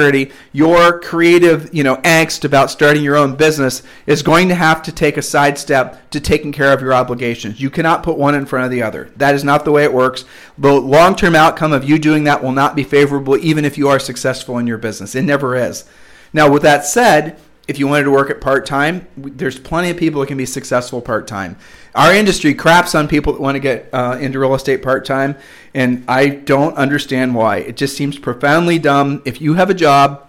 your 0.52 1.00
creative, 1.00 1.72
you 1.74 1.82
know, 1.82 1.96
angst 1.96 2.44
about 2.44 2.70
starting 2.70 3.02
your 3.02 3.16
own 3.16 3.36
business 3.36 3.82
is 4.06 4.22
going 4.22 4.48
to 4.48 4.54
have 4.54 4.82
to 4.82 4.92
take 4.92 5.16
a 5.16 5.22
sidestep 5.22 6.10
to 6.10 6.20
taking 6.20 6.52
care 6.52 6.72
of 6.72 6.80
your 6.80 6.94
obligations. 6.94 7.60
You 7.60 7.70
cannot 7.70 8.02
put 8.02 8.16
one 8.16 8.34
in 8.34 8.46
front 8.46 8.64
of 8.64 8.70
the 8.70 8.82
other. 8.82 9.10
That 9.16 9.34
is 9.34 9.44
not 9.44 9.64
the 9.64 9.72
way 9.72 9.84
it 9.84 9.92
works. 9.92 10.24
The 10.58 10.72
long 10.72 11.16
term 11.16 11.34
outcome 11.34 11.72
of 11.72 11.88
you 11.88 11.98
doing 11.98 12.24
that 12.24 12.42
will 12.42 12.52
not 12.52 12.74
be 12.76 12.84
favorable, 12.84 13.36
even 13.36 13.64
if 13.64 13.76
you 13.76 13.88
are 13.88 13.98
successful 13.98 14.58
in 14.58 14.66
your 14.66 14.78
business. 14.78 15.14
It 15.14 15.22
never 15.22 15.56
is. 15.56 15.84
Now, 16.32 16.50
with 16.50 16.62
that 16.62 16.84
said, 16.84 17.38
if 17.70 17.78
you 17.78 17.86
wanted 17.86 18.02
to 18.02 18.10
work 18.10 18.30
at 18.30 18.40
part 18.40 18.66
time, 18.66 19.06
there's 19.16 19.56
plenty 19.56 19.90
of 19.90 19.96
people 19.96 20.20
that 20.20 20.26
can 20.26 20.36
be 20.36 20.44
successful 20.44 21.00
part 21.00 21.28
time. 21.28 21.56
Our 21.94 22.12
industry 22.12 22.52
craps 22.52 22.96
on 22.96 23.06
people 23.06 23.32
that 23.32 23.40
want 23.40 23.54
to 23.54 23.60
get 23.60 23.88
uh, 23.92 24.18
into 24.20 24.40
real 24.40 24.56
estate 24.56 24.82
part 24.82 25.04
time, 25.04 25.36
and 25.72 26.04
I 26.08 26.30
don't 26.30 26.76
understand 26.76 27.32
why. 27.32 27.58
It 27.58 27.76
just 27.76 27.96
seems 27.96 28.18
profoundly 28.18 28.80
dumb. 28.80 29.22
If 29.24 29.40
you 29.40 29.54
have 29.54 29.70
a 29.70 29.74
job 29.74 30.28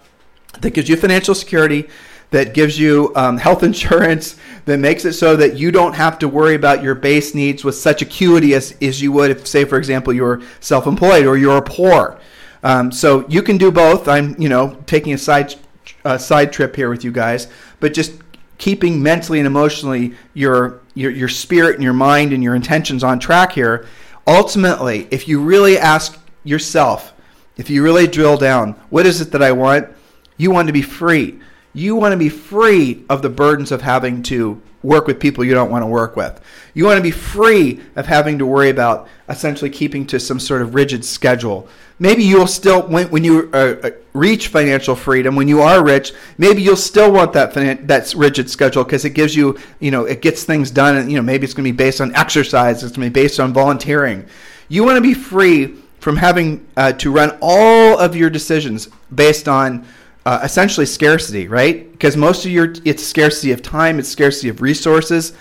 that 0.60 0.70
gives 0.70 0.88
you 0.88 0.94
financial 0.94 1.34
security, 1.34 1.88
that 2.30 2.54
gives 2.54 2.78
you 2.78 3.10
um, 3.16 3.38
health 3.38 3.62
insurance, 3.64 4.36
that 4.66 4.78
makes 4.78 5.04
it 5.04 5.14
so 5.14 5.34
that 5.34 5.56
you 5.56 5.72
don't 5.72 5.94
have 5.94 6.20
to 6.20 6.28
worry 6.28 6.54
about 6.54 6.80
your 6.80 6.94
base 6.94 7.34
needs 7.34 7.64
with 7.64 7.74
such 7.74 8.02
acuity 8.02 8.54
as, 8.54 8.76
as 8.80 9.02
you 9.02 9.10
would 9.10 9.32
if, 9.32 9.48
say, 9.48 9.64
for 9.64 9.78
example, 9.78 10.12
you're 10.12 10.40
self 10.60 10.86
employed 10.86 11.26
or 11.26 11.36
you're 11.36 11.60
poor. 11.60 12.20
Um, 12.62 12.92
so 12.92 13.26
you 13.28 13.42
can 13.42 13.58
do 13.58 13.72
both. 13.72 14.06
I'm, 14.06 14.40
you 14.40 14.48
know, 14.48 14.80
taking 14.86 15.12
a 15.12 15.18
side, 15.18 15.56
uh, 16.04 16.18
side 16.18 16.52
trip 16.52 16.74
here 16.76 16.90
with 16.90 17.04
you 17.04 17.12
guys, 17.12 17.48
but 17.80 17.94
just 17.94 18.12
keeping 18.58 19.02
mentally 19.02 19.38
and 19.40 19.46
emotionally 19.46 20.14
your, 20.34 20.80
your, 20.94 21.10
your 21.10 21.28
spirit 21.28 21.74
and 21.74 21.82
your 21.82 21.92
mind 21.92 22.32
and 22.32 22.42
your 22.42 22.54
intentions 22.54 23.02
on 23.02 23.18
track 23.18 23.52
here. 23.52 23.86
Ultimately, 24.26 25.08
if 25.10 25.26
you 25.26 25.42
really 25.42 25.76
ask 25.78 26.18
yourself, 26.44 27.12
if 27.56 27.68
you 27.68 27.82
really 27.82 28.06
drill 28.06 28.36
down, 28.36 28.72
what 28.90 29.04
is 29.04 29.20
it 29.20 29.32
that 29.32 29.42
I 29.42 29.52
want? 29.52 29.88
You 30.36 30.50
want 30.50 30.68
to 30.68 30.72
be 30.72 30.82
free. 30.82 31.40
You 31.74 31.96
want 31.96 32.12
to 32.12 32.16
be 32.16 32.28
free 32.28 33.04
of 33.08 33.22
the 33.22 33.28
burdens 33.28 33.72
of 33.72 33.82
having 33.82 34.22
to 34.24 34.60
work 34.82 35.06
with 35.06 35.20
people 35.20 35.44
you 35.44 35.54
don't 35.54 35.70
want 35.70 35.82
to 35.82 35.86
work 35.86 36.16
with. 36.16 36.40
You 36.74 36.84
want 36.84 36.98
to 36.98 37.02
be 37.02 37.10
free 37.10 37.80
of 37.96 38.06
having 38.06 38.38
to 38.38 38.46
worry 38.46 38.70
about 38.70 39.08
essentially 39.28 39.70
keeping 39.70 40.06
to 40.08 40.20
some 40.20 40.40
sort 40.40 40.62
of 40.62 40.74
rigid 40.74 41.04
schedule. 41.04 41.68
Maybe 42.02 42.24
you'll 42.24 42.48
still, 42.48 42.82
when, 42.88 43.08
when 43.10 43.22
you 43.22 43.48
uh, 43.52 43.76
uh 43.80 43.90
reach 44.12 44.48
financial 44.48 44.96
freedom, 44.96 45.36
when 45.36 45.46
you 45.46 45.60
are 45.60 45.84
rich, 45.84 46.12
maybe 46.36 46.60
you'll 46.60 46.74
still 46.74 47.12
want 47.12 47.32
that 47.34 47.54
finan- 47.54 47.86
that 47.86 48.12
rigid 48.16 48.50
schedule 48.50 48.82
because 48.82 49.04
it 49.04 49.10
gives 49.10 49.36
you, 49.36 49.56
you 49.78 49.92
know, 49.92 50.04
it 50.04 50.20
gets 50.20 50.42
things 50.42 50.72
done. 50.72 50.96
And 50.96 51.08
you 51.12 51.16
know, 51.16 51.22
maybe 51.22 51.44
it's 51.44 51.54
going 51.54 51.64
to 51.64 51.70
be 51.70 51.76
based 51.76 52.00
on 52.00 52.12
exercise. 52.16 52.82
It's 52.82 52.96
going 52.96 53.08
to 53.08 53.14
be 53.14 53.22
based 53.22 53.38
on 53.38 53.52
volunteering. 53.52 54.26
You 54.68 54.82
want 54.82 54.96
to 54.96 55.00
be 55.00 55.14
free 55.14 55.76
from 56.00 56.16
having 56.16 56.66
uh, 56.76 56.90
to 56.94 57.12
run 57.12 57.38
all 57.40 58.00
of 58.00 58.16
your 58.16 58.30
decisions 58.30 58.88
based 59.14 59.46
on 59.46 59.86
uh, 60.26 60.40
essentially 60.42 60.86
scarcity, 60.86 61.46
right? 61.46 61.92
Because 61.92 62.16
most 62.16 62.44
of 62.44 62.50
your 62.50 62.74
it's 62.84 63.06
scarcity 63.06 63.52
of 63.52 63.62
time, 63.62 64.00
it's 64.00 64.08
scarcity 64.08 64.48
of 64.48 64.60
resources. 64.60 65.34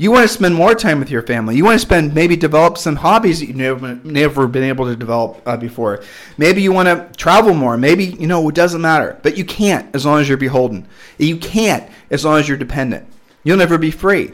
You 0.00 0.12
want 0.12 0.28
to 0.28 0.32
spend 0.32 0.54
more 0.54 0.76
time 0.76 1.00
with 1.00 1.10
your 1.10 1.22
family. 1.22 1.56
You 1.56 1.64
want 1.64 1.74
to 1.74 1.84
spend 1.84 2.14
maybe 2.14 2.36
develop 2.36 2.78
some 2.78 2.94
hobbies 2.94 3.40
that 3.40 3.46
you've 3.46 3.56
never, 3.56 3.96
never 4.04 4.46
been 4.46 4.62
able 4.62 4.86
to 4.86 4.94
develop 4.94 5.42
uh, 5.44 5.56
before. 5.56 6.04
Maybe 6.36 6.62
you 6.62 6.70
want 6.70 6.86
to 6.86 7.10
travel 7.18 7.52
more. 7.52 7.76
Maybe 7.76 8.04
you 8.04 8.28
know 8.28 8.48
it 8.48 8.54
doesn't 8.54 8.80
matter, 8.80 9.18
but 9.24 9.36
you 9.36 9.44
can't 9.44 9.92
as 9.96 10.06
long 10.06 10.20
as 10.20 10.28
you're 10.28 10.38
beholden. 10.38 10.86
You 11.18 11.36
can't 11.36 11.90
as 12.10 12.24
long 12.24 12.38
as 12.38 12.48
you're 12.48 12.56
dependent. 12.56 13.08
You'll 13.42 13.56
never 13.56 13.76
be 13.76 13.90
free. 13.90 14.30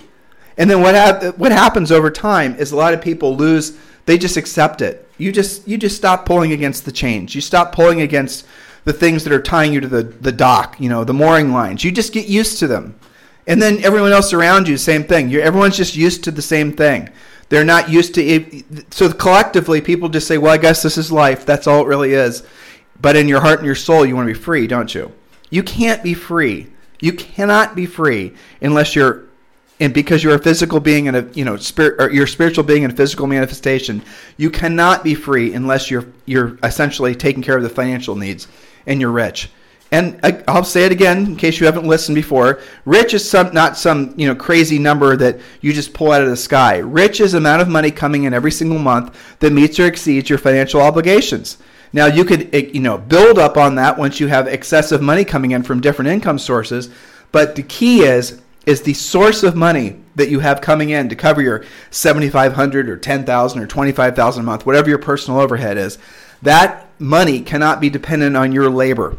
And 0.59 0.71
then 0.71 0.83
what 0.83 0.95
hap- 0.95 1.39
what 1.39 1.51
happens 1.51 1.91
over 1.91 2.11
time 2.11 2.55
is 2.57 2.73
a 2.73 2.77
lot 2.77 2.93
of 2.93 3.01
people 3.01 3.35
lose. 3.35 3.77
They 4.05 4.19
just 4.19 4.37
accept 4.37 4.83
it. 4.83 5.09
You 5.17 5.33
just 5.33 5.67
you 5.67 5.79
just 5.79 5.97
stop 5.97 6.27
pulling 6.27 6.53
against 6.53 6.85
the 6.85 6.93
change. 6.93 7.35
You 7.35 7.41
stop 7.41 7.73
pulling 7.73 8.03
against 8.03 8.47
the 8.85 8.93
things 8.93 9.25
that 9.25 9.33
are 9.33 9.41
tying 9.41 9.73
you 9.73 9.81
to 9.81 9.89
the, 9.89 10.03
the 10.03 10.33
dock, 10.33 10.79
you 10.79 10.91
know, 10.91 11.05
the 11.05 11.15
mooring 11.15 11.53
lines. 11.53 11.85
You 11.85 11.91
just 11.91 12.13
get 12.13 12.29
used 12.29 12.59
to 12.59 12.67
them. 12.67 12.99
And 13.47 13.61
then 13.61 13.83
everyone 13.85 14.13
else 14.13 14.33
around 14.33 14.69
you, 14.69 14.77
same 14.77 15.05
thing. 15.05 15.29
You're, 15.29 15.43
everyone's 15.43 15.77
just 15.77 15.97
used 15.97 16.25
to 16.25 16.31
the 16.31 16.43
same 16.43 16.73
thing. 16.73 17.11
They're 17.51 17.65
not 17.65 17.91
used 17.91 18.15
to 18.15 18.23
it. 18.23 18.93
So 18.93 19.13
collectively, 19.13 19.81
people 19.81 20.09
just 20.09 20.27
say, 20.27 20.39
well, 20.39 20.53
I 20.53 20.57
guess 20.57 20.83
this 20.83 20.97
is 20.97 21.13
life. 21.13 21.45
That's 21.45 21.67
all 21.67 21.83
it 21.83 21.87
really 21.87 22.15
is. 22.15 22.43
But 23.01 23.17
in 23.17 23.29
your 23.29 23.41
heart 23.41 23.59
and 23.59 23.67
your 23.67 23.75
soul, 23.75 24.07
you 24.07 24.17
want 24.17 24.29
to 24.29 24.35
be 24.35 24.39
free, 24.39 24.67
don't 24.67 24.95
you? 24.95 25.13
You 25.51 25.63
can't 25.63 26.03
be 26.03 26.15
free. 26.15 26.69
You 27.01 27.13
cannot 27.13 27.77
be 27.77 27.87
free 27.87 28.35
unless 28.61 28.97
you're 28.97 29.25
and 29.81 29.93
because 29.93 30.23
you're 30.23 30.37
a 30.37 30.43
physical 30.43 30.79
being 30.79 31.09
and 31.09 31.17
a 31.17 31.29
you 31.35 31.45
know 31.45 31.57
spirit 31.57 32.01
or 32.01 32.11
you're 32.11 32.25
a 32.25 32.29
spiritual 32.29 32.65
being 32.65 32.85
and 32.85 32.93
a 32.93 32.97
physical 32.97 33.27
manifestation, 33.27 34.03
you 34.37 34.51
cannot 34.51 35.05
be 35.05 35.15
free 35.15 35.53
unless 35.53 35.91
you're 35.91 36.07
you're 36.25 36.59
essentially 36.63 37.15
taking 37.15 37.43
care 37.43 37.57
of 37.57 37.63
the 37.63 37.69
financial 37.69 38.15
needs 38.15 38.49
and 38.87 39.01
you're 39.01 39.11
rich. 39.11 39.51
And 39.93 40.19
I'll 40.49 40.65
say 40.65 40.85
it 40.85 40.93
again 40.93 41.19
in 41.27 41.37
case 41.37 41.61
you 41.61 41.67
haven't 41.67 41.87
listened 41.87 42.17
before. 42.17 42.61
Rich 42.85 43.15
is 43.15 43.29
some 43.29 43.55
not 43.55 43.77
some 43.77 44.13
you 44.17 44.27
know 44.27 44.35
crazy 44.35 44.79
number 44.79 45.17
that 45.17 45.39
you 45.61 45.73
just 45.73 45.95
pull 45.95 46.11
out 46.11 46.23
of 46.23 46.31
the 46.31 46.37
sky. 46.37 46.79
Rich 46.79 47.21
is 47.21 47.35
amount 47.35 47.63
of 47.63 47.69
money 47.69 47.91
coming 47.91 48.25
in 48.25 48.35
every 48.35 48.51
single 48.51 48.79
month 48.79 49.17
that 49.39 49.53
meets 49.53 49.79
or 49.79 49.87
exceeds 49.87 50.29
your 50.29 50.39
financial 50.39 50.81
obligations. 50.81 51.59
Now 51.93 52.07
you 52.07 52.25
could 52.25 52.53
eh, 52.55 52.71
you 52.73 52.81
know 52.81 52.99
build 52.99 53.39
up 53.39 53.57
on 53.57 53.77
that 53.77 53.97
once 53.97 54.19
you 54.19 54.27
have 54.27 54.49
excessive 54.49 55.01
money 55.01 55.25
coming 55.25 55.53
in 55.53 55.63
from 55.63 55.81
different 55.81 56.11
income 56.11 56.39
sources. 56.39 56.91
But 57.31 57.55
the 57.55 57.63
key 57.63 58.01
is 58.03 58.41
is 58.67 58.83
the 58.83 58.95
source 58.95 59.43
of 59.43 59.55
money 59.55 60.01
that 60.17 60.31
you 60.31 60.41
have 60.41 60.61
coming 60.61 60.91
in 60.91 61.09
to 61.11 61.15
cover 61.15 61.43
your 61.43 61.65
7500 61.91 62.89
or 62.89 62.97
10000 62.97 63.63
or 63.63 63.67
25000 63.67 64.41
a 64.41 64.45
month 64.45 64.65
whatever 64.65 64.89
your 64.89 64.99
personal 64.99 65.39
overhead 65.39 65.77
is 65.77 65.99
that 66.41 66.89
money 66.99 67.41
cannot 67.41 67.81
be 67.81 67.91
dependent 67.91 68.37
on 68.37 68.53
your 68.53 68.71
labor. 68.71 69.17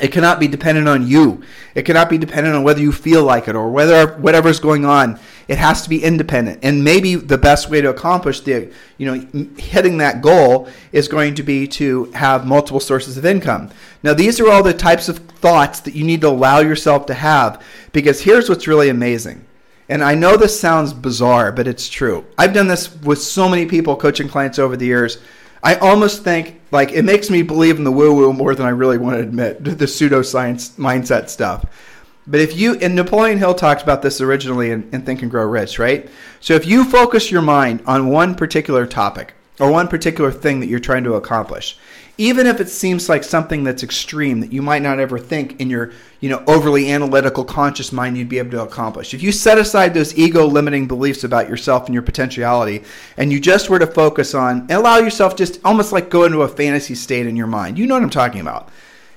It 0.00 0.08
cannot 0.08 0.40
be 0.40 0.48
dependent 0.48 0.88
on 0.88 1.06
you. 1.06 1.42
It 1.74 1.82
cannot 1.82 2.08
be 2.08 2.16
dependent 2.16 2.56
on 2.56 2.62
whether 2.62 2.80
you 2.80 2.92
feel 2.92 3.24
like 3.24 3.46
it 3.46 3.54
or 3.54 3.70
whether 3.70 4.14
whatever's 4.14 4.58
going 4.58 4.86
on. 4.86 5.20
It 5.48 5.58
has 5.58 5.82
to 5.82 5.90
be 5.90 6.02
independent. 6.02 6.60
And 6.62 6.82
maybe 6.82 7.14
the 7.14 7.36
best 7.36 7.68
way 7.68 7.82
to 7.82 7.90
accomplish 7.90 8.40
the, 8.40 8.72
you 8.96 9.06
know, 9.06 9.46
hitting 9.58 9.98
that 9.98 10.22
goal 10.22 10.68
is 10.92 11.08
going 11.08 11.34
to 11.34 11.42
be 11.42 11.68
to 11.68 12.04
have 12.12 12.46
multiple 12.46 12.80
sources 12.80 13.18
of 13.18 13.26
income. 13.26 13.70
Now, 14.02 14.14
these 14.14 14.40
are 14.40 14.50
all 14.50 14.62
the 14.62 14.72
types 14.72 15.10
of 15.10 15.18
thoughts 15.18 15.80
that 15.80 15.94
you 15.94 16.04
need 16.04 16.22
to 16.22 16.28
allow 16.28 16.60
yourself 16.60 17.04
to 17.06 17.14
have 17.14 17.62
because 17.92 18.22
here's 18.22 18.48
what's 18.48 18.66
really 18.66 18.88
amazing. 18.88 19.44
And 19.90 20.02
I 20.02 20.14
know 20.14 20.38
this 20.38 20.58
sounds 20.58 20.94
bizarre, 20.94 21.52
but 21.52 21.66
it's 21.66 21.86
true. 21.86 22.24
I've 22.38 22.54
done 22.54 22.68
this 22.68 22.96
with 23.02 23.20
so 23.20 23.46
many 23.46 23.66
people 23.66 23.94
coaching 23.96 24.28
clients 24.28 24.58
over 24.58 24.74
the 24.74 24.86
years 24.86 25.18
I 25.62 25.76
almost 25.76 26.24
think 26.24 26.60
like 26.70 26.92
it 26.92 27.04
makes 27.04 27.30
me 27.30 27.42
believe 27.42 27.76
in 27.78 27.84
the 27.84 27.92
woo 27.92 28.14
woo 28.14 28.32
more 28.32 28.54
than 28.54 28.66
I 28.66 28.70
really 28.70 28.98
want 28.98 29.16
to 29.16 29.22
admit 29.22 29.62
the 29.64 29.84
pseudoscience 29.84 30.72
mindset 30.76 31.28
stuff. 31.28 31.64
But 32.26 32.40
if 32.40 32.56
you 32.56 32.74
and 32.76 32.94
Napoleon 32.94 33.38
Hill 33.38 33.54
talked 33.54 33.82
about 33.82 34.02
this 34.02 34.20
originally 34.20 34.70
in, 34.70 34.88
in 34.92 35.02
Think 35.02 35.22
and 35.22 35.30
Grow 35.30 35.44
Rich, 35.44 35.78
right? 35.78 36.08
So 36.40 36.54
if 36.54 36.66
you 36.66 36.84
focus 36.84 37.30
your 37.30 37.42
mind 37.42 37.82
on 37.86 38.10
one 38.10 38.34
particular 38.36 38.86
topic 38.86 39.34
or 39.58 39.70
one 39.70 39.88
particular 39.88 40.30
thing 40.30 40.60
that 40.60 40.68
you're 40.68 40.78
trying 40.78 41.04
to 41.04 41.14
accomplish, 41.14 41.78
even 42.18 42.46
if 42.46 42.60
it 42.60 42.68
seems 42.68 43.08
like 43.08 43.24
something 43.24 43.64
that's 43.64 43.82
extreme 43.82 44.40
that 44.40 44.52
you 44.52 44.60
might 44.60 44.82
not 44.82 45.00
ever 45.00 45.18
think 45.18 45.58
in 45.60 45.70
your 45.70 45.92
you 46.20 46.28
know 46.28 46.42
overly 46.46 46.90
analytical 46.92 47.44
conscious 47.44 47.92
mind 47.92 48.16
you'd 48.16 48.28
be 48.28 48.38
able 48.38 48.50
to 48.50 48.62
accomplish. 48.62 49.14
If 49.14 49.22
you 49.22 49.32
set 49.32 49.58
aside 49.58 49.94
those 49.94 50.16
ego 50.16 50.46
limiting 50.46 50.86
beliefs 50.86 51.24
about 51.24 51.48
yourself 51.48 51.86
and 51.86 51.94
your 51.94 52.02
potentiality 52.02 52.84
and 53.16 53.32
you 53.32 53.40
just 53.40 53.70
were 53.70 53.78
to 53.78 53.86
focus 53.86 54.34
on 54.34 54.60
and 54.60 54.70
allow 54.72 54.98
yourself 54.98 55.36
just 55.36 55.60
almost 55.64 55.92
like 55.92 56.10
go 56.10 56.24
into 56.24 56.42
a 56.42 56.48
fantasy 56.48 56.94
state 56.94 57.26
in 57.26 57.36
your 57.36 57.46
mind. 57.46 57.78
You 57.78 57.86
know 57.86 57.94
what 57.94 58.02
i'm 58.02 58.10
talking 58.10 58.40
about. 58.40 58.68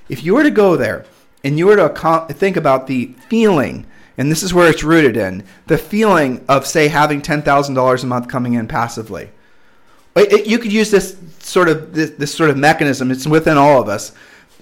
If 0.07 0.23
you 0.23 0.35
were 0.35 0.43
to 0.43 0.51
go 0.51 0.77
there 0.77 1.05
and 1.43 1.57
you 1.57 1.67
were 1.67 1.75
to 1.75 2.33
think 2.33 2.55
about 2.55 2.87
the 2.87 3.13
feeling 3.27 3.85
and 4.17 4.31
this 4.31 4.43
is 4.43 4.53
where 4.53 4.69
it's 4.69 4.83
rooted 4.83 5.17
in 5.17 5.43
the 5.67 5.77
feeling 5.77 6.45
of 6.47 6.65
say 6.65 6.87
having 6.87 7.21
$10000 7.21 8.03
a 8.03 8.05
month 8.05 8.27
coming 8.29 8.53
in 8.53 8.67
passively 8.67 9.29
you 10.15 10.59
could 10.59 10.71
use 10.71 10.91
this 10.91 11.17
sort 11.39 11.67
of 11.69 11.93
this, 11.93 12.11
this, 12.11 12.33
sort 12.33 12.49
of 12.49 12.57
mechanism. 12.57 13.11
It's 13.11 13.27
within 13.27 13.57
all 13.57 13.81
of 13.81 13.89
us 13.89 14.13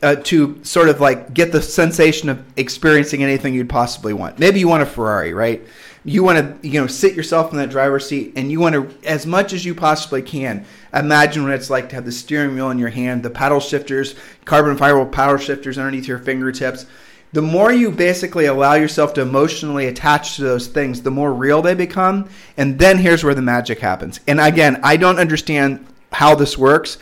uh, 0.02 0.16
to 0.16 0.64
sort 0.64 0.90
of 0.90 1.00
like 1.00 1.34
get 1.34 1.52
the 1.52 1.62
sensation 1.62 2.30
of 2.30 2.44
experiencing 2.58 3.24
anything 3.24 3.54
you'd 3.54 3.70
possibly 3.70 4.14
want. 4.14 4.40
Maybe 4.40 4.60
you 4.60 4.68
want 4.68 4.84
a 4.84 4.86
Ferrari, 4.86 5.34
right? 5.34 5.66
You 6.06 6.24
want 6.24 6.62
to 6.62 6.68
you 6.68 6.82
know 6.82 6.88
sit 6.88 7.14
yourself 7.14 7.52
in 7.52 7.58
that 7.60 7.70
driver's 7.70 8.08
seat, 8.08 8.34
and 8.36 8.52
you 8.52 8.60
want 8.60 8.74
to 8.74 9.08
as 9.08 9.26
much 9.26 9.54
as 9.54 9.64
you 9.64 9.76
possibly 9.76 10.22
can 10.22 10.66
imagine 10.94 11.44
what 11.44 11.54
it's 11.54 11.70
like 11.70 11.90
to 11.90 11.96
have 11.96 12.06
the 12.06 12.12
steering 12.12 12.56
wheel 12.56 12.72
in 12.72 12.80
your 12.80 12.90
hand, 12.90 13.24
the 13.24 13.30
paddle 13.30 13.60
shifters, 13.60 14.16
carbon 14.46 14.76
fiber 14.76 15.06
paddle 15.06 15.38
shifters 15.38 15.78
underneath 15.78 16.08
your 16.08 16.20
fingertips 16.20 16.88
the 17.34 17.42
more 17.42 17.74
you 17.74 17.92
basically 17.92 18.46
allow 18.46 18.76
yourself 18.76 19.16
to 19.16 19.22
emotionally 19.22 19.88
attach 19.88 20.36
to 20.36 20.44
those 20.44 20.68
things, 20.68 21.02
the 21.02 21.12
more 21.12 21.34
real 21.34 21.64
they 21.64 21.74
become. 21.74 22.30
And 22.58 22.78
then 22.78 23.00
here's 23.00 23.24
where 23.24 23.34
the 23.34 23.42
magic 23.42 23.80
happens. 23.80 24.20
And 24.28 24.40
again, 24.40 24.80
I 24.84 24.98
don't 24.98 25.20
understand 25.20 25.86
how 26.12 26.36
this 26.36 26.58
works, 26.60 27.00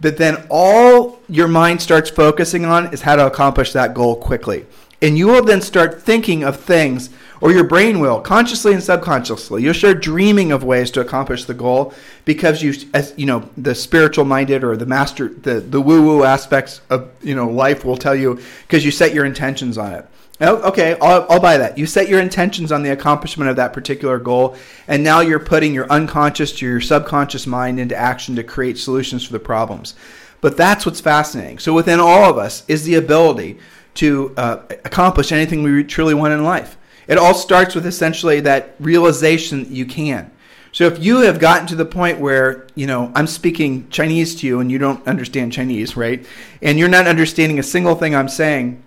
but 0.00 0.16
then 0.16 0.44
all 0.50 1.20
your 1.28 1.46
mind 1.46 1.80
starts 1.80 2.10
focusing 2.10 2.64
on 2.64 2.92
is 2.92 3.02
how 3.02 3.14
to 3.14 3.26
accomplish 3.26 3.72
that 3.72 3.94
goal 3.94 4.16
quickly. 4.16 4.66
And 5.00 5.16
you 5.16 5.28
will 5.28 5.44
then 5.44 5.60
start 5.60 6.02
thinking 6.02 6.42
of 6.42 6.58
things 6.58 7.10
or 7.40 7.52
your 7.52 7.64
brain 7.64 8.00
will 8.00 8.20
consciously 8.20 8.72
and 8.72 8.82
subconsciously. 8.82 9.62
You'll 9.62 9.74
start 9.74 10.02
dreaming 10.02 10.52
of 10.52 10.64
ways 10.64 10.90
to 10.92 11.00
accomplish 11.00 11.44
the 11.44 11.54
goal 11.54 11.94
because 12.24 12.62
you 12.62 12.74
as 12.94 13.14
you 13.16 13.26
know 13.26 13.48
the 13.56 13.74
spiritual 13.74 14.24
minded 14.24 14.64
or 14.64 14.76
the 14.76 14.86
master 14.86 15.28
the 15.28 15.60
the 15.60 15.80
woo 15.80 16.02
woo 16.02 16.24
aspects 16.24 16.80
of 16.90 17.10
you 17.22 17.34
know 17.34 17.48
life 17.48 17.84
will 17.84 17.96
tell 17.96 18.14
you 18.14 18.40
because 18.62 18.84
you 18.84 18.90
set 18.90 19.14
your 19.14 19.24
intentions 19.24 19.78
on 19.78 19.92
it. 19.92 20.06
Oh, 20.40 20.68
okay 20.68 20.96
I'll, 21.00 21.26
I'll 21.28 21.40
buy 21.40 21.58
that. 21.58 21.78
You 21.78 21.86
set 21.86 22.08
your 22.08 22.20
intentions 22.20 22.70
on 22.70 22.82
the 22.82 22.92
accomplishment 22.92 23.50
of 23.50 23.56
that 23.56 23.72
particular 23.72 24.18
goal 24.18 24.56
and 24.86 25.02
now 25.02 25.20
you're 25.20 25.40
putting 25.40 25.74
your 25.74 25.90
unconscious 25.90 26.52
to 26.58 26.66
your 26.66 26.80
subconscious 26.80 27.46
mind 27.46 27.80
into 27.80 27.96
action 27.96 28.36
to 28.36 28.44
create 28.44 28.78
solutions 28.78 29.24
for 29.24 29.32
the 29.32 29.40
problems. 29.40 29.94
But 30.40 30.56
that's 30.56 30.86
what's 30.86 31.00
fascinating. 31.00 31.58
So 31.58 31.74
within 31.74 31.98
all 31.98 32.30
of 32.30 32.38
us 32.38 32.62
is 32.68 32.84
the 32.84 32.94
ability 32.94 33.58
to 33.94 34.32
uh, 34.36 34.62
accomplish 34.84 35.32
anything 35.32 35.64
we 35.64 35.82
truly 35.82 36.14
want 36.14 36.32
in 36.32 36.44
life. 36.44 36.77
It 37.08 37.18
all 37.18 37.34
starts 37.34 37.74
with 37.74 37.86
essentially 37.86 38.40
that 38.40 38.74
realization 38.78 39.64
that 39.64 39.70
you 39.70 39.86
can. 39.86 40.30
So 40.70 40.84
if 40.84 41.02
you 41.02 41.20
have 41.22 41.40
gotten 41.40 41.66
to 41.68 41.74
the 41.74 41.86
point 41.86 42.20
where, 42.20 42.66
you 42.74 42.86
know, 42.86 43.10
I'm 43.14 43.26
speaking 43.26 43.88
Chinese 43.88 44.36
to 44.36 44.46
you 44.46 44.60
and 44.60 44.70
you 44.70 44.78
don't 44.78 45.04
understand 45.08 45.52
Chinese, 45.52 45.96
right? 45.96 46.24
And 46.62 46.78
you're 46.78 46.88
not 46.88 47.06
understanding 47.06 47.58
a 47.58 47.62
single 47.62 47.94
thing 47.94 48.14
I'm 48.14 48.28
saying, 48.28 48.82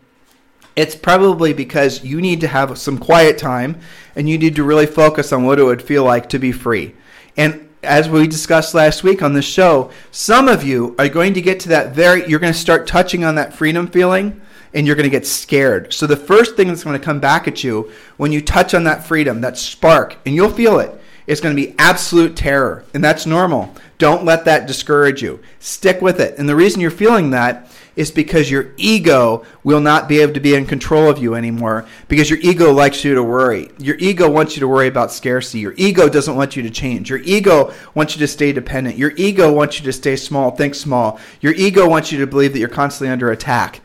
it's 0.75 0.95
probably 0.95 1.51
because 1.51 2.03
you 2.03 2.21
need 2.21 2.39
to 2.41 2.47
have 2.47 2.77
some 2.77 2.97
quiet 2.97 3.37
time 3.37 3.79
and 4.15 4.29
you 4.29 4.37
need 4.37 4.55
to 4.55 4.63
really 4.63 4.85
focus 4.85 5.33
on 5.33 5.43
what 5.43 5.59
it 5.59 5.63
would 5.63 5.81
feel 5.81 6.03
like 6.03 6.29
to 6.29 6.39
be 6.39 6.51
free. 6.51 6.95
And 7.35 7.67
as 7.83 8.07
we 8.07 8.27
discussed 8.27 8.75
last 8.75 9.03
week 9.03 9.21
on 9.21 9.33
the 9.33 9.41
show, 9.41 9.91
some 10.11 10.47
of 10.47 10.63
you 10.63 10.95
are 10.99 11.09
going 11.09 11.33
to 11.33 11.41
get 11.41 11.59
to 11.61 11.69
that 11.69 11.95
very, 11.95 12.27
you're 12.27 12.39
going 12.39 12.53
to 12.53 12.59
start 12.59 12.87
touching 12.87 13.23
on 13.23 13.35
that 13.35 13.53
freedom 13.53 13.87
feeling 13.87 14.39
and 14.73 14.87
you're 14.87 14.95
going 14.95 15.03
to 15.03 15.09
get 15.09 15.27
scared. 15.27 15.93
So 15.93 16.07
the 16.07 16.15
first 16.15 16.55
thing 16.55 16.67
that's 16.67 16.83
going 16.83 16.99
to 16.99 17.05
come 17.05 17.19
back 17.19 17.47
at 17.47 17.63
you 17.63 17.91
when 18.17 18.31
you 18.31 18.41
touch 18.41 18.73
on 18.73 18.83
that 18.85 19.05
freedom, 19.05 19.41
that 19.41 19.57
spark, 19.57 20.17
and 20.25 20.35
you'll 20.35 20.49
feel 20.49 20.79
it, 20.79 20.91
is 21.27 21.41
going 21.41 21.55
to 21.55 21.61
be 21.61 21.75
absolute 21.77 22.35
terror. 22.35 22.83
And 22.93 23.03
that's 23.03 23.25
normal. 23.25 23.73
Don't 23.97 24.25
let 24.25 24.45
that 24.45 24.67
discourage 24.67 25.21
you. 25.21 25.39
Stick 25.59 26.01
with 26.01 26.19
it. 26.19 26.37
And 26.37 26.49
the 26.49 26.55
reason 26.55 26.81
you're 26.81 26.91
feeling 26.91 27.29
that 27.31 27.69
is 27.95 28.09
because 28.09 28.49
your 28.49 28.71
ego 28.77 29.45
will 29.63 29.81
not 29.81 30.07
be 30.07 30.21
able 30.21 30.33
to 30.33 30.39
be 30.39 30.55
in 30.55 30.65
control 30.65 31.09
of 31.09 31.19
you 31.19 31.35
anymore 31.35 31.85
because 32.07 32.29
your 32.29 32.39
ego 32.39 32.71
likes 32.71 33.03
you 33.03 33.13
to 33.13 33.23
worry. 33.23 33.69
Your 33.77 33.97
ego 33.97 34.29
wants 34.29 34.55
you 34.55 34.61
to 34.61 34.67
worry 34.67 34.87
about 34.87 35.11
scarcity. 35.11 35.59
Your 35.59 35.73
ego 35.77 36.09
doesn't 36.09 36.35
want 36.35 36.55
you 36.55 36.63
to 36.63 36.69
change. 36.69 37.09
Your 37.09 37.19
ego 37.19 37.73
wants 37.93 38.15
you 38.15 38.19
to 38.19 38.27
stay 38.27 38.53
dependent. 38.53 38.97
Your 38.97 39.11
ego 39.17 39.51
wants 39.51 39.77
you 39.77 39.85
to 39.85 39.93
stay 39.93 40.15
small, 40.15 40.51
think 40.51 40.73
small. 40.73 41.19
Your 41.41 41.53
ego 41.53 41.87
wants 41.87 42.11
you 42.11 42.19
to 42.19 42.27
believe 42.27 42.53
that 42.53 42.59
you're 42.59 42.69
constantly 42.69 43.11
under 43.11 43.29
attack. 43.29 43.81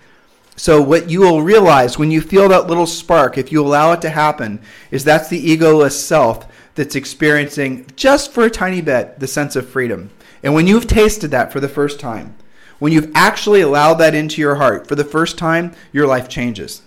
So, 0.57 0.81
what 0.81 1.11
you 1.11 1.21
will 1.21 1.43
realize 1.43 1.99
when 1.99 2.11
you 2.11 2.23
feel 2.23 2.49
that 2.49 2.67
little 2.67 2.87
spark, 2.87 3.37
if 3.37 3.53
you 3.53 3.63
allow 3.63 3.93
it 3.93 4.01
to 4.01 4.11
happen, 4.11 4.61
is 4.91 5.05
that's 5.05 5.29
the 5.29 5.57
egoless 5.57 5.93
self 5.93 6.47
that's 6.75 6.97
experiencing 6.97 7.87
just 7.95 8.33
for 8.33 8.45
a 8.45 8.51
tiny 8.51 8.81
bit 8.81 9.21
the 9.21 9.27
sense 9.27 9.55
of 9.55 9.69
freedom. 9.69 10.11
And 10.43 10.55
when 10.55 10.67
you've 10.67 10.87
tasted 10.87 11.31
that 11.33 11.53
for 11.53 11.61
the 11.61 11.69
first 11.69 12.01
time, 12.01 12.37
when 12.79 12.93
you've 12.93 13.13
actually 13.15 13.61
allowed 13.61 13.95
that 13.95 14.15
into 14.15 14.41
your 14.41 14.57
heart 14.57 14.87
for 14.87 14.95
the 14.95 15.05
first 15.05 15.37
time, 15.37 15.75
your 15.93 16.07
life 16.07 16.29
changes. 16.29 16.83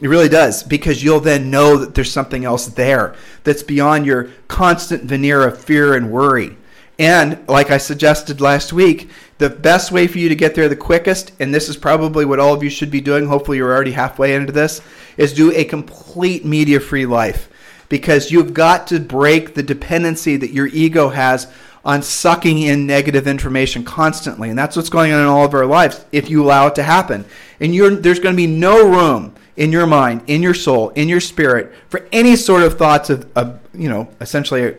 It 0.00 0.08
really 0.08 0.28
does 0.28 0.62
because 0.62 1.02
you'll 1.04 1.20
then 1.20 1.50
know 1.50 1.76
that 1.76 1.94
there's 1.94 2.12
something 2.12 2.44
else 2.44 2.66
there 2.66 3.14
that's 3.44 3.62
beyond 3.62 4.06
your 4.06 4.30
constant 4.48 5.04
veneer 5.04 5.46
of 5.46 5.62
fear 5.62 5.94
and 5.94 6.10
worry. 6.10 6.56
And 6.98 7.46
like 7.48 7.70
I 7.70 7.78
suggested 7.78 8.40
last 8.40 8.72
week, 8.72 9.10
the 9.40 9.50
best 9.50 9.90
way 9.90 10.06
for 10.06 10.18
you 10.18 10.28
to 10.28 10.34
get 10.34 10.54
there 10.54 10.68
the 10.68 10.76
quickest, 10.76 11.32
and 11.40 11.52
this 11.52 11.70
is 11.70 11.76
probably 11.76 12.26
what 12.26 12.38
all 12.38 12.52
of 12.52 12.62
you 12.62 12.68
should 12.68 12.90
be 12.90 13.00
doing, 13.00 13.26
hopefully 13.26 13.56
you're 13.56 13.72
already 13.72 13.92
halfway 13.92 14.34
into 14.34 14.52
this, 14.52 14.82
is 15.16 15.32
do 15.32 15.50
a 15.56 15.64
complete 15.64 16.44
media 16.44 16.78
free 16.78 17.06
life. 17.06 17.48
Because 17.88 18.30
you've 18.30 18.52
got 18.52 18.86
to 18.88 19.00
break 19.00 19.54
the 19.54 19.62
dependency 19.62 20.36
that 20.36 20.52
your 20.52 20.66
ego 20.68 21.08
has 21.08 21.50
on 21.84 22.02
sucking 22.02 22.58
in 22.58 22.86
negative 22.86 23.26
information 23.26 23.82
constantly. 23.82 24.50
And 24.50 24.58
that's 24.58 24.76
what's 24.76 24.90
going 24.90 25.10
on 25.10 25.22
in 25.22 25.26
all 25.26 25.46
of 25.46 25.54
our 25.54 25.66
lives 25.66 26.04
if 26.12 26.28
you 26.28 26.44
allow 26.44 26.66
it 26.66 26.74
to 26.74 26.82
happen. 26.82 27.24
And 27.58 27.74
there's 28.04 28.20
going 28.20 28.34
to 28.34 28.36
be 28.36 28.46
no 28.46 28.88
room 28.88 29.34
in 29.56 29.72
your 29.72 29.86
mind, 29.86 30.22
in 30.26 30.42
your 30.42 30.54
soul, 30.54 30.90
in 30.90 31.08
your 31.08 31.20
spirit 31.20 31.72
for 31.88 32.06
any 32.12 32.36
sort 32.36 32.62
of 32.62 32.76
thoughts 32.76 33.08
of, 33.08 33.26
of 33.34 33.58
you 33.72 33.88
know, 33.88 34.08
essentially 34.20 34.64
a, 34.64 34.74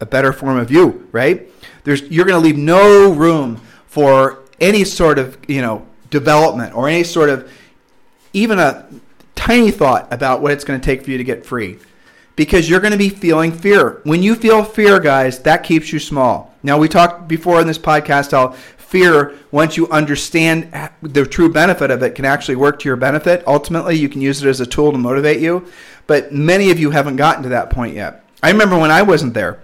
a 0.00 0.06
better 0.06 0.32
form 0.32 0.58
of 0.58 0.70
you, 0.70 1.08
right? 1.10 1.48
There's, 1.84 2.02
you're 2.02 2.26
going 2.26 2.40
to 2.40 2.46
leave 2.46 2.58
no 2.58 3.12
room 3.12 3.60
for 3.94 4.40
any 4.60 4.82
sort 4.82 5.20
of 5.20 5.38
you 5.46 5.62
know 5.62 5.86
development 6.10 6.74
or 6.74 6.88
any 6.88 7.04
sort 7.04 7.30
of 7.30 7.48
even 8.32 8.58
a 8.58 8.84
tiny 9.36 9.70
thought 9.70 10.12
about 10.12 10.42
what 10.42 10.50
it's 10.50 10.64
going 10.64 10.80
to 10.80 10.84
take 10.84 11.04
for 11.04 11.12
you 11.12 11.18
to 11.18 11.22
get 11.22 11.46
free 11.46 11.78
because 12.34 12.68
you're 12.68 12.80
going 12.80 12.90
to 12.90 12.98
be 12.98 13.08
feeling 13.08 13.52
fear. 13.52 14.00
When 14.02 14.20
you 14.20 14.34
feel 14.34 14.64
fear, 14.64 14.98
guys, 14.98 15.38
that 15.40 15.62
keeps 15.62 15.92
you 15.92 16.00
small. 16.00 16.52
Now, 16.64 16.76
we 16.76 16.88
talked 16.88 17.28
before 17.28 17.60
in 17.60 17.68
this 17.68 17.78
podcast 17.78 18.32
how 18.32 18.48
fear, 18.48 19.36
once 19.52 19.76
you 19.76 19.88
understand 19.90 20.90
the 21.00 21.24
true 21.24 21.52
benefit 21.52 21.92
of 21.92 22.02
it, 22.02 22.16
can 22.16 22.24
actually 22.24 22.56
work 22.56 22.80
to 22.80 22.88
your 22.88 22.96
benefit. 22.96 23.44
Ultimately, 23.46 23.94
you 23.94 24.08
can 24.08 24.20
use 24.20 24.42
it 24.42 24.48
as 24.48 24.60
a 24.60 24.66
tool 24.66 24.90
to 24.90 24.98
motivate 24.98 25.40
you. 25.40 25.68
But 26.08 26.32
many 26.32 26.72
of 26.72 26.80
you 26.80 26.90
haven't 26.90 27.14
gotten 27.14 27.44
to 27.44 27.50
that 27.50 27.70
point 27.70 27.94
yet. 27.94 28.24
I 28.42 28.50
remember 28.50 28.76
when 28.76 28.90
I 28.90 29.02
wasn't 29.02 29.34
there. 29.34 29.60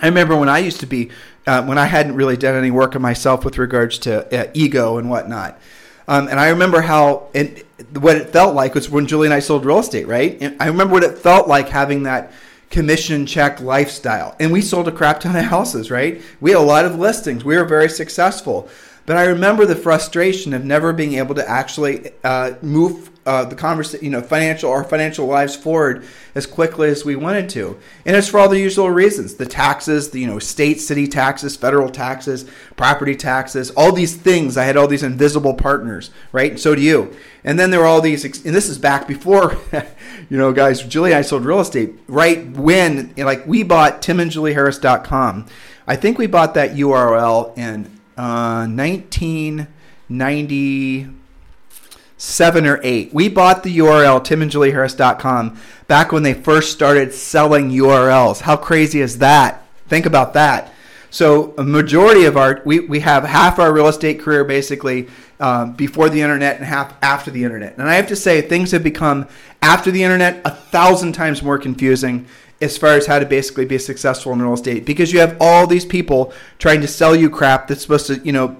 I 0.00 0.06
remember 0.06 0.36
when 0.36 0.48
I 0.48 0.58
used 0.58 0.80
to 0.80 0.86
be 0.86 1.10
uh, 1.46 1.64
when 1.64 1.78
I 1.78 1.86
hadn't 1.86 2.14
really 2.14 2.36
done 2.36 2.54
any 2.54 2.70
work 2.70 2.94
on 2.94 3.02
myself 3.02 3.44
with 3.44 3.58
regards 3.58 3.98
to 4.00 4.46
uh, 4.48 4.50
ego 4.54 4.98
and 4.98 5.08
whatnot. 5.08 5.58
Um, 6.06 6.28
and 6.28 6.38
I 6.38 6.50
remember 6.50 6.80
how 6.80 7.28
and 7.34 7.62
what 7.98 8.16
it 8.16 8.30
felt 8.30 8.54
like 8.54 8.74
was 8.74 8.88
when 8.90 9.06
Julie 9.06 9.26
and 9.26 9.34
I 9.34 9.40
sold 9.40 9.64
real 9.64 9.78
estate, 9.78 10.06
right? 10.06 10.36
And 10.40 10.60
I 10.60 10.66
remember 10.66 10.94
what 10.94 11.04
it 11.04 11.18
felt 11.18 11.48
like 11.48 11.68
having 11.68 12.04
that 12.04 12.32
commission 12.70 13.26
check 13.26 13.60
lifestyle. 13.60 14.36
And 14.40 14.52
we 14.52 14.60
sold 14.60 14.88
a 14.88 14.92
crap 14.92 15.20
ton 15.20 15.36
of 15.36 15.44
houses, 15.44 15.90
right? 15.90 16.22
We 16.40 16.50
had 16.50 16.60
a 16.60 16.62
lot 16.62 16.84
of 16.84 16.98
listings. 16.98 17.44
We 17.44 17.56
were 17.56 17.64
very 17.64 17.88
successful. 17.88 18.68
But 19.06 19.16
I 19.16 19.24
remember 19.24 19.64
the 19.64 19.76
frustration 19.76 20.52
of 20.52 20.64
never 20.64 20.92
being 20.92 21.14
able 21.14 21.34
to 21.36 21.48
actually 21.48 22.10
uh, 22.24 22.54
move 22.60 23.10
uh, 23.28 23.44
the 23.44 23.54
conversation, 23.54 24.02
you 24.02 24.10
know, 24.10 24.22
financial 24.22 24.70
our 24.70 24.82
financial 24.82 25.26
lives 25.26 25.54
forward 25.54 26.02
as 26.34 26.46
quickly 26.46 26.88
as 26.88 27.04
we 27.04 27.14
wanted 27.14 27.50
to. 27.50 27.78
And 28.06 28.16
it's 28.16 28.28
for 28.28 28.40
all 28.40 28.48
the 28.48 28.58
usual 28.58 28.90
reasons: 28.90 29.34
the 29.34 29.44
taxes, 29.44 30.08
the 30.10 30.20
you 30.20 30.26
know, 30.26 30.38
state, 30.38 30.80
city 30.80 31.06
taxes, 31.06 31.54
federal 31.54 31.90
taxes, 31.90 32.46
property 32.76 33.14
taxes, 33.14 33.70
all 33.72 33.92
these 33.92 34.16
things. 34.16 34.56
I 34.56 34.64
had 34.64 34.78
all 34.78 34.88
these 34.88 35.02
invisible 35.02 35.52
partners, 35.52 36.10
right? 36.32 36.52
And 36.52 36.60
so 36.60 36.74
do 36.74 36.80
you. 36.80 37.14
And 37.44 37.58
then 37.58 37.70
there 37.70 37.80
were 37.80 37.86
all 37.86 38.00
these, 38.00 38.24
and 38.24 38.54
this 38.54 38.70
is 38.70 38.78
back 38.78 39.06
before, 39.06 39.58
you 40.30 40.38
know, 40.38 40.54
guys. 40.54 40.80
Julie 40.82 41.10
and 41.10 41.18
I 41.18 41.22
sold 41.22 41.44
real 41.44 41.60
estate 41.60 41.92
right 42.08 42.48
when, 42.52 43.12
like, 43.18 43.46
we 43.46 43.62
bought 43.62 44.00
timandjulieharris.com. 44.00 45.44
I 45.86 45.96
think 45.96 46.16
we 46.16 46.26
bought 46.26 46.54
that 46.54 46.76
URL 46.76 47.58
in 47.58 47.84
uh, 48.16 48.66
1990 48.66 51.17
seven 52.18 52.66
or 52.66 52.80
eight. 52.82 53.14
We 53.14 53.28
bought 53.28 53.62
the 53.62 53.78
URL 53.78 54.22
timandjulieharris.com 54.22 55.58
back 55.86 56.12
when 56.12 56.24
they 56.24 56.34
first 56.34 56.72
started 56.72 57.14
selling 57.14 57.70
URLs. 57.70 58.40
How 58.42 58.56
crazy 58.56 59.00
is 59.00 59.18
that? 59.18 59.64
Think 59.86 60.04
about 60.04 60.34
that. 60.34 60.74
So 61.10 61.54
a 61.56 61.64
majority 61.64 62.24
of 62.24 62.36
our 62.36 62.60
we, 62.66 62.80
we 62.80 63.00
have 63.00 63.24
half 63.24 63.58
our 63.58 63.72
real 63.72 63.88
estate 63.88 64.20
career 64.20 64.44
basically 64.44 65.08
um, 65.40 65.72
before 65.72 66.10
the 66.10 66.20
internet 66.20 66.56
and 66.56 66.66
half 66.66 66.92
after 67.02 67.30
the 67.30 67.44
internet. 67.44 67.78
And 67.78 67.88
I 67.88 67.94
have 67.94 68.08
to 68.08 68.16
say 68.16 68.42
things 68.42 68.72
have 68.72 68.82
become 68.82 69.26
after 69.62 69.90
the 69.90 70.02
internet 70.02 70.42
a 70.44 70.50
thousand 70.50 71.12
times 71.12 71.42
more 71.42 71.56
confusing 71.56 72.26
as 72.60 72.76
far 72.76 72.90
as 72.90 73.06
how 73.06 73.18
to 73.20 73.26
basically 73.26 73.64
be 73.64 73.78
successful 73.78 74.32
in 74.32 74.42
real 74.42 74.52
estate 74.52 74.84
because 74.84 75.12
you 75.12 75.20
have 75.20 75.36
all 75.40 75.66
these 75.66 75.84
people 75.84 76.32
trying 76.58 76.80
to 76.80 76.88
sell 76.88 77.14
you 77.14 77.30
crap 77.30 77.68
that's 77.68 77.82
supposed 77.82 78.08
to 78.08 78.18
you 78.18 78.32
know 78.32 78.56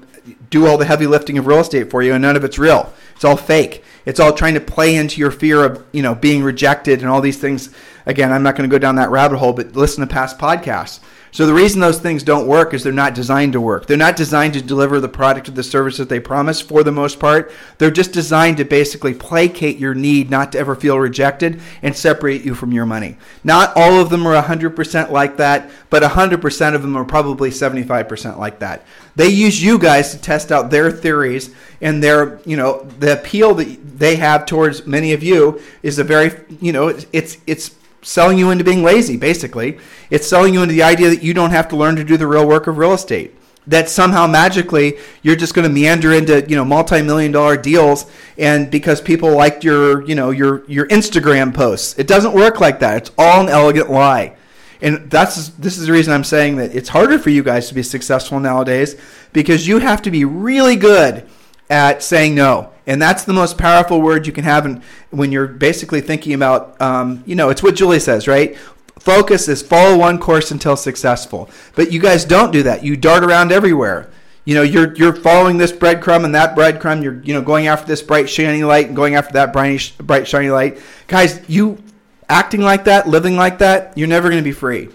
do 0.51 0.67
all 0.67 0.79
the 0.79 0.85
heavy 0.85 1.07
lifting 1.07 1.39
of 1.39 1.47
real 1.47 1.61
estate 1.61 1.91
for 1.91 2.03
you 2.03 2.13
and 2.15 2.23
none 2.23 2.37
of 2.37 2.45
it's 2.45 2.59
real. 2.59 2.93
It's 3.15 3.25
all 3.25 3.37
fake. 3.37 3.83
It's 4.05 4.21
all 4.21 4.33
trying 4.33 4.55
to 4.55 4.61
play 4.61 4.95
into 4.97 5.21
your 5.21 5.31
fear 5.31 5.65
of, 5.65 5.85
you 5.93 6.03
know, 6.03 6.15
being 6.15 6.43
rejected 6.43 7.01
and 7.01 7.09
all 7.09 7.21
these 7.21 7.39
things. 7.39 7.71
Again, 8.07 8.33
I'm 8.33 8.43
not 8.43 8.57
going 8.57 8.69
to 8.69 8.75
go 8.75 8.79
down 8.79 8.97
that 8.97 9.11
rabbit 9.11 9.39
hole, 9.39 9.53
but 9.53 9.77
listen 9.77 10.01
to 10.01 10.13
past 10.13 10.39
podcasts. 10.39 11.01
So 11.31 11.47
the 11.47 11.55
reason 11.55 11.81
those 11.81 12.01
things 12.01 12.23
don't 12.23 12.47
work 12.47 12.73
is 12.73 12.83
they're 12.83 12.93
not 12.93 13.15
designed 13.15 13.53
to 13.53 13.61
work. 13.61 13.87
They're 13.87 13.97
not 13.97 14.17
designed 14.17 14.55
to 14.55 14.63
deliver 14.63 15.01
the 15.01 15.09
product 15.09 15.49
or 15.49 15.53
the 15.53 15.63
service 15.63 15.99
that 15.99 16.09
they 16.09 16.21
promise 16.21 16.61
for 16.61 16.83
the 16.83 16.93
most 16.93 17.21
part. 17.21 17.53
They're 17.79 17.91
just 17.91 18.13
designed 18.13 18.57
to 18.59 18.65
basically 18.65 19.15
placate 19.15 19.79
your 19.79 19.95
need 19.95 20.31
not 20.31 20.53
to 20.53 20.59
ever 20.59 20.75
feel 20.75 20.99
rejected 20.99 21.61
and 21.83 21.95
separate 21.95 22.45
you 22.45 22.55
from 22.55 22.73
your 22.73 22.87
money. 22.87 23.17
Not 23.45 23.73
all 23.77 24.01
of 24.01 24.11
them 24.11 24.27
are 24.27 24.43
100% 24.43 25.11
like 25.11 25.37
that, 25.37 25.71
but 25.91 26.03
100% 26.03 26.75
of 26.75 26.83
them 26.83 26.97
are 26.97 27.05
probably 27.05 27.51
75% 27.51 28.39
like 28.39 28.59
that. 28.61 28.85
They 29.17 29.29
use 29.29 29.63
you 29.63 29.79
guys 29.79 30.13
to 30.13 30.21
test 30.21 30.53
out 30.53 30.71
their 30.71 30.91
theories 30.91 31.55
and 31.81 32.03
their, 32.03 32.41
you 32.45 32.57
know, 32.57 32.85
the 32.99 33.19
appeal 33.19 33.55
that 33.55 33.99
they 33.99 34.17
have 34.17 34.47
towards 34.47 34.87
many 34.87 35.13
of 35.13 35.23
you 35.23 35.61
is 35.83 35.99
a 35.99 36.05
very, 36.05 36.33
you 36.61 36.73
know, 36.73 36.89
it's 37.13 37.39
it's 37.47 37.75
selling 38.09 38.39
you 38.39 38.51
into 38.51 38.65
being 38.65 38.83
lazy, 38.83 39.19
basically. 39.19 39.79
It's 40.09 40.27
selling 40.27 40.55
you 40.55 40.63
into 40.63 40.75
the 40.75 40.83
idea 40.83 41.11
that 41.11 41.23
you 41.23 41.35
don't 41.35 41.51
have 41.51 41.69
to 41.69 41.77
learn 41.77 41.95
to 41.97 42.05
do 42.05 42.17
the 42.17 42.27
real 42.27 42.49
work 42.49 42.67
of 42.67 42.79
real 42.79 42.95
estate. 42.95 43.35
That 43.67 43.91
somehow 43.91 44.27
magically 44.27 44.97
you're 45.23 45.37
just 45.37 45.53
going 45.53 45.69
to 45.69 45.73
meander 45.73 46.15
into 46.15 46.43
you 46.49 46.57
know 46.57 46.65
multi-million 46.65 47.33
dollar 47.33 47.59
deals, 47.59 48.11
and 48.39 48.71
because 48.71 49.03
people 49.03 49.37
liked 49.37 49.63
your 49.63 50.03
you 50.09 50.15
know 50.15 50.31
your 50.31 50.65
your 50.67 50.89
Instagram 50.89 51.53
posts, 51.53 51.99
it 51.99 52.07
doesn't 52.07 52.33
work 52.33 52.63
like 52.63 52.81
that. 52.81 52.97
It's 52.97 53.11
all 53.19 53.43
an 53.43 53.51
elegant 53.51 53.91
lie, 53.91 54.35
and 54.81 55.11
that's 55.11 55.51
this 55.51 55.77
is 55.77 55.87
the 55.87 55.93
reason 55.93 56.15
I'm 56.15 56.25
saying 56.25 56.57
that 56.57 56.75
it's 56.75 56.89
harder 56.89 57.19
for 57.19 57.29
you 57.29 57.43
guys 57.43 57.69
to 57.69 57.75
be 57.75 57.83
successful 57.83 58.41
nowadays 58.41 58.97
because 59.35 59.69
you 59.69 59.81
have 59.81 60.01
to 60.01 60.11
be 60.11 60.25
really 60.25 60.77
good 60.77 61.29
at 61.71 62.03
saying 62.03 62.35
no. 62.35 62.73
And 62.87 63.01
that's 63.01 63.25
the 63.25 63.33
most 63.33 63.59
powerful 63.59 64.01
word 64.01 64.27
you 64.27 64.33
can 64.33 64.45
have 64.45 64.65
in, 64.65 64.83
when 65.11 65.31
you're 65.31 65.47
basically 65.47 66.01
thinking 66.01 66.33
about, 66.33 66.81
um, 66.81 67.23
you 67.27 67.35
know, 67.35 67.51
it's 67.51 67.63
what 67.63 67.75
Julie 67.75 68.01
says, 68.01 68.27
right? 68.27 68.57
Focus 68.99 69.49
is 69.49 69.63
follow 69.63 69.97
one 69.99 70.19
course 70.19 70.51
until 70.51 70.77
successful. 70.77 71.51
But 71.75 71.93
you 71.93 72.01
guys 72.01 72.25
don't 72.25 72.51
do 72.51 72.63
that. 72.65 72.83
You 72.83 72.97
dart 72.97 73.23
around 73.23 73.53
everywhere. 73.53 74.11
You 74.45 74.55
know, 74.55 74.63
you're 74.63 74.95
you're 74.95 75.15
following 75.15 75.59
this 75.59 75.73
breadcrumb 75.73 76.25
and 76.25 76.35
that 76.35 76.57
breadcrumb. 76.57 77.03
You're 77.03 77.21
you 77.23 77.35
know 77.35 77.43
going 77.43 77.67
after 77.67 77.87
this 77.87 78.01
bright 78.01 78.31
shiny 78.31 78.65
light 78.65 78.87
and 78.87 78.97
going 78.97 79.15
after 79.15 79.35
that 79.35 79.53
bright 79.53 79.93
bright 79.99 80.27
shiny 80.27 80.49
light. 80.49 80.79
Guys, 81.07 81.43
you 81.49 81.83
acting 82.31 82.63
like 82.63 82.85
that, 82.85 83.07
living 83.07 83.37
like 83.37 83.59
that, 83.59 83.97
you're 83.97 84.09
never 84.09 84.31
going 84.31 84.43
to 84.43 84.49
be 84.49 84.53
free 84.53 84.89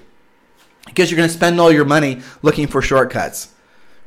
because 0.85 1.11
you're 1.11 1.17
going 1.17 1.29
to 1.29 1.33
spend 1.33 1.59
all 1.59 1.71
your 1.71 1.85
money 1.85 2.21
looking 2.41 2.65
for 2.65 2.81
shortcuts. 2.81 3.52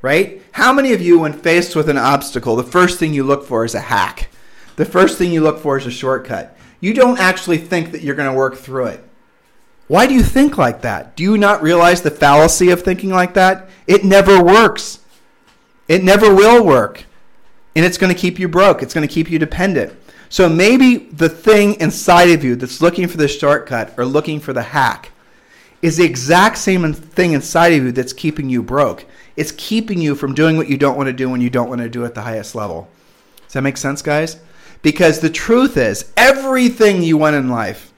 Right? 0.07 0.41
How 0.53 0.73
many 0.73 0.93
of 0.93 1.03
you, 1.03 1.19
when 1.19 1.33
faced 1.33 1.75
with 1.75 1.89
an 1.89 1.99
obstacle, 1.99 2.55
the 2.55 2.63
first 2.63 3.01
thing 3.01 3.13
you 3.13 3.25
look 3.25 3.45
for 3.45 3.65
is 3.65 3.75
a 3.75 3.81
hack? 3.81 4.29
The 4.77 4.85
first 4.85 5.19
thing 5.19 5.33
you 5.33 5.41
look 5.41 5.59
for 5.59 5.77
is 5.79 5.85
a 5.85 5.91
shortcut. 5.91 6.57
You 6.79 6.95
don't 6.95 7.19
actually 7.19 7.59
think 7.59 7.91
that 7.91 8.03
you're 8.03 8.15
going 8.15 8.31
to 8.31 8.39
work 8.39 8.55
through 8.55 8.87
it. 8.87 9.05
Why 9.89 10.07
do 10.07 10.15
you 10.15 10.23
think 10.23 10.57
like 10.59 10.83
that? 10.83 11.17
Do 11.17 11.25
you 11.25 11.37
not 11.37 11.61
realize 11.61 12.03
the 12.03 12.13
fallacy 12.13 12.71
of 12.71 12.83
thinking 12.83 13.11
like 13.11 13.35
that? 13.35 13.69
It 13.89 14.05
never 14.05 14.41
works. 14.41 15.01
It 15.89 16.05
never 16.05 16.33
will 16.33 16.65
work. 16.65 17.03
And 17.75 17.85
it's 17.85 17.99
going 17.99 18.15
to 18.15 18.21
keep 18.21 18.39
you 18.39 18.47
broke. 18.47 18.85
It's 18.85 18.95
going 18.95 19.09
to 19.09 19.13
keep 19.13 19.29
you 19.29 19.41
dependent. 19.41 19.93
So 20.29 20.49
maybe 20.49 20.99
the 20.99 21.29
thing 21.29 21.81
inside 21.81 22.31
of 22.31 22.45
you 22.45 22.55
that's 22.55 22.81
looking 22.81 23.09
for 23.09 23.17
the 23.17 23.27
shortcut 23.27 23.93
or 23.99 24.05
looking 24.05 24.39
for 24.39 24.53
the 24.53 24.63
hack 24.63 25.11
is 25.83 25.97
the 25.97 26.05
exact 26.05 26.59
same 26.59 26.93
thing 26.93 27.33
inside 27.33 27.73
of 27.73 27.85
you 27.85 27.93
that's 27.93 28.13
keeping 28.13 28.49
you 28.49 28.63
broke. 28.63 29.05
It's 29.37 29.53
keeping 29.53 30.01
you 30.01 30.15
from 30.15 30.35
doing 30.35 30.57
what 30.57 30.69
you 30.69 30.79
don't 30.79 30.97
want 30.97 31.09
to 31.09 31.13
do 31.13 31.29
when 31.29 31.41
you 31.41 31.51
don't 31.51 31.69
want 31.69 31.81
to 31.83 31.89
do 31.89 32.05
at 32.05 32.15
the 32.15 32.23
highest 32.23 32.55
level. 32.55 32.89
Does 33.45 33.53
that 33.53 33.63
make 33.63 33.77
sense, 33.77 34.03
guys? 34.03 34.39
Because 34.83 35.21
the 35.21 35.31
truth 35.31 35.77
is, 35.77 36.13
everything 36.17 37.03
you 37.03 37.17
want 37.17 37.37
in 37.37 37.49
life, 37.49 37.93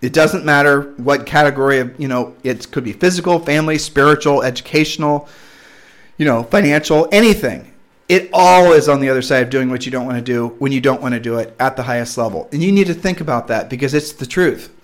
it 0.00 0.12
doesn't 0.12 0.44
matter 0.44 0.92
what 0.96 1.26
category 1.26 1.78
of, 1.78 1.98
you 1.98 2.08
know, 2.08 2.34
it 2.42 2.70
could 2.72 2.84
be 2.84 2.92
physical, 2.92 3.38
family, 3.38 3.78
spiritual, 3.78 4.42
educational, 4.42 5.28
you 6.18 6.26
know, 6.26 6.42
financial, 6.42 7.08
anything. 7.12 7.72
It 8.08 8.28
all 8.32 8.72
is 8.72 8.88
on 8.88 9.00
the 9.00 9.08
other 9.08 9.22
side 9.22 9.44
of 9.44 9.50
doing 9.50 9.70
what 9.70 9.86
you 9.86 9.92
don't 9.92 10.04
want 10.04 10.18
to 10.18 10.22
do 10.22 10.48
when 10.58 10.72
you 10.72 10.80
don't 10.80 11.00
want 11.00 11.14
to 11.14 11.20
do 11.20 11.38
it 11.38 11.54
at 11.60 11.76
the 11.76 11.84
highest 11.84 12.18
level. 12.18 12.48
And 12.52 12.62
you 12.62 12.72
need 12.72 12.88
to 12.88 12.94
think 12.94 13.20
about 13.20 13.46
that 13.48 13.70
because 13.70 13.94
it's 13.94 14.12
the 14.12 14.26
truth. 14.26 14.74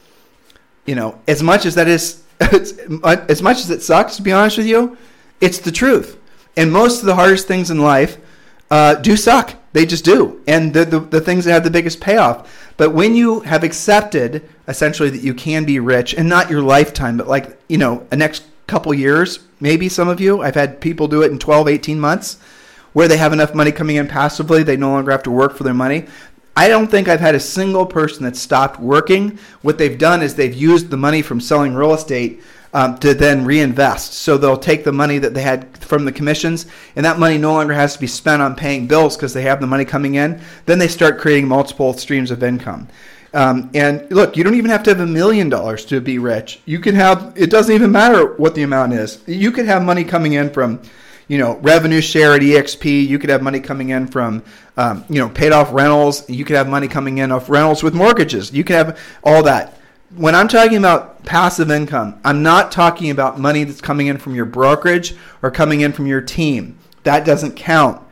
You 0.87 0.95
know, 0.95 1.21
as 1.27 1.43
much 1.43 1.67
as 1.67 1.75
that 1.75 1.89
is, 1.89 2.23
as 2.41 3.43
much 3.43 3.59
as 3.59 3.71
it 3.71 3.83
sucks, 3.83 4.17
to 4.17 4.23
be 4.23 4.33
honest 4.33 4.59
with 4.59 4.69
you, 4.69 4.97
it's 5.41 5.59
the 5.59 5.73
truth. 5.73 6.19
And 6.57 6.73
most 6.73 7.01
of 7.01 7.07
the 7.07 7.15
hardest 7.15 7.47
things 7.47 7.71
in 7.71 7.81
life 7.81 8.19
uh, 8.71 8.95
do 8.97 9.17
suck. 9.17 9.55
They 9.73 9.87
just 9.87 10.05
do. 10.05 10.43
And 10.47 10.75
the, 10.75 10.85
the, 10.85 11.01
the 11.01 11.21
things 11.21 11.45
that 11.45 11.53
have 11.53 11.65
the 11.65 11.71
biggest 11.71 12.01
payoff. 12.01 12.73
But 12.77 12.91
when 12.91 13.15
you 13.15 13.41
have 13.41 13.65
accepted 13.65 14.49
essentially 14.67 15.11
that 15.11 15.23
you 15.23 15.35
can 15.35 15.65
be 15.65 15.79
rich 15.79 16.15
and 16.15 16.29
not 16.29 16.51
your 16.51 16.63
lifetime, 16.63 17.17
but 17.17 17.29
like, 17.29 17.61
you 17.69 17.79
know, 17.79 18.07
a 18.11 18.17
next 18.17 18.45
couple 18.67 18.93
years, 18.93 19.41
maybe 19.61 19.89
some 19.89 20.09
of 20.09 20.21
you, 20.21 20.43
I've 20.43 20.55
had 20.55 20.81
people 20.81 21.09
do 21.09 21.23
it 21.23 21.31
in 21.31 21.39
12, 21.39 21.69
18 21.69 22.01
months 22.01 22.39
where 22.93 23.09
they 23.09 23.17
have 23.17 23.33
enough 23.33 23.55
money 23.55 23.71
coming 23.71 23.97
in 23.97 24.09
passively, 24.09 24.63
they 24.63 24.77
no 24.77 24.91
longer 24.91 25.11
have 25.11 25.23
to 25.23 25.31
work 25.31 25.57
for 25.57 25.65
their 25.65 25.75
money. 25.75 26.07
I 26.57 26.69
don't 26.69 26.91
think 26.91 27.07
I've 27.07 27.21
had 27.21 27.37
a 27.37 27.41
single 27.41 27.87
person 27.87 28.25
that 28.25 28.35
stopped 28.35 28.81
working. 28.81 29.39
What 29.63 29.79
they've 29.79 29.97
done 29.97 30.23
is 30.23 30.35
they've 30.35 30.53
used 30.53 30.91
the 30.91 30.97
money 30.97 31.23
from 31.23 31.41
selling 31.41 31.75
real 31.75 31.95
estate 31.95 32.43
um, 32.73 32.99
to 32.99 33.15
then 33.15 33.45
reinvest. 33.45 34.15
So 34.15 34.37
they'll 34.37 34.59
take 34.59 34.85
the 34.85 34.93
money 34.93 35.19
that 35.19 35.35
they 35.35 35.43
had 35.43 35.77
from 35.79 36.05
the 36.05 36.13
commissions, 36.13 36.67
and 36.97 37.05
that 37.05 37.19
money 37.19 37.39
no 37.39 37.53
longer 37.53 37.75
has 37.75 37.95
to 37.95 38.01
be 38.01 38.07
spent 38.07 38.43
on 38.43 38.55
paying 38.55 38.87
bills 38.87 39.17
because 39.17 39.33
they 39.33 39.43
have 39.43 39.61
the 39.61 39.67
money 39.67 39.85
coming 39.85 40.15
in. 40.15 40.41
Then 40.67 40.79
they 40.79 40.89
start 40.89 41.19
creating 41.19 41.49
multiple 41.49 41.93
streams 41.95 42.31
of 42.31 42.43
income. 42.43 42.89
Um, 43.35 43.71
and 43.75 44.11
look, 44.11 44.37
you 44.37 44.45
don't 44.45 44.55
even 44.55 44.71
have 44.71 44.83
to 44.85 44.91
have 44.91 45.01
a 45.01 45.07
million 45.07 45.49
dollars 45.49 45.85
to 45.87 46.01
be 46.01 46.19
rich. 46.19 46.61
You 46.65 46.79
can 46.79 46.95
have, 46.95 47.33
it 47.37 47.51
doesn't 47.51 47.75
even 47.75 47.93
matter 47.93 48.35
what 48.35 48.55
the 48.55 48.63
amount 48.63 48.95
is. 48.95 49.23
You 49.27 49.53
could 49.53 49.67
have 49.67 49.83
money 49.83 50.05
coming 50.05 50.33
in 50.33 50.51
from, 50.51 50.81
you 51.27 51.37
know, 51.37 51.57
revenue 51.59 52.01
share 52.01 52.35
at 52.35 52.41
EXP. 52.41 53.07
You 53.07 53.19
could 53.19 53.29
have 53.29 53.43
money 53.43 53.61
coming 53.61 53.91
in 53.91 54.07
from, 54.07 54.43
um, 54.79 55.05
you 55.11 55.21
know, 55.21 55.29
paid 55.29 55.53
off 55.53 55.73
rentals. 55.73 56.29
You 56.31 56.45
could 56.47 56.57
have 56.57 56.69
money 56.69 56.89
coming 56.89 57.19
in 57.19 57.31
off 57.31 57.51
rentals 57.51 57.83
with 57.83 57.95
mortgages. 57.95 58.51
You 58.53 58.65
could 58.65 58.77
have 58.77 58.99
all 59.23 59.43
that 59.43 59.78
when 60.17 60.35
I'm 60.35 60.49
talking 60.49 60.79
about 60.79 61.25
passive 61.25 61.71
income, 61.71 62.19
I'm 62.25 62.43
not 62.43 62.73
talking 62.73 63.11
about 63.11 63.39
money 63.39 63.65
that's 63.65 63.81
coming 63.81 64.07
in 64.07 64.19
from 64.19 64.35
your 64.35 64.47
brokerage 64.47 65.15
or 65.43 65.51
coming 65.51 65.83
in 65.83 65.93
from 65.93 66.07
your 66.07 66.21
team. 66.21 66.79
That 67.03 67.27
doesn't 67.27 67.57
count. 67.57 68.03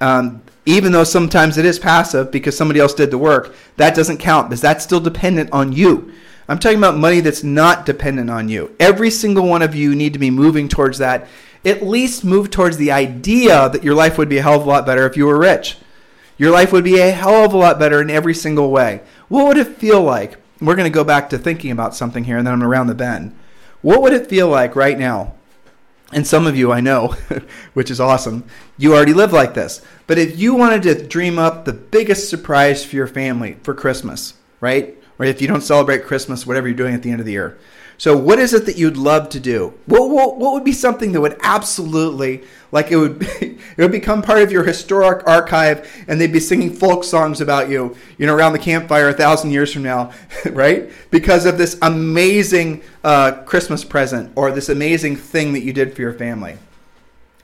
Um, 0.00 0.42
even 0.66 0.92
though 0.92 1.04
sometimes 1.04 1.56
it 1.56 1.64
is 1.64 1.78
passive 1.78 2.30
because 2.30 2.56
somebody 2.56 2.80
else 2.80 2.92
did 2.92 3.10
the 3.10 3.18
work, 3.18 3.54
that 3.76 3.94
doesn't 3.94 4.18
count 4.18 4.50
because 4.50 4.60
that's 4.60 4.84
still 4.84 5.00
dependent 5.00 5.50
on 5.50 5.72
you. 5.72 6.12
I'm 6.46 6.58
talking 6.58 6.78
about 6.78 6.96
money 6.96 7.20
that's 7.20 7.42
not 7.42 7.86
dependent 7.86 8.30
on 8.30 8.48
you. 8.48 8.74
Every 8.78 9.10
single 9.10 9.46
one 9.46 9.62
of 9.62 9.74
you 9.74 9.94
need 9.94 10.12
to 10.12 10.18
be 10.18 10.30
moving 10.30 10.68
towards 10.68 10.98
that. 10.98 11.26
At 11.64 11.82
least 11.82 12.24
move 12.24 12.50
towards 12.50 12.76
the 12.76 12.92
idea 12.92 13.68
that 13.70 13.82
your 13.82 13.94
life 13.94 14.18
would 14.18 14.28
be 14.28 14.38
a 14.38 14.42
hell 14.42 14.56
of 14.60 14.66
a 14.66 14.68
lot 14.68 14.86
better 14.86 15.06
if 15.06 15.16
you 15.16 15.26
were 15.26 15.38
rich. 15.38 15.78
Your 16.36 16.50
life 16.50 16.72
would 16.72 16.84
be 16.84 17.00
a 17.00 17.10
hell 17.10 17.44
of 17.44 17.52
a 17.52 17.56
lot 17.56 17.78
better 17.78 18.00
in 18.00 18.10
every 18.10 18.34
single 18.34 18.70
way. 18.70 19.00
What 19.28 19.46
would 19.46 19.58
it 19.58 19.76
feel 19.76 20.02
like 20.02 20.38
we're 20.60 20.76
going 20.76 20.90
to 20.90 20.94
go 20.94 21.04
back 21.04 21.30
to 21.30 21.38
thinking 21.38 21.70
about 21.70 21.94
something 21.94 22.24
here, 22.24 22.36
and 22.36 22.46
then 22.46 22.54
I'm 22.54 22.62
around 22.62 22.88
the 22.88 22.94
bend. 22.94 23.36
What 23.80 24.02
would 24.02 24.12
it 24.12 24.28
feel 24.28 24.48
like 24.48 24.74
right 24.74 24.98
now? 24.98 25.34
And 26.12 26.26
some 26.26 26.46
of 26.46 26.56
you 26.56 26.72
I 26.72 26.80
know, 26.80 27.08
which 27.74 27.90
is 27.90 28.00
awesome, 28.00 28.44
you 28.76 28.94
already 28.94 29.12
live 29.12 29.32
like 29.32 29.54
this. 29.54 29.82
But 30.06 30.18
if 30.18 30.38
you 30.38 30.54
wanted 30.54 30.82
to 30.84 31.06
dream 31.06 31.38
up 31.38 31.64
the 31.64 31.72
biggest 31.72 32.30
surprise 32.30 32.84
for 32.84 32.96
your 32.96 33.06
family 33.06 33.58
for 33.62 33.74
Christmas, 33.74 34.34
right? 34.60 34.96
Or 35.18 35.26
if 35.26 35.42
you 35.42 35.48
don't 35.48 35.60
celebrate 35.60 36.06
Christmas, 36.06 36.46
whatever 36.46 36.66
you're 36.66 36.76
doing 36.76 36.94
at 36.94 37.02
the 37.02 37.10
end 37.10 37.20
of 37.20 37.26
the 37.26 37.32
year, 37.32 37.58
so, 37.98 38.16
what 38.16 38.38
is 38.38 38.54
it 38.54 38.64
that 38.66 38.78
you'd 38.78 38.96
love 38.96 39.28
to 39.30 39.40
do? 39.40 39.74
What, 39.86 40.08
what, 40.08 40.36
what 40.36 40.52
would 40.52 40.62
be 40.62 40.72
something 40.72 41.10
that 41.12 41.20
would 41.20 41.36
absolutely, 41.42 42.44
like 42.70 42.92
it 42.92 42.96
would, 42.96 43.22
it 43.40 43.58
would 43.76 43.90
become 43.90 44.22
part 44.22 44.40
of 44.40 44.52
your 44.52 44.62
historic 44.62 45.26
archive, 45.26 46.04
and 46.06 46.20
they'd 46.20 46.32
be 46.32 46.38
singing 46.38 46.72
folk 46.72 47.02
songs 47.02 47.40
about 47.40 47.68
you, 47.68 47.96
you 48.16 48.24
know, 48.24 48.36
around 48.36 48.52
the 48.52 48.60
campfire 48.60 49.08
a 49.08 49.12
thousand 49.12 49.50
years 49.50 49.72
from 49.72 49.82
now, 49.82 50.12
right? 50.52 50.92
Because 51.10 51.44
of 51.44 51.58
this 51.58 51.76
amazing 51.82 52.82
uh, 53.02 53.42
Christmas 53.42 53.84
present 53.84 54.30
or 54.36 54.52
this 54.52 54.68
amazing 54.68 55.16
thing 55.16 55.52
that 55.54 55.64
you 55.64 55.72
did 55.72 55.92
for 55.92 56.02
your 56.02 56.14
family. 56.14 56.56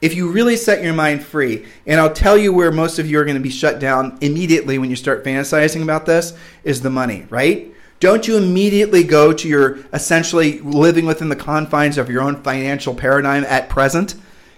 If 0.01 0.15
you 0.15 0.31
really 0.31 0.57
set 0.57 0.85
your 0.85 0.95
mind 0.95 1.25
free, 1.25 1.67
and 1.85 2.01
I'll 2.01 2.13
tell 2.13 2.39
you 2.39 2.53
where 2.53 2.71
most 2.71 3.01
of 3.01 3.11
you 3.11 3.19
are 3.19 3.25
going 3.25 3.37
to 3.37 3.43
be 3.43 3.51
shut 3.51 3.81
down 3.81 4.19
immediately 4.21 4.79
when 4.79 4.89
you 4.89 4.97
start 4.97 5.25
fantasizing 5.25 5.83
about 5.83 6.07
this, 6.07 6.33
is 6.63 6.81
the 6.81 6.91
money, 6.91 7.27
right? 7.29 7.74
Don't 8.05 8.29
you 8.29 8.37
immediately 8.37 9.03
go 9.03 9.33
to 9.33 9.49
your 9.49 9.79
essentially 9.95 10.61
living 10.61 11.07
within 11.07 11.31
the 11.31 11.37
confines 11.37 11.97
of 11.97 12.11
your 12.11 12.21
own 12.21 12.43
financial 12.43 12.95
paradigm 12.95 13.45
at 13.45 13.71
present? 13.71 14.15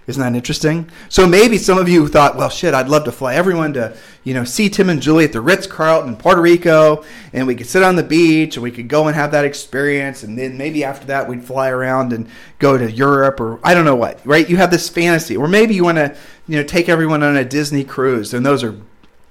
Isn't 0.08 0.20
that 0.20 0.36
interesting? 0.36 0.90
So 1.08 1.28
maybe 1.28 1.56
some 1.56 1.78
of 1.78 1.88
you 1.88 2.08
thought, 2.08 2.36
well, 2.36 2.48
shit, 2.48 2.74
I'd 2.74 2.88
love 2.88 3.04
to 3.04 3.12
fly 3.12 3.36
everyone 3.36 3.72
to, 3.74 3.96
you 4.24 4.34
know, 4.34 4.42
see 4.42 4.68
Tim 4.68 4.90
and 4.90 5.00
Julie 5.00 5.26
at 5.26 5.32
the 5.32 5.40
Ritz 5.40 5.68
Carlton 5.68 6.14
in 6.14 6.16
Puerto 6.16 6.40
Rico, 6.40 7.04
and 7.32 7.46
we 7.46 7.54
could 7.54 7.68
sit 7.68 7.84
on 7.84 7.94
the 7.94 8.02
beach 8.02 8.56
and 8.56 8.64
we 8.64 8.72
could 8.72 8.88
go 8.88 9.06
and 9.06 9.14
have 9.14 9.30
that 9.30 9.44
experience, 9.44 10.24
and 10.24 10.36
then 10.36 10.58
maybe 10.58 10.82
after 10.82 11.06
that 11.06 11.28
we'd 11.28 11.44
fly 11.44 11.68
around 11.68 12.12
and 12.12 12.28
go 12.58 12.76
to 12.76 12.90
Europe 12.90 13.38
or 13.38 13.60
I 13.62 13.74
don't 13.74 13.84
know 13.84 13.94
what, 13.94 14.26
right? 14.26 14.50
You 14.50 14.56
have 14.56 14.72
this 14.72 14.88
fantasy, 14.88 15.36
or 15.36 15.46
maybe 15.46 15.72
you 15.72 15.84
want 15.84 15.98
to, 15.98 16.16
you 16.48 16.56
know, 16.56 16.64
take 16.64 16.88
everyone 16.88 17.22
on 17.22 17.36
a 17.36 17.44
Disney 17.44 17.84
cruise, 17.84 18.34
and 18.34 18.44
those 18.44 18.64
are 18.64 18.74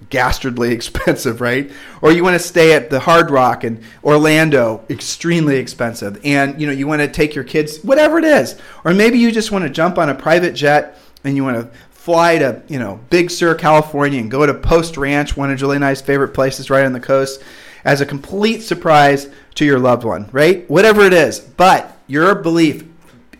dastardly 0.09 0.71
expensive, 0.73 1.41
right? 1.41 1.71
Or 2.01 2.11
you 2.11 2.23
want 2.23 2.39
to 2.39 2.47
stay 2.47 2.73
at 2.73 2.89
the 2.89 2.99
Hard 2.99 3.29
Rock 3.29 3.63
in 3.63 3.83
Orlando, 4.03 4.83
extremely 4.89 5.57
expensive. 5.57 6.19
And 6.23 6.59
you 6.59 6.67
know, 6.67 6.73
you 6.73 6.87
want 6.87 7.01
to 7.01 7.07
take 7.07 7.35
your 7.35 7.43
kids, 7.43 7.79
whatever 7.83 8.19
it 8.19 8.25
is. 8.25 8.59
Or 8.83 8.93
maybe 8.93 9.19
you 9.19 9.31
just 9.31 9.51
want 9.51 9.63
to 9.63 9.69
jump 9.69 9.97
on 9.97 10.09
a 10.09 10.15
private 10.15 10.53
jet 10.53 10.97
and 11.23 11.35
you 11.35 11.43
want 11.43 11.57
to 11.57 11.77
fly 11.89 12.37
to, 12.37 12.61
you 12.67 12.77
know, 12.77 12.99
Big 13.09 13.31
Sur, 13.31 13.55
California 13.55 14.19
and 14.19 14.29
go 14.29 14.45
to 14.45 14.53
Post 14.53 14.95
Ranch, 14.95 15.35
one 15.35 15.49
of 15.49 15.57
Julie 15.57 15.77
and 15.77 15.85
I's 15.85 16.01
favorite 16.01 16.35
places 16.35 16.69
right 16.69 16.85
on 16.85 16.93
the 16.93 16.99
coast, 16.99 17.41
as 17.83 17.99
a 17.99 18.05
complete 18.05 18.61
surprise 18.61 19.27
to 19.55 19.65
your 19.65 19.79
loved 19.79 20.03
one, 20.03 20.29
right? 20.31 20.69
Whatever 20.69 21.01
it 21.01 21.13
is. 21.13 21.39
But 21.39 21.97
your 22.05 22.35
belief, 22.35 22.83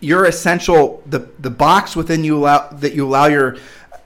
your 0.00 0.24
essential 0.26 1.02
the 1.06 1.30
the 1.38 1.50
box 1.50 1.96
within 1.96 2.24
you 2.24 2.38
allow 2.38 2.68
that 2.68 2.92
you 2.92 3.06
allow 3.06 3.26
your 3.26 3.56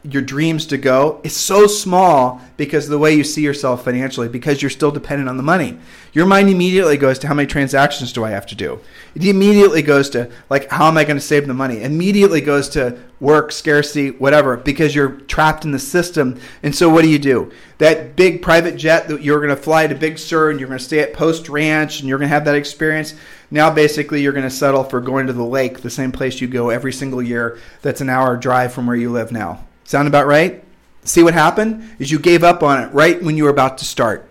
your 0.03 0.22
dreams 0.22 0.64
to 0.64 0.78
go 0.78 1.20
is 1.22 1.36
so 1.36 1.66
small 1.66 2.40
because 2.57 2.86
of 2.86 2.90
the 2.90 2.98
way 2.98 3.12
you 3.12 3.22
see 3.22 3.42
yourself 3.42 3.84
financially 3.84 4.28
because 4.28 4.62
you're 4.62 4.70
still 4.70 4.90
dependent 4.90 5.28
on 5.28 5.36
the 5.36 5.42
money. 5.42 5.78
Your 6.14 6.24
mind 6.24 6.48
immediately 6.48 6.96
goes 6.96 7.18
to 7.18 7.28
how 7.28 7.34
many 7.34 7.46
transactions 7.46 8.11
do 8.12 8.24
i 8.24 8.30
have 8.30 8.46
to 8.46 8.55
do? 8.55 8.80
It 9.14 9.24
immediately 9.26 9.82
goes 9.82 10.09
to 10.11 10.30
like 10.48 10.70
how 10.70 10.88
am 10.88 10.96
i 10.96 11.05
going 11.05 11.18
to 11.18 11.22
save 11.22 11.46
the 11.46 11.53
money? 11.53 11.82
Immediately 11.82 12.40
goes 12.40 12.70
to 12.70 12.98
work 13.20 13.53
scarcity 13.53 14.12
whatever 14.12 14.57
because 14.57 14.94
you're 14.94 15.20
trapped 15.22 15.66
in 15.66 15.70
the 15.70 15.78
system. 15.78 16.40
And 16.62 16.74
so 16.74 16.88
what 16.88 17.03
do 17.03 17.11
you 17.11 17.18
do? 17.18 17.53
That 17.76 18.16
big 18.16 18.40
private 18.40 18.76
jet 18.76 19.07
that 19.09 19.22
you're 19.22 19.40
going 19.40 19.55
to 19.55 19.62
fly 19.62 19.86
to 19.86 19.94
big 19.94 20.18
sur 20.18 20.51
and 20.51 20.59
you're 20.59 20.68
going 20.68 20.78
to 20.78 20.84
stay 20.84 21.01
at 21.01 21.12
post 21.12 21.51
ranch 21.51 22.01
and 22.01 22.09
you're 22.09 22.18
going 22.18 22.28
to 22.28 22.34
have 22.34 22.46
that 22.46 22.55
experience 22.55 23.14
now 23.51 23.68
basically 23.68 24.22
you're 24.22 24.32
going 24.32 24.44
to 24.44 24.51
settle 24.51 24.84
for 24.84 25.01
going 25.01 25.26
to 25.26 25.32
the 25.32 25.44
lake 25.44 25.80
the 25.80 25.90
same 25.90 26.12
place 26.12 26.40
you 26.40 26.46
go 26.46 26.70
every 26.70 26.92
single 26.92 27.20
year 27.20 27.59
that's 27.82 28.01
an 28.01 28.09
hour 28.09 28.36
drive 28.36 28.72
from 28.72 28.86
where 28.86 28.96
you 28.96 29.11
live 29.11 29.32
now 29.32 29.64
Sound 29.91 30.07
about 30.07 30.28
right? 30.28 30.62
See 31.03 31.24
what 31.24 31.34
happened? 31.34 31.97
Is 31.99 32.12
you 32.12 32.20
gave 32.20 32.45
up 32.45 32.62
on 32.62 32.80
it 32.80 32.95
right 32.95 33.20
when 33.20 33.36
you 33.36 33.43
were 33.43 33.51
about 33.51 33.76
to 33.78 33.84
start. 33.84 34.30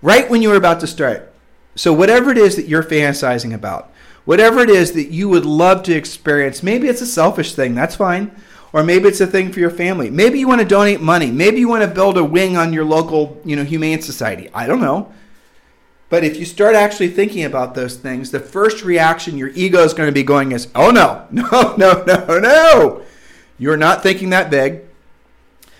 Right 0.00 0.30
when 0.30 0.42
you 0.42 0.50
were 0.50 0.54
about 0.54 0.78
to 0.78 0.86
start. 0.86 1.34
So, 1.74 1.92
whatever 1.92 2.30
it 2.30 2.38
is 2.38 2.54
that 2.54 2.68
you're 2.68 2.84
fantasizing 2.84 3.52
about, 3.52 3.90
whatever 4.26 4.60
it 4.60 4.70
is 4.70 4.92
that 4.92 5.08
you 5.08 5.28
would 5.28 5.44
love 5.44 5.82
to 5.82 5.92
experience, 5.92 6.62
maybe 6.62 6.86
it's 6.86 7.00
a 7.00 7.06
selfish 7.06 7.56
thing, 7.56 7.74
that's 7.74 7.96
fine. 7.96 8.30
Or 8.72 8.84
maybe 8.84 9.08
it's 9.08 9.20
a 9.20 9.26
thing 9.26 9.50
for 9.50 9.58
your 9.58 9.70
family. 9.70 10.08
Maybe 10.08 10.38
you 10.38 10.46
want 10.46 10.60
to 10.60 10.68
donate 10.68 11.00
money. 11.00 11.32
Maybe 11.32 11.58
you 11.58 11.66
want 11.66 11.82
to 11.82 11.92
build 11.92 12.16
a 12.16 12.22
wing 12.22 12.56
on 12.56 12.72
your 12.72 12.84
local, 12.84 13.42
you 13.44 13.56
know, 13.56 13.64
humane 13.64 14.02
society. 14.02 14.50
I 14.54 14.68
don't 14.68 14.80
know. 14.80 15.12
But 16.10 16.22
if 16.22 16.36
you 16.36 16.44
start 16.44 16.76
actually 16.76 17.08
thinking 17.08 17.42
about 17.42 17.74
those 17.74 17.96
things, 17.96 18.30
the 18.30 18.38
first 18.38 18.84
reaction 18.84 19.36
your 19.36 19.48
ego 19.48 19.80
is 19.80 19.94
going 19.94 20.06
to 20.06 20.12
be 20.12 20.22
going 20.22 20.52
is, 20.52 20.68
"Oh 20.76 20.92
no. 20.92 21.26
No, 21.32 21.74
no, 21.76 22.04
no, 22.04 22.38
no." 22.38 23.02
You're 23.58 23.76
not 23.76 24.02
thinking 24.02 24.30
that 24.30 24.50
big. 24.50 24.82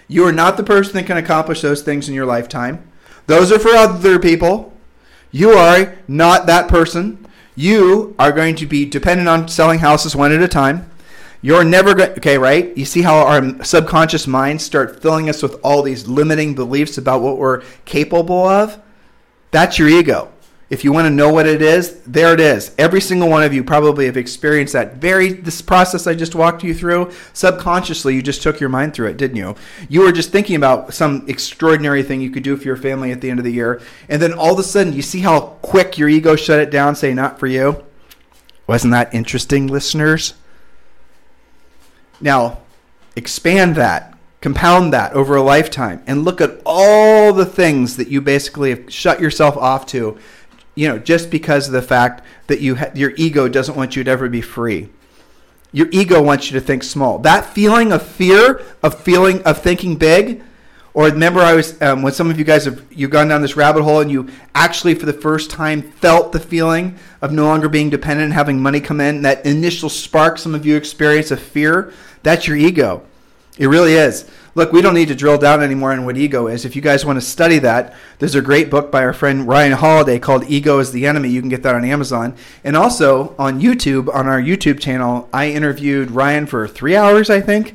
You 0.08 0.24
are 0.26 0.32
not 0.32 0.56
the 0.56 0.62
person 0.62 0.94
that 0.94 1.06
can 1.06 1.16
accomplish 1.16 1.60
those 1.60 1.82
things 1.82 2.08
in 2.08 2.14
your 2.14 2.26
lifetime. 2.26 2.90
Those 3.26 3.50
are 3.50 3.58
for 3.58 3.70
other 3.70 4.18
people. 4.18 4.72
You 5.30 5.50
are 5.50 5.96
not 6.06 6.46
that 6.46 6.68
person. 6.68 7.26
You 7.56 8.14
are 8.18 8.32
going 8.32 8.54
to 8.56 8.66
be 8.66 8.84
dependent 8.84 9.28
on 9.28 9.48
selling 9.48 9.80
houses 9.80 10.14
one 10.14 10.32
at 10.32 10.42
a 10.42 10.48
time. 10.48 10.90
You're 11.42 11.64
never 11.64 11.94
going 11.94 12.10
okay, 12.12 12.38
right? 12.38 12.76
You 12.76 12.84
see 12.84 13.02
how 13.02 13.18
our 13.18 13.64
subconscious 13.64 14.26
minds 14.26 14.64
start 14.64 15.02
filling 15.02 15.28
us 15.28 15.42
with 15.42 15.60
all 15.62 15.82
these 15.82 16.08
limiting 16.08 16.54
beliefs 16.54 16.98
about 16.98 17.20
what 17.20 17.38
we're 17.38 17.62
capable 17.84 18.46
of? 18.46 18.80
That's 19.50 19.78
your 19.78 19.88
ego. 19.88 20.32
If 20.68 20.82
you 20.82 20.92
want 20.92 21.06
to 21.06 21.10
know 21.10 21.32
what 21.32 21.46
it 21.46 21.62
is, 21.62 22.00
there 22.00 22.34
it 22.34 22.40
is. 22.40 22.74
Every 22.76 23.00
single 23.00 23.28
one 23.28 23.44
of 23.44 23.54
you 23.54 23.62
probably 23.62 24.06
have 24.06 24.16
experienced 24.16 24.72
that 24.72 24.96
very 24.96 25.32
this 25.32 25.62
process 25.62 26.08
I 26.08 26.14
just 26.16 26.34
walked 26.34 26.64
you 26.64 26.74
through. 26.74 27.12
Subconsciously, 27.34 28.16
you 28.16 28.22
just 28.22 28.42
took 28.42 28.58
your 28.58 28.68
mind 28.68 28.92
through 28.92 29.06
it, 29.08 29.16
didn't 29.16 29.36
you? 29.36 29.54
You 29.88 30.00
were 30.00 30.10
just 30.10 30.32
thinking 30.32 30.56
about 30.56 30.92
some 30.92 31.24
extraordinary 31.28 32.02
thing 32.02 32.20
you 32.20 32.30
could 32.30 32.42
do 32.42 32.56
for 32.56 32.64
your 32.64 32.76
family 32.76 33.12
at 33.12 33.20
the 33.20 33.30
end 33.30 33.38
of 33.38 33.44
the 33.44 33.52
year, 33.52 33.80
and 34.08 34.20
then 34.20 34.32
all 34.32 34.54
of 34.54 34.58
a 34.58 34.64
sudden, 34.64 34.92
you 34.92 35.02
see 35.02 35.20
how 35.20 35.40
quick 35.62 35.98
your 35.98 36.08
ego 36.08 36.34
shut 36.34 36.58
it 36.58 36.70
down, 36.72 36.96
say 36.96 37.14
not 37.14 37.38
for 37.38 37.46
you. 37.46 37.84
Wasn't 38.66 38.90
that 38.90 39.14
interesting, 39.14 39.68
listeners? 39.68 40.34
Now, 42.20 42.58
expand 43.14 43.76
that, 43.76 44.18
compound 44.40 44.92
that 44.92 45.12
over 45.12 45.36
a 45.36 45.42
lifetime, 45.42 46.02
and 46.08 46.24
look 46.24 46.40
at 46.40 46.60
all 46.66 47.32
the 47.32 47.46
things 47.46 47.96
that 47.98 48.08
you 48.08 48.20
basically 48.20 48.70
have 48.70 48.92
shut 48.92 49.20
yourself 49.20 49.56
off 49.56 49.86
to 49.86 50.18
you 50.76 50.86
know, 50.86 50.98
just 50.98 51.30
because 51.30 51.66
of 51.66 51.72
the 51.72 51.82
fact 51.82 52.22
that 52.46 52.60
you 52.60 52.76
ha- 52.76 52.92
your 52.94 53.12
ego 53.16 53.48
doesn't 53.48 53.74
want 53.74 53.96
you 53.96 54.04
to 54.04 54.10
ever 54.10 54.28
be 54.28 54.40
free. 54.40 54.88
Your 55.72 55.88
ego 55.90 56.22
wants 56.22 56.50
you 56.50 56.60
to 56.60 56.64
think 56.64 56.84
small. 56.84 57.18
That 57.18 57.44
feeling 57.44 57.90
of 57.92 58.06
fear, 58.06 58.62
of 58.82 59.00
feeling 59.00 59.42
of 59.42 59.60
thinking 59.60 59.96
big, 59.96 60.42
or 60.94 61.06
remember 61.06 61.40
I 61.40 61.54
was 61.54 61.80
um, 61.82 62.02
when 62.02 62.12
some 62.12 62.30
of 62.30 62.38
you 62.38 62.44
guys 62.44 62.66
have 62.66 62.82
you've 62.90 63.10
gone 63.10 63.28
down 63.28 63.42
this 63.42 63.56
rabbit 63.56 63.82
hole 63.82 64.00
and 64.00 64.10
you 64.10 64.28
actually 64.54 64.94
for 64.94 65.06
the 65.06 65.12
first 65.12 65.50
time 65.50 65.82
felt 65.82 66.32
the 66.32 66.40
feeling 66.40 66.98
of 67.20 67.32
no 67.32 67.44
longer 67.44 67.68
being 67.68 67.90
dependent 67.90 68.24
and 68.26 68.32
having 68.32 68.60
money 68.60 68.80
come 68.80 69.00
in. 69.00 69.22
That 69.22 69.44
initial 69.44 69.88
spark 69.88 70.38
some 70.38 70.54
of 70.54 70.64
you 70.64 70.76
experience 70.76 71.30
of 71.30 71.40
fear, 71.40 71.92
that's 72.22 72.46
your 72.46 72.56
ego. 72.56 73.02
It 73.58 73.66
really 73.66 73.94
is. 73.94 74.28
Look, 74.56 74.72
we 74.72 74.80
don't 74.80 74.94
need 74.94 75.08
to 75.08 75.14
drill 75.14 75.36
down 75.36 75.62
anymore 75.62 75.92
on 75.92 76.06
what 76.06 76.16
ego 76.16 76.46
is. 76.46 76.64
If 76.64 76.74
you 76.74 76.80
guys 76.80 77.04
want 77.04 77.18
to 77.18 77.20
study 77.20 77.58
that, 77.58 77.94
there's 78.18 78.34
a 78.34 78.40
great 78.40 78.70
book 78.70 78.90
by 78.90 79.04
our 79.04 79.12
friend 79.12 79.46
Ryan 79.46 79.72
Holiday 79.72 80.18
called 80.18 80.44
Ego 80.48 80.78
is 80.78 80.92
the 80.92 81.06
Enemy. 81.06 81.28
You 81.28 81.42
can 81.42 81.50
get 81.50 81.62
that 81.64 81.74
on 81.74 81.84
Amazon. 81.84 82.34
And 82.64 82.74
also 82.74 83.36
on 83.38 83.60
YouTube, 83.60 84.12
on 84.14 84.26
our 84.26 84.40
YouTube 84.40 84.80
channel, 84.80 85.28
I 85.30 85.50
interviewed 85.50 86.10
Ryan 86.10 86.46
for 86.46 86.66
three 86.66 86.96
hours, 86.96 87.28
I 87.28 87.42
think. 87.42 87.74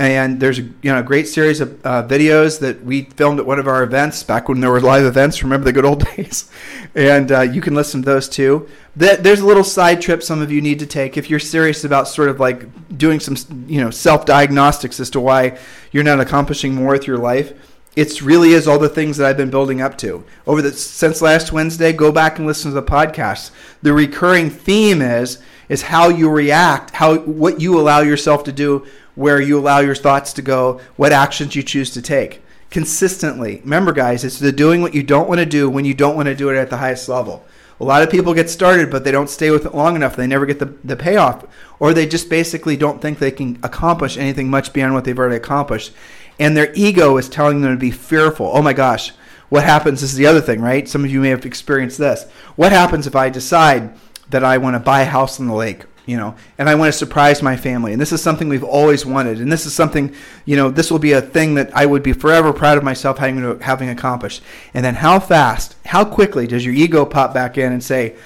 And 0.00 0.40
there's 0.40 0.58
a 0.58 0.62
you 0.62 0.84
know 0.84 1.00
a 1.00 1.02
great 1.02 1.28
series 1.28 1.60
of 1.60 1.84
uh, 1.84 2.02
videos 2.08 2.58
that 2.60 2.82
we 2.84 3.02
filmed 3.02 3.38
at 3.38 3.44
one 3.44 3.58
of 3.58 3.68
our 3.68 3.82
events 3.82 4.22
back 4.22 4.48
when 4.48 4.60
there 4.60 4.70
were 4.70 4.80
live 4.80 5.04
events. 5.04 5.42
Remember 5.42 5.66
the 5.66 5.72
good 5.72 5.84
old 5.84 6.04
days? 6.16 6.50
And 6.94 7.30
uh, 7.30 7.42
you 7.42 7.60
can 7.60 7.74
listen 7.74 8.02
to 8.02 8.06
those 8.06 8.28
too 8.28 8.66
there's 8.96 9.40
a 9.40 9.46
little 9.46 9.64
side 9.64 10.02
trip 10.02 10.22
some 10.22 10.42
of 10.42 10.50
you 10.50 10.60
need 10.60 10.78
to 10.80 10.86
take 10.86 11.16
if 11.16 11.30
you're 11.30 11.38
serious 11.38 11.84
about 11.84 12.08
sort 12.08 12.28
of 12.28 12.40
like 12.40 12.66
doing 12.96 13.20
some 13.20 13.36
you 13.66 13.80
know 13.80 13.90
self 13.90 14.26
diagnostics 14.26 14.98
as 14.98 15.10
to 15.10 15.20
why 15.20 15.58
you're 15.92 16.04
not 16.04 16.20
accomplishing 16.20 16.74
more 16.74 16.92
with 16.92 17.06
your 17.06 17.18
life. 17.18 17.52
It 17.96 18.22
really 18.22 18.52
is 18.52 18.68
all 18.68 18.78
the 18.78 18.88
things 18.88 19.16
that 19.16 19.26
I've 19.26 19.36
been 19.36 19.50
building 19.50 19.80
up 19.80 19.98
to 19.98 20.24
over 20.46 20.62
the 20.62 20.72
since 20.72 21.20
last 21.20 21.52
Wednesday. 21.52 21.92
Go 21.92 22.12
back 22.12 22.38
and 22.38 22.46
listen 22.46 22.70
to 22.70 22.74
the 22.74 22.82
podcast. 22.82 23.50
The 23.82 23.92
recurring 23.92 24.50
theme 24.50 25.02
is 25.02 25.38
is 25.68 25.82
how 25.82 26.08
you 26.08 26.28
react, 26.28 26.90
how 26.90 27.18
what 27.18 27.60
you 27.60 27.78
allow 27.78 28.00
yourself 28.00 28.42
to 28.44 28.52
do, 28.52 28.86
where 29.14 29.40
you 29.40 29.58
allow 29.58 29.80
your 29.80 29.94
thoughts 29.94 30.32
to 30.34 30.42
go, 30.42 30.80
what 30.96 31.12
actions 31.12 31.54
you 31.54 31.62
choose 31.62 31.90
to 31.90 32.02
take 32.02 32.42
consistently. 32.70 33.60
Remember, 33.64 33.92
guys, 33.92 34.24
it's 34.24 34.38
the 34.38 34.52
doing 34.52 34.80
what 34.80 34.94
you 34.94 35.02
don't 35.02 35.28
want 35.28 35.40
to 35.40 35.46
do 35.46 35.68
when 35.68 35.84
you 35.84 35.94
don't 35.94 36.16
want 36.16 36.26
to 36.26 36.34
do 36.34 36.48
it 36.48 36.56
at 36.56 36.70
the 36.70 36.76
highest 36.76 37.08
level. 37.08 37.44
A 37.80 37.84
lot 37.84 38.02
of 38.02 38.10
people 38.10 38.34
get 38.34 38.50
started, 38.50 38.90
but 38.90 39.04
they 39.04 39.10
don't 39.10 39.30
stay 39.30 39.50
with 39.50 39.64
it 39.64 39.74
long 39.74 39.96
enough. 39.96 40.14
They 40.14 40.26
never 40.26 40.46
get 40.46 40.58
the, 40.58 40.74
the 40.84 40.96
payoff, 40.96 41.44
or 41.78 41.92
they 41.92 42.06
just 42.06 42.28
basically 42.28 42.76
don't 42.76 43.00
think 43.00 43.18
they 43.18 43.30
can 43.30 43.58
accomplish 43.62 44.16
anything 44.18 44.50
much 44.50 44.72
beyond 44.72 44.94
what 44.94 45.04
they've 45.04 45.18
already 45.18 45.36
accomplished. 45.36 45.92
And 46.38 46.56
their 46.56 46.72
ego 46.74 47.16
is 47.16 47.28
telling 47.28 47.60
them 47.60 47.72
to 47.72 47.80
be 47.80 47.90
fearful. 47.90 48.50
Oh 48.52 48.62
my 48.62 48.74
gosh, 48.74 49.12
what 49.48 49.64
happens? 49.64 50.02
This 50.02 50.12
is 50.12 50.16
the 50.16 50.26
other 50.26 50.40
thing, 50.40 50.60
right? 50.60 50.88
Some 50.88 51.04
of 51.04 51.10
you 51.10 51.20
may 51.20 51.30
have 51.30 51.44
experienced 51.46 51.98
this. 51.98 52.30
What 52.54 52.72
happens 52.72 53.06
if 53.06 53.16
I 53.16 53.30
decide 53.30 53.94
that 54.28 54.44
I 54.44 54.58
want 54.58 54.74
to 54.74 54.80
buy 54.80 55.00
a 55.00 55.06
house 55.06 55.40
on 55.40 55.48
the 55.48 55.54
lake? 55.54 55.84
You 56.10 56.16
know, 56.16 56.34
and 56.58 56.68
I 56.68 56.74
want 56.74 56.92
to 56.92 56.98
surprise 56.98 57.40
my 57.40 57.56
family. 57.56 57.92
And 57.92 58.00
this 58.00 58.10
is 58.10 58.20
something 58.20 58.48
we've 58.48 58.64
always 58.64 59.06
wanted. 59.06 59.38
And 59.38 59.50
this 59.50 59.64
is 59.64 59.72
something, 59.72 60.12
you 60.44 60.56
know, 60.56 60.68
this 60.68 60.90
will 60.90 60.98
be 60.98 61.12
a 61.12 61.22
thing 61.22 61.54
that 61.54 61.70
I 61.72 61.86
would 61.86 62.02
be 62.02 62.12
forever 62.12 62.52
proud 62.52 62.76
of 62.76 62.82
myself 62.82 63.18
having, 63.18 63.60
having 63.60 63.88
accomplished. 63.88 64.42
And 64.74 64.84
then 64.84 64.96
how 64.96 65.20
fast, 65.20 65.76
how 65.86 66.04
quickly 66.04 66.48
does 66.48 66.64
your 66.64 66.74
ego 66.74 67.04
pop 67.04 67.32
back 67.32 67.56
in 67.56 67.72
and 67.72 67.82
say, 67.82 68.16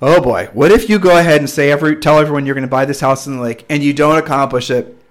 oh 0.00 0.22
boy, 0.22 0.48
what 0.54 0.72
if 0.72 0.88
you 0.88 0.98
go 0.98 1.18
ahead 1.18 1.40
and 1.40 1.50
say 1.50 1.70
every, 1.70 1.96
tell 1.96 2.18
everyone 2.18 2.46
you're 2.46 2.54
going 2.54 2.62
to 2.62 2.70
buy 2.70 2.86
this 2.86 3.00
house 3.00 3.26
in 3.26 3.36
the 3.36 3.42
lake 3.42 3.66
and 3.68 3.82
you 3.82 3.92
don't 3.92 4.16
accomplish 4.16 4.70
it? 4.70 4.94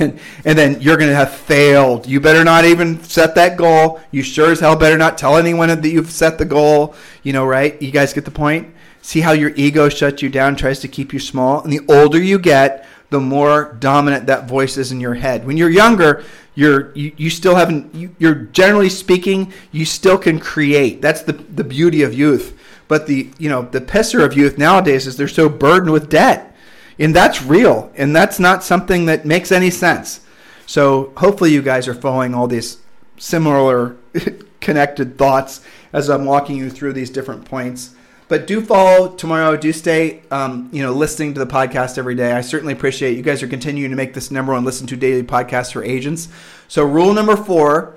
And, 0.00 0.18
and 0.44 0.58
then 0.58 0.80
you're 0.80 0.96
going 0.96 1.10
to 1.10 1.14
have 1.14 1.32
failed. 1.32 2.08
You 2.08 2.18
better 2.20 2.42
not 2.42 2.64
even 2.64 3.00
set 3.04 3.36
that 3.36 3.56
goal. 3.56 4.00
You 4.10 4.24
sure 4.24 4.50
as 4.50 4.58
hell 4.58 4.74
better 4.74 4.98
not 4.98 5.16
tell 5.16 5.36
anyone 5.36 5.68
that 5.68 5.88
you've 5.88 6.10
set 6.10 6.38
the 6.38 6.44
goal. 6.44 6.96
You 7.22 7.32
know, 7.32 7.46
right? 7.46 7.80
You 7.80 7.92
guys 7.92 8.12
get 8.12 8.24
the 8.24 8.32
point? 8.32 8.74
See 9.06 9.20
how 9.20 9.30
your 9.30 9.50
ego 9.50 9.88
shuts 9.88 10.20
you 10.20 10.28
down, 10.28 10.56
tries 10.56 10.80
to 10.80 10.88
keep 10.88 11.12
you 11.12 11.20
small? 11.20 11.62
And 11.62 11.72
the 11.72 11.86
older 11.88 12.20
you 12.20 12.40
get, 12.40 12.84
the 13.10 13.20
more 13.20 13.76
dominant 13.78 14.26
that 14.26 14.48
voice 14.48 14.76
is 14.76 14.90
in 14.90 14.98
your 14.98 15.14
head. 15.14 15.46
When 15.46 15.56
you're 15.56 15.70
younger, 15.70 16.24
you're 16.56 16.92
you, 16.96 17.12
you 17.16 17.30
still 17.30 17.54
haven't 17.54 17.94
you, 17.94 18.16
you're 18.18 18.34
generally 18.34 18.88
speaking, 18.88 19.52
you 19.70 19.84
still 19.84 20.18
can 20.18 20.40
create. 20.40 21.02
That's 21.02 21.22
the 21.22 21.34
the 21.34 21.62
beauty 21.62 22.02
of 22.02 22.14
youth. 22.14 22.58
But 22.88 23.06
the 23.06 23.30
you 23.38 23.48
know, 23.48 23.62
the 23.62 23.80
pisser 23.80 24.24
of 24.24 24.36
youth 24.36 24.58
nowadays 24.58 25.06
is 25.06 25.16
they're 25.16 25.28
so 25.28 25.48
burdened 25.48 25.92
with 25.92 26.10
debt. 26.10 26.52
And 26.98 27.14
that's 27.14 27.40
real. 27.44 27.92
And 27.94 28.16
that's 28.16 28.40
not 28.40 28.64
something 28.64 29.06
that 29.06 29.24
makes 29.24 29.52
any 29.52 29.70
sense. 29.70 30.26
So 30.66 31.12
hopefully 31.18 31.52
you 31.52 31.62
guys 31.62 31.86
are 31.86 31.94
following 31.94 32.34
all 32.34 32.48
these 32.48 32.78
similar 33.18 33.94
connected 34.60 35.16
thoughts 35.16 35.60
as 35.92 36.10
I'm 36.10 36.24
walking 36.24 36.56
you 36.56 36.70
through 36.70 36.94
these 36.94 37.10
different 37.10 37.44
points. 37.44 37.94
But 38.28 38.48
do 38.48 38.60
follow 38.60 39.14
tomorrow. 39.14 39.56
Do 39.56 39.72
stay, 39.72 40.22
um, 40.32 40.68
you 40.72 40.82
know, 40.82 40.92
listening 40.92 41.34
to 41.34 41.38
the 41.38 41.46
podcast 41.46 41.96
every 41.96 42.16
day. 42.16 42.32
I 42.32 42.40
certainly 42.40 42.72
appreciate 42.72 43.16
you 43.16 43.22
guys 43.22 43.42
are 43.42 43.48
continuing 43.48 43.90
to 43.90 43.96
make 43.96 44.14
this 44.14 44.30
number 44.32 44.52
one 44.52 44.64
listen 44.64 44.86
to 44.88 44.96
daily 44.96 45.22
podcast 45.22 45.72
for 45.72 45.84
agents. 45.84 46.28
So 46.66 46.84
rule 46.84 47.12
number 47.14 47.36
four, 47.36 47.94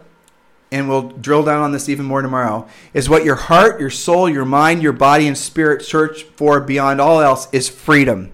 and 0.72 0.88
we'll 0.88 1.10
drill 1.10 1.44
down 1.44 1.64
on 1.64 1.72
this 1.72 1.90
even 1.90 2.06
more 2.06 2.22
tomorrow, 2.22 2.68
is 2.94 3.10
what 3.10 3.26
your 3.26 3.36
heart, 3.36 3.80
your 3.80 3.90
soul, 3.90 4.30
your 4.30 4.46
mind, 4.46 4.84
your 4.84 4.94
body, 4.94 5.28
and 5.28 5.36
spirit 5.36 5.82
search 5.84 6.24
for 6.24 6.60
beyond 6.60 7.02
all 7.02 7.22
else 7.22 7.52
is 7.52 7.68
freedom. 7.68 8.32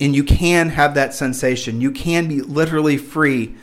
And 0.00 0.16
you 0.16 0.24
can 0.24 0.70
have 0.70 0.94
that 0.94 1.12
sensation. 1.12 1.82
You 1.82 1.90
can 1.90 2.26
be 2.26 2.40
literally 2.40 2.96
free 2.96 3.54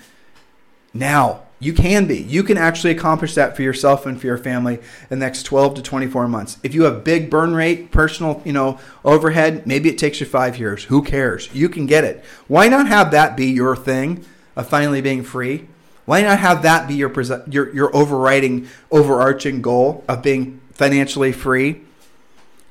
now. 0.94 1.44
You 1.62 1.74
can 1.74 2.08
be. 2.08 2.18
You 2.18 2.42
can 2.42 2.58
actually 2.58 2.90
accomplish 2.90 3.36
that 3.36 3.56
for 3.56 3.62
yourself 3.62 4.08
and 4.08 4.20
for 4.20 4.26
your 4.26 4.40
family 4.40 4.80
in 5.12 5.20
the 5.20 5.26
next 5.26 5.44
12 5.44 5.76
to 5.76 5.82
24 5.84 6.28
months. 6.28 6.58
If 6.64 6.74
you 6.74 6.84
have 6.84 7.04
big 7.04 7.30
burn 7.30 7.54
rate, 7.54 7.92
personal, 7.92 8.42
you 8.44 8.52
know, 8.52 8.80
overhead, 9.06 9.68
maybe 9.68 9.88
it 9.88 10.00
takes 10.00 10.20
you 10.20 10.26
5 10.26 10.58
years. 10.58 10.86
Who 10.86 11.04
cares? 11.04 11.54
You 11.54 11.70
can 11.70 11.86
get 11.86 12.04
it. 12.04 12.26
Why 12.48 12.68
not 12.68 12.88
have 12.88 13.12
that 13.12 13.38
be 13.38 13.46
your 13.46 13.76
thing 13.76 14.26
of 14.56 14.68
finally 14.68 15.02
being 15.02 15.24
free? 15.24 15.68
Why 16.06 16.24
not 16.24 16.40
have 16.40 16.64
that 16.64 16.88
be 16.88 16.96
your 16.96 17.14
your 17.48 17.74
your 17.76 17.96
overriding 17.96 18.68
overarching 18.90 19.62
goal 19.62 20.04
of 20.08 20.24
being 20.24 20.60
financially 20.74 21.32
free? 21.32 21.82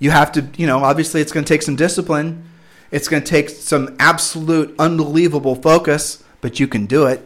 You 0.01 0.11
have 0.11 0.33
to, 0.33 0.49
you 0.57 0.67
know, 0.67 0.83
obviously 0.83 1.21
it's 1.21 1.31
going 1.31 1.45
to 1.45 1.49
take 1.49 1.63
some 1.63 1.77
discipline. 1.77 2.43
It's 2.91 3.07
going 3.07 3.23
to 3.23 3.29
take 3.29 3.51
some 3.51 3.95
absolute 4.01 4.75
unbelievable 4.81 5.55
focus, 5.55 6.25
but 6.41 6.59
you 6.59 6.67
can 6.67 6.87
do 6.87 7.07
it. 7.07 7.25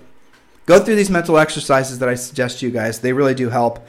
Go 0.67 0.79
through 0.79 0.97
these 0.97 1.11
mental 1.11 1.39
exercises 1.39 1.99
that 1.99 2.09
I 2.09 2.15
suggest 2.15 2.61
to 2.61 2.67
you 2.67 2.73
guys. 2.73 3.01
They 3.01 3.13
really 3.13 3.35
do 3.35 3.51
help. 3.51 3.87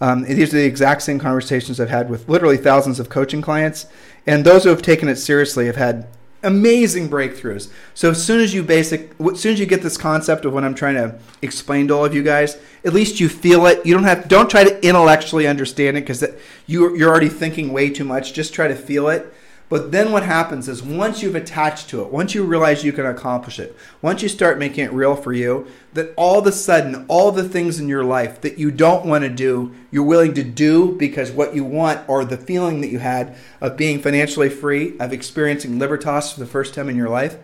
Um, 0.00 0.24
these 0.24 0.52
are 0.52 0.58
the 0.58 0.64
exact 0.64 1.02
same 1.02 1.18
conversations 1.18 1.80
I've 1.80 1.88
had 1.88 2.08
with 2.08 2.28
literally 2.28 2.56
thousands 2.56 3.00
of 3.00 3.08
coaching 3.08 3.42
clients, 3.42 3.86
and 4.26 4.44
those 4.44 4.64
who 4.64 4.70
have 4.70 4.82
taken 4.82 5.08
it 5.08 5.16
seriously 5.16 5.66
have 5.66 5.76
had 5.76 6.06
amazing 6.42 7.08
breakthroughs. 7.08 7.68
So 7.94 8.10
as 8.10 8.24
soon 8.24 8.40
as 8.40 8.54
you 8.54 8.62
basic, 8.62 9.12
as 9.20 9.40
soon 9.40 9.54
as 9.54 9.60
you 9.60 9.66
get 9.66 9.82
this 9.82 9.96
concept 9.96 10.44
of 10.44 10.52
what 10.52 10.64
I'm 10.64 10.74
trying 10.74 10.94
to 10.94 11.18
explain 11.42 11.88
to 11.88 11.94
all 11.94 12.04
of 12.04 12.14
you 12.14 12.22
guys, 12.22 12.58
at 12.84 12.92
least 12.92 13.18
you 13.18 13.28
feel 13.28 13.66
it. 13.66 13.84
You 13.84 13.94
don't 13.94 14.04
have, 14.04 14.28
don't 14.28 14.48
try 14.48 14.62
to 14.64 14.86
intellectually 14.86 15.48
understand 15.48 15.96
it 15.96 16.02
because 16.02 16.24
you 16.66 16.96
you're 16.96 17.10
already 17.10 17.28
thinking 17.28 17.72
way 17.72 17.90
too 17.90 18.04
much. 18.04 18.32
Just 18.34 18.54
try 18.54 18.68
to 18.68 18.76
feel 18.76 19.08
it. 19.08 19.32
But 19.68 19.92
then 19.92 20.12
what 20.12 20.22
happens 20.22 20.66
is 20.66 20.82
once 20.82 21.22
you've 21.22 21.34
attached 21.34 21.90
to 21.90 22.00
it, 22.00 22.10
once 22.10 22.34
you 22.34 22.42
realize 22.44 22.84
you 22.84 22.92
can 22.92 23.04
accomplish 23.04 23.58
it, 23.58 23.76
once 24.00 24.22
you 24.22 24.28
start 24.28 24.58
making 24.58 24.84
it 24.84 24.92
real 24.92 25.14
for 25.14 25.32
you, 25.32 25.66
that 25.92 26.14
all 26.16 26.38
of 26.38 26.46
a 26.46 26.52
sudden, 26.52 27.04
all 27.06 27.32
the 27.32 27.46
things 27.46 27.78
in 27.78 27.86
your 27.86 28.04
life 28.04 28.40
that 28.40 28.58
you 28.58 28.70
don't 28.70 29.04
want 29.04 29.24
to 29.24 29.30
do, 29.30 29.74
you're 29.90 30.04
willing 30.04 30.32
to 30.34 30.42
do 30.42 30.92
because 30.92 31.30
what 31.30 31.54
you 31.54 31.64
want 31.64 32.08
or 32.08 32.24
the 32.24 32.38
feeling 32.38 32.80
that 32.80 32.88
you 32.88 32.98
had 32.98 33.36
of 33.60 33.76
being 33.76 34.00
financially 34.00 34.48
free, 34.48 34.98
of 34.98 35.12
experiencing 35.12 35.78
libertas 35.78 36.32
for 36.32 36.40
the 36.40 36.46
first 36.46 36.72
time 36.72 36.88
in 36.88 36.96
your 36.96 37.10
life, 37.10 37.36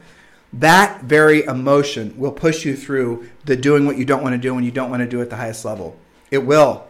that 0.51 1.03
very 1.03 1.43
emotion 1.45 2.17
will 2.17 2.33
push 2.33 2.65
you 2.65 2.75
through 2.75 3.29
the 3.45 3.57
doing 3.57 3.85
what 3.85 3.99
you 3.99 4.05
don't 4.05 4.23
want 4.23 4.35
to 4.35 4.39
do 4.39 4.55
when 4.55 4.65
you 4.65 4.71
don't 4.71 4.91
want 4.91 5.03
to 5.03 5.09
do 5.09 5.21
at 5.21 5.29
the 5.29 5.37
highest 5.37 5.65
level. 5.65 5.99
It 6.31 6.39
will. 6.39 6.87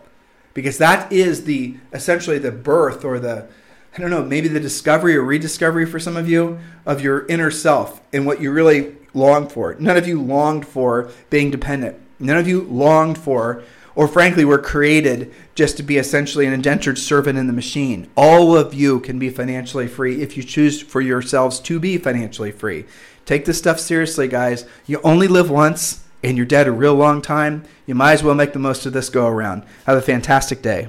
Because 0.53 0.78
that 0.78 1.11
is 1.11 1.45
the 1.45 1.76
essentially 1.93 2.39
the 2.39 2.53
birth 2.53 3.05
or 3.05 3.18
the 3.18 3.49
I 3.95 4.01
don't 4.01 4.11
know, 4.11 4.24
maybe 4.24 4.49
the 4.49 4.59
discovery 4.59 5.16
or 5.16 5.22
rediscovery 5.22 5.86
for 5.86 6.01
some 6.01 6.16
of 6.16 6.28
you 6.28 6.59
of 6.84 7.01
your 7.01 7.26
inner 7.26 7.51
self 7.51 8.01
and 8.12 8.26
what 8.26 8.40
you 8.40 8.51
really 8.51 8.97
long 9.14 9.49
for. 9.49 9.76
None 9.78 9.97
of 9.97 10.09
you 10.09 10.20
longed 10.20 10.66
for 10.66 11.11
being 11.30 11.53
dependent. 11.53 11.97
None 12.18 12.36
of 12.36 12.49
you 12.49 12.62
longed 12.62 13.18
for, 13.18 13.62
or 13.95 14.09
frankly, 14.09 14.45
were 14.45 14.59
created 14.59 15.32
just 15.55 15.76
to 15.76 15.84
be 15.84 15.97
essentially 15.97 16.45
an 16.45 16.53
indentured 16.53 16.99
servant 16.99 17.38
in 17.38 17.47
the 17.47 17.53
machine. 17.53 18.11
All 18.16 18.57
of 18.57 18.74
you 18.74 18.99
can 18.99 19.20
be 19.20 19.30
financially 19.30 19.86
free 19.86 20.22
if 20.22 20.36
you 20.36 20.42
choose 20.42 20.82
for 20.82 21.01
yourselves 21.01 21.61
to 21.61 21.78
be 21.78 21.97
financially 21.97 22.51
free. 22.51 22.86
Take 23.24 23.45
this 23.45 23.59
stuff 23.59 23.78
seriously, 23.78 24.26
guys. 24.26 24.66
You 24.86 25.01
only 25.05 25.28
live 25.28 25.51
once 25.51 26.03
and 26.24 26.36
you're 26.36 26.47
dead 26.47 26.66
a 26.66 26.72
real 26.72 26.95
long 26.95 27.22
time. 27.22 27.62
You 27.86 27.95
might 27.95 28.14
as 28.14 28.24
well 28.24 28.34
make 28.34 28.55
the 28.55 28.59
most 28.59 28.86
of 28.86 28.92
this 28.92 29.09
go 29.09 29.28
around. 29.28 29.62
Have 29.86 29.97
a 29.97 30.03
fantastic 30.03 30.62
day. 30.62 30.88